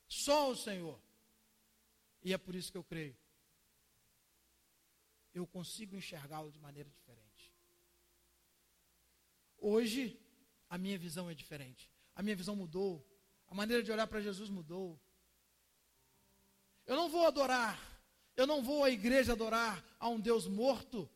Só 0.06 0.52
o 0.52 0.56
Senhor. 0.56 1.02
E 2.22 2.34
é 2.34 2.38
por 2.38 2.56
isso 2.56 2.70
que 2.70 2.78
eu 2.78 2.84
creio. 2.84 3.18
Eu 5.34 5.48
consigo 5.48 5.96
enxergá-lo 5.96 6.52
de 6.52 6.60
maneira 6.60 6.90
diferente. 6.90 7.54
Hoje, 9.58 10.20
a 10.74 10.78
minha 10.80 10.98
visão 10.98 11.30
é 11.30 11.36
diferente. 11.36 11.88
A 12.16 12.24
minha 12.24 12.36
visão 12.36 12.56
mudou. 12.56 13.08
A 13.48 13.54
maneira 13.54 13.84
de 13.84 13.92
olhar 13.92 14.08
para 14.08 14.20
Jesus 14.20 14.50
mudou. 14.50 15.00
Eu 16.88 16.96
não 16.96 17.10
vou 17.10 17.28
adorar. 17.28 17.80
Eu 18.36 18.48
não 18.48 18.64
vou 18.64 18.84
à 18.84 18.90
igreja 18.90 19.34
adorar 19.34 19.86
a 20.00 20.10
um 20.10 20.20
Deus 20.20 20.48
morto. 20.48 21.08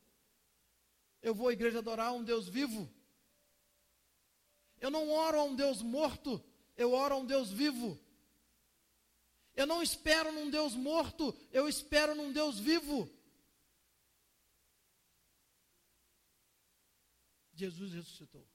Eu 1.24 1.34
vou 1.34 1.48
à 1.48 1.54
igreja 1.54 1.80
adorar 1.80 2.10
a 2.10 2.12
um 2.12 2.24
Deus 2.24 2.48
vivo. 2.48 2.88
Eu 4.80 4.92
não 4.92 5.10
oro 5.10 5.40
a 5.40 5.44
um 5.44 5.56
Deus 5.56 5.82
morto. 5.82 6.40
Eu 6.76 6.94
oro 6.94 7.16
a 7.16 7.18
um 7.18 7.26
Deus 7.26 7.50
vivo. 7.50 8.00
Eu 9.56 9.66
não 9.66 9.82
espero 9.82 10.32
num 10.32 10.52
Deus 10.52 10.76
morto, 10.76 11.36
eu 11.52 11.68
espero 11.68 12.14
num 12.14 12.32
Deus 12.32 12.60
vivo. 12.60 13.10
Jesus 17.56 17.92
ressuscitou. 17.92 18.48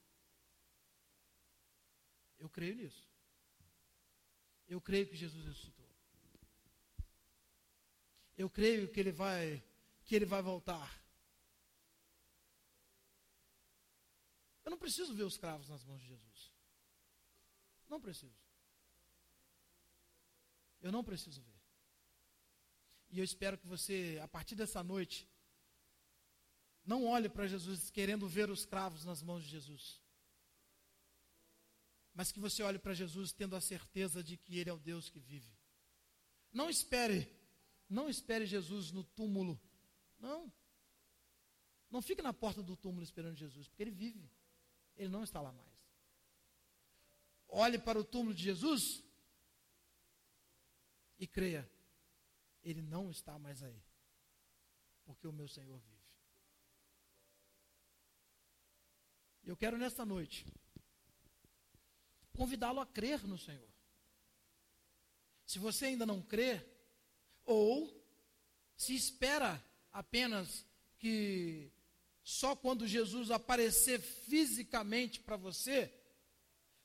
Eu 2.53 2.55
creio 2.55 2.75
nisso. 2.75 3.09
Eu 4.67 4.79
creio 4.79 5.07
que 5.07 5.15
Jesus 5.15 5.43
ressuscitou. 5.43 5.89
Eu 8.37 8.47
creio 8.47 8.87
que 8.91 8.99
ele 8.99 9.11
vai 9.11 9.63
que 10.05 10.15
ele 10.15 10.25
vai 10.25 10.41
voltar. 10.41 11.03
Eu 14.63 14.69
não 14.69 14.77
preciso 14.77 15.15
ver 15.15 15.23
os 15.23 15.37
cravos 15.37 15.67
nas 15.69 15.83
mãos 15.83 15.99
de 16.01 16.07
Jesus. 16.07 16.53
Não 17.89 17.99
preciso. 17.99 18.37
Eu 20.79 20.91
não 20.91 21.03
preciso 21.03 21.41
ver. 21.41 21.61
E 23.09 23.17
eu 23.17 23.23
espero 23.23 23.57
que 23.57 23.65
você, 23.65 24.19
a 24.21 24.27
partir 24.27 24.55
dessa 24.55 24.83
noite, 24.83 25.27
não 26.85 27.05
olhe 27.05 27.29
para 27.29 27.47
Jesus 27.47 27.89
querendo 27.89 28.27
ver 28.27 28.49
os 28.51 28.63
cravos 28.63 29.05
nas 29.05 29.23
mãos 29.23 29.43
de 29.43 29.49
Jesus. 29.49 30.02
Mas 32.13 32.31
que 32.31 32.39
você 32.39 32.61
olhe 32.61 32.77
para 32.77 32.93
Jesus 32.93 33.31
tendo 33.31 33.55
a 33.55 33.61
certeza 33.61 34.23
de 34.23 34.37
que 34.37 34.57
Ele 34.59 34.69
é 34.69 34.73
o 34.73 34.79
Deus 34.79 35.09
que 35.09 35.19
vive. 35.19 35.51
Não 36.51 36.69
espere, 36.69 37.31
não 37.89 38.07
espere 38.07 38.45
Jesus 38.45 38.91
no 38.91 39.03
túmulo. 39.03 39.59
Não. 40.19 40.51
Não 41.89 42.01
fique 42.01 42.21
na 42.21 42.33
porta 42.33 42.61
do 42.61 42.75
túmulo 42.75 43.03
esperando 43.03 43.35
Jesus, 43.35 43.67
porque 43.67 43.83
Ele 43.83 43.91
vive. 43.91 44.29
Ele 44.95 45.09
não 45.09 45.23
está 45.23 45.41
lá 45.41 45.51
mais. 45.51 45.73
Olhe 47.47 47.79
para 47.79 47.99
o 47.99 48.03
túmulo 48.03 48.33
de 48.33 48.43
Jesus 48.43 49.03
e 51.19 51.27
creia, 51.27 51.69
Ele 52.63 52.81
não 52.81 53.11
está 53.11 53.37
mais 53.37 53.61
aí, 53.61 53.81
porque 55.05 55.27
o 55.27 55.31
meu 55.31 55.47
Senhor 55.47 55.77
vive. 55.79 55.93
Eu 59.43 59.57
quero 59.57 59.77
nesta 59.77 60.05
noite 60.05 60.45
convidá-lo 62.33 62.79
a 62.79 62.85
crer 62.85 63.25
no 63.25 63.37
Senhor. 63.37 63.69
Se 65.45 65.59
você 65.59 65.85
ainda 65.85 66.05
não 66.05 66.21
crê, 66.21 66.65
ou 67.45 67.91
se 68.75 68.95
espera 68.95 69.63
apenas 69.91 70.65
que 70.97 71.71
só 72.23 72.55
quando 72.55 72.87
Jesus 72.87 73.31
aparecer 73.31 73.99
fisicamente 73.99 75.19
para 75.19 75.35
você, 75.35 75.93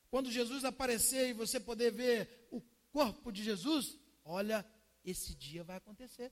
quando 0.09 0.31
Jesus 0.31 0.65
aparecer 0.65 1.29
e 1.29 1.33
você 1.33 1.59
poder 1.59 1.91
ver 1.91 2.47
o 2.51 2.61
corpo 2.91 3.31
de 3.31 3.43
Jesus, 3.43 3.97
Olha, 4.31 4.63
esse 5.03 5.33
dia 5.33 5.63
vai 5.63 5.77
acontecer. 5.77 6.31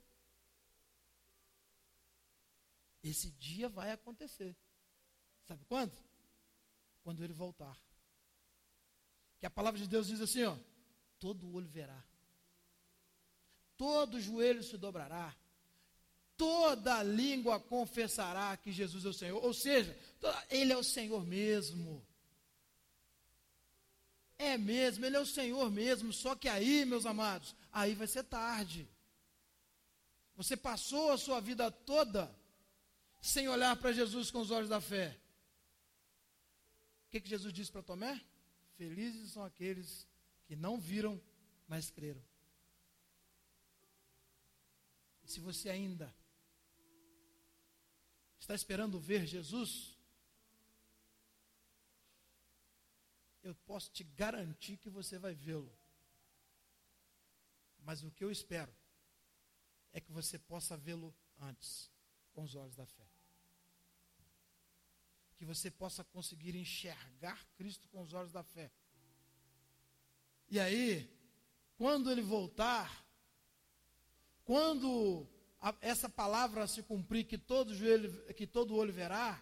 Esse 3.02 3.32
dia 3.32 3.68
vai 3.68 3.92
acontecer. 3.92 4.56
Sabe 5.48 5.66
quando? 5.66 5.98
Quando 7.02 7.24
ele 7.24 7.34
voltar. 7.34 7.76
Que 9.40 9.46
a 9.46 9.50
palavra 9.50 9.80
de 9.80 9.88
Deus 9.88 10.08
diz 10.08 10.22
assim, 10.22 10.44
ó: 10.44 10.56
todo 11.20 11.54
olho 11.54 11.68
verá. 11.68 12.04
Todo 13.76 14.20
joelho 14.20 14.64
se 14.64 14.78
dobrará. 14.78 15.36
Toda 16.36 17.04
língua 17.04 17.60
confessará 17.60 18.56
que 18.58 18.72
Jesus 18.72 19.06
é 19.06 19.10
o 19.10 19.14
Senhor. 19.14 19.44
Ou 19.44 19.54
seja, 19.54 19.98
ele 20.50 20.74
é 20.74 20.78
o 20.78 20.84
Senhor 20.84 21.26
mesmo. 21.26 22.06
É 24.38 24.58
mesmo, 24.58 25.06
ele 25.06 25.16
é 25.16 25.20
o 25.20 25.26
Senhor 25.26 25.72
mesmo. 25.72 26.14
Só 26.14 26.36
que 26.36 26.48
aí, 26.48 26.86
meus 26.86 27.06
amados, 27.06 27.56
aí 27.72 27.96
vai 27.96 28.08
ser 28.08 28.24
tarde. 28.24 28.88
Você 30.36 30.56
passou 30.56 31.12
a 31.12 31.18
sua 31.18 31.40
vida 31.40 31.72
toda 31.72 32.32
sem 33.20 33.48
olhar 33.50 33.76
para 33.76 33.92
Jesus 33.92 34.30
com 34.30 34.40
os 34.40 34.52
olhos 34.52 34.70
da 34.70 34.80
fé. 34.80 35.18
O 37.08 37.10
que, 37.10 37.22
que 37.22 37.30
Jesus 37.30 37.52
disse 37.52 37.72
para 37.72 37.82
Tomé? 37.82 38.22
Felizes 38.78 39.32
são 39.32 39.44
aqueles 39.44 40.08
que 40.46 40.56
não 40.56 40.80
viram, 40.80 41.22
mas 41.68 41.90
creram. 41.90 42.24
E 45.24 45.28
se 45.28 45.40
você 45.40 45.70
ainda 45.70 46.16
está 48.40 48.54
esperando 48.54 49.00
ver 49.00 49.26
Jesus, 49.26 49.98
eu 53.42 53.56
posso 53.56 53.92
te 53.92 54.04
garantir 54.04 54.78
que 54.78 54.90
você 54.90 55.18
vai 55.18 55.34
vê-lo. 55.34 55.76
Mas 57.80 58.04
o 58.04 58.12
que 58.12 58.24
eu 58.24 58.30
espero 58.30 58.74
é 59.92 60.00
que 60.00 60.12
você 60.12 60.38
possa 60.38 60.78
vê-lo 60.78 61.14
antes, 61.40 61.92
com 62.32 62.44
os 62.44 62.54
olhos 62.54 62.76
da 62.76 62.86
fé. 62.86 63.17
Que 65.38 65.46
você 65.46 65.70
possa 65.70 66.04
conseguir 66.04 66.56
enxergar 66.56 67.46
Cristo 67.56 67.88
com 67.90 68.02
os 68.02 68.14
olhos 68.14 68.32
da 68.32 68.44
fé. 68.44 68.72
E 70.50 70.60
aí, 70.60 71.10
quando 71.78 72.10
ele 72.12 72.22
voltar, 72.22 73.06
quando 74.46 75.28
a, 75.60 75.76
essa 75.82 76.10
palavra 76.10 76.68
se 76.68 76.82
cumprir, 76.84 77.26
que 77.26 77.38
todo, 77.38 77.76
joelho, 77.76 78.12
que 78.34 78.48
todo 78.48 78.76
olho 78.76 78.94
verá, 78.94 79.42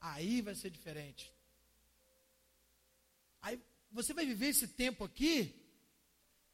aí 0.00 0.40
vai 0.40 0.54
ser 0.54 0.70
diferente. 0.70 1.32
Aí 3.42 3.60
você 3.90 4.14
vai 4.14 4.24
viver 4.24 4.48
esse 4.48 4.68
tempo 4.68 5.04
aqui 5.04 5.54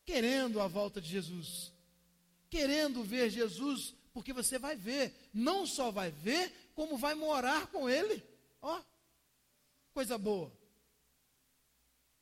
querendo 0.05 0.61
a 0.61 0.67
volta 0.67 1.01
de 1.01 1.09
Jesus, 1.09 1.73
querendo 2.51 3.05
ver 3.05 3.31
Jesus, 3.31 3.95
porque 4.13 4.33
você 4.33 4.59
vai 4.59 4.77
ver, 4.77 5.15
não 5.33 5.67
só 5.67 5.91
vai 5.91 6.11
ver, 6.11 6.71
como 6.75 6.97
vai 6.97 7.15
morar 7.15 7.67
com 7.69 7.89
Ele. 7.89 8.23
Ó, 8.63 8.79
oh, 8.79 8.85
coisa 9.93 10.17
boa. 10.17 10.57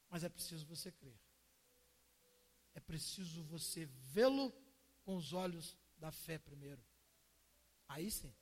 Mas 0.08 0.24
é 0.24 0.28
preciso 0.28 0.66
você 0.66 0.90
crer. 0.90 1.20
É 2.74 2.80
preciso 2.80 3.42
você 3.44 3.84
vê-lo 3.84 4.52
com 5.04 5.16
os 5.16 5.32
olhos 5.32 5.76
da 5.98 6.10
fé 6.10 6.38
primeiro. 6.38 6.82
Aí 7.88 8.10
sim. 8.10 8.34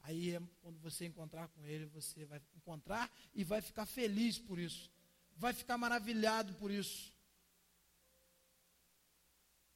Aí 0.00 0.34
é 0.34 0.42
quando 0.60 0.78
você 0.80 1.06
encontrar 1.06 1.48
com 1.48 1.64
ele, 1.64 1.86
você 1.86 2.24
vai 2.24 2.40
encontrar 2.54 3.10
e 3.34 3.44
vai 3.44 3.60
ficar 3.62 3.86
feliz 3.86 4.38
por 4.38 4.58
isso. 4.58 4.90
Vai 5.36 5.52
ficar 5.52 5.78
maravilhado 5.78 6.54
por 6.54 6.70
isso. 6.70 7.12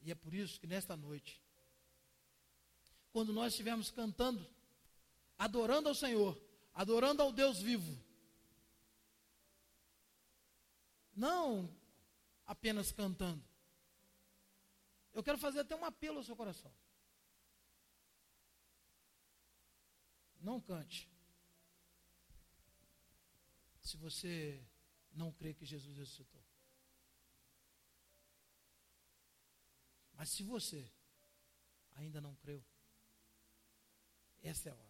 E 0.01 0.11
é 0.11 0.15
por 0.15 0.33
isso 0.33 0.59
que 0.59 0.67
nesta 0.67 0.97
noite, 0.97 1.43
quando 3.13 3.33
nós 3.33 3.53
estivermos 3.53 3.91
cantando, 3.91 4.49
adorando 5.41 5.89
ao 5.89 5.95
Senhor, 5.95 6.39
adorando 6.75 7.23
ao 7.23 7.33
Deus 7.33 7.61
vivo, 7.61 7.99
não 11.17 11.75
apenas 12.45 12.93
cantando. 12.93 13.43
Eu 15.15 15.23
quero 15.23 15.39
fazer 15.39 15.61
até 15.61 15.75
um 15.75 15.85
apelo 15.85 16.19
ao 16.19 16.25
seu 16.25 16.37
coração. 16.37 16.71
Não 20.41 20.61
cante. 20.61 21.11
Se 23.81 23.97
você 23.97 24.63
não 25.11 25.33
crê 25.33 25.55
que 25.55 25.65
Jesus 25.65 25.97
ressuscitou. 25.97 26.45
Mas 30.13 30.29
se 30.29 30.43
você 30.43 30.87
ainda 31.95 32.21
não 32.21 32.35
creu, 32.37 32.63
essa 34.43 34.69
é 34.69 34.73
a 34.73 34.75
hora. 34.75 34.90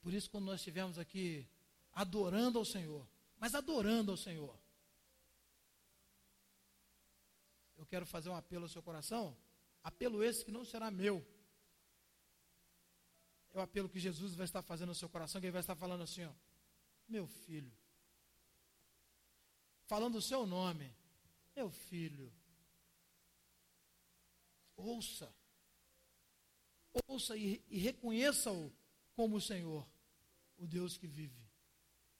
Por 0.00 0.12
isso, 0.14 0.30
quando 0.30 0.46
nós 0.46 0.60
estivermos 0.60 0.98
aqui 0.98 1.46
adorando 1.92 2.58
ao 2.58 2.64
Senhor, 2.64 3.06
mas 3.38 3.54
adorando 3.54 4.10
ao 4.10 4.16
Senhor, 4.16 4.58
eu 7.76 7.86
quero 7.86 8.06
fazer 8.06 8.28
um 8.28 8.36
apelo 8.36 8.64
ao 8.64 8.68
seu 8.68 8.82
coração, 8.82 9.36
apelo 9.82 10.22
esse 10.22 10.44
que 10.44 10.50
não 10.50 10.64
será 10.64 10.90
meu. 10.90 11.26
É 13.52 13.58
o 13.58 13.62
apelo 13.62 13.88
que 13.88 13.98
Jesus 13.98 14.34
vai 14.34 14.44
estar 14.44 14.62
fazendo 14.62 14.90
no 14.90 14.94
seu 14.94 15.08
coração, 15.08 15.40
que 15.40 15.46
ele 15.46 15.52
vai 15.52 15.60
estar 15.60 15.74
falando 15.74 16.02
assim, 16.02 16.24
ó, 16.24 16.32
meu 17.08 17.26
filho, 17.26 17.72
falando 19.86 20.16
o 20.16 20.22
seu 20.22 20.46
nome, 20.46 20.94
meu 21.56 21.70
filho, 21.70 22.32
ouça, 24.76 25.34
ouça 27.08 27.36
e, 27.36 27.62
e 27.68 27.78
reconheça-o 27.78 28.72
como 29.14 29.36
o 29.36 29.40
Senhor, 29.40 29.86
o 30.56 30.66
Deus 30.66 30.96
que 30.96 31.06
vive, 31.06 31.40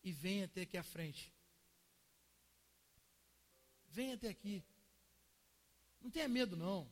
e 0.02 0.12
venha 0.12 0.44
até 0.46 0.62
aqui 0.62 0.76
à 0.76 0.82
frente. 0.82 1.32
Venha 3.88 4.14
até 4.14 4.28
aqui. 4.28 4.62
Não 6.00 6.10
tenha 6.10 6.28
medo, 6.28 6.56
não. 6.56 6.88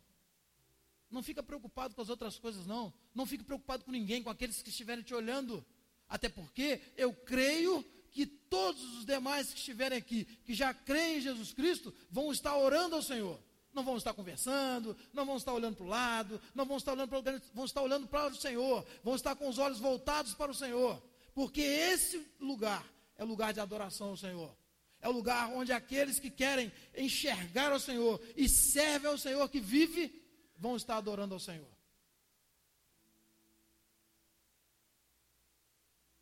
Não 1.11 1.23
fica 1.23 1.43
preocupado 1.43 1.95
com 1.95 2.03
as 2.03 2.09
outras 2.09 2.39
coisas, 2.39 2.67
não. 2.67 2.93
Não 3.15 3.25
fique 3.25 3.45
preocupado 3.45 3.85
com 3.85 3.91
ninguém, 3.91 4.23
com 4.23 4.31
aqueles 4.31 4.61
que 4.61 4.69
estiverem 4.69 5.03
te 5.03 5.15
olhando. 5.15 5.65
Até 6.09 6.29
porque 6.29 6.81
eu 6.97 7.15
creio 7.15 7.83
que 8.11 8.27
todos 8.27 8.83
os 8.99 9.07
demais 9.07 9.53
que 9.53 9.59
estiverem 9.59 9.97
aqui, 9.97 10.25
que 10.45 10.55
já 10.55 10.75
creem 10.75 11.19
em 11.19 11.21
Jesus 11.21 11.53
Cristo, 11.53 11.95
vão 12.11 12.33
estar 12.33 12.57
orando 12.57 12.97
ao 12.97 13.03
Senhor. 13.03 13.41
Não 13.79 13.85
vão 13.85 13.97
estar 13.97 14.13
conversando, 14.13 14.97
não 15.13 15.25
vão 15.25 15.37
estar 15.37 15.53
olhando 15.53 15.77
para 15.77 15.87
o 15.87 15.89
lado, 15.89 16.43
não 16.53 16.67
vão 16.67 16.79
estar 16.79 16.95
olhando 16.95 17.09
para 17.09 17.21
o 17.21 17.41
vão 17.55 17.65
estar 17.65 17.81
olhando 17.81 18.09
para 18.09 18.27
o 18.27 18.35
Senhor, 18.35 18.85
vão 19.05 19.15
estar 19.15 19.37
com 19.37 19.49
os 19.49 19.57
olhos 19.57 19.79
voltados 19.79 20.35
para 20.35 20.51
o 20.51 20.55
Senhor. 20.55 21.01
Porque 21.33 21.61
esse 21.61 22.27
lugar 22.41 22.85
é 23.17 23.23
lugar 23.23 23.55
de 23.55 23.61
adoração 23.61 24.09
ao 24.09 24.17
Senhor. 24.17 24.53
É 25.01 25.09
o 25.09 25.13
lugar 25.13 25.49
onde 25.53 25.71
aqueles 25.73 26.19
que 26.19 26.29
querem 26.29 26.73
enxergar 26.97 27.71
ao 27.71 27.79
Senhor 27.79 28.21
e 28.37 28.49
servem 28.49 29.13
ao 29.13 29.17
Senhor 29.17 29.49
que 29.49 29.61
vive, 29.61 30.21
vão 30.57 30.75
estar 30.75 30.97
adorando 30.97 31.35
ao 31.35 31.39
Senhor. 31.39 31.71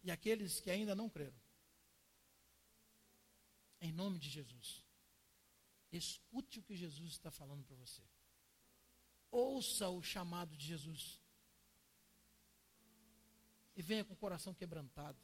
E 0.05 0.11
aqueles 0.11 0.61
que 0.61 0.71
ainda 0.71 0.95
não 0.95 1.09
creram, 1.09 1.41
em 3.81 3.93
nome 3.93 4.19
de 4.19 4.29
Jesus, 4.29 4.86
escute 5.93 6.59
o 6.59 6.63
que 6.63 6.75
Jesus 6.75 7.13
está 7.13 7.31
falando 7.31 7.65
para 7.65 7.77
você. 7.77 8.03
Ouça 9.31 9.89
o 9.89 10.03
chamado 10.03 10.57
de 10.57 10.67
Jesus. 10.67 11.21
E 13.77 13.83
venha 13.83 14.05
com 14.05 14.15
o 14.15 14.17
coração 14.17 14.55
quebrantado. 14.55 15.19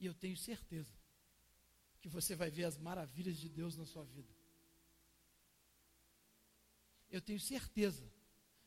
E 0.00 0.06
eu 0.06 0.14
tenho 0.14 0.36
certeza 0.36 0.96
que 2.00 2.08
você 2.08 2.34
vai 2.34 2.50
ver 2.50 2.64
as 2.64 2.78
maravilhas 2.78 3.36
de 3.36 3.48
Deus 3.48 3.76
na 3.76 3.84
sua 3.84 4.04
vida. 4.04 4.32
Eu 7.10 7.20
tenho 7.20 7.40
certeza 7.40 8.10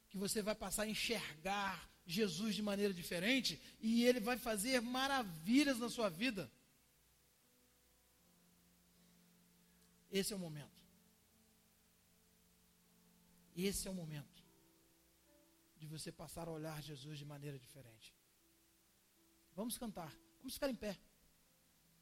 que 0.10 0.18
você 0.18 0.42
vai 0.42 0.56
passar 0.56 0.84
a 0.84 0.90
enxergar 0.90 1.90
Jesus 2.06 2.56
de 2.56 2.62
maneira 2.62 2.94
diferente 2.94 3.62
e 3.80 4.04
ele 4.04 4.20
vai 4.20 4.38
fazer 4.38 4.82
maravilhas 4.82 5.78
na 5.80 5.90
sua 5.90 6.10
vida. 6.10 6.52
Esse 10.12 10.34
é 10.34 10.36
o 10.36 10.40
momento. 10.40 10.82
Esse 13.56 13.88
é 13.88 13.92
o 13.92 13.94
momento 13.94 14.44
de 15.78 15.88
você 15.88 16.12
passar 16.12 16.48
a 16.48 16.52
olhar 16.52 16.82
Jesus 16.82 17.18
de 17.18 17.26
maneira 17.26 17.58
diferente. 17.58 18.14
Vamos 19.56 19.78
cantar. 19.78 20.16
Vamos 20.40 20.54
ficar 20.54 20.70
em 20.70 20.76
pé. 20.76 21.00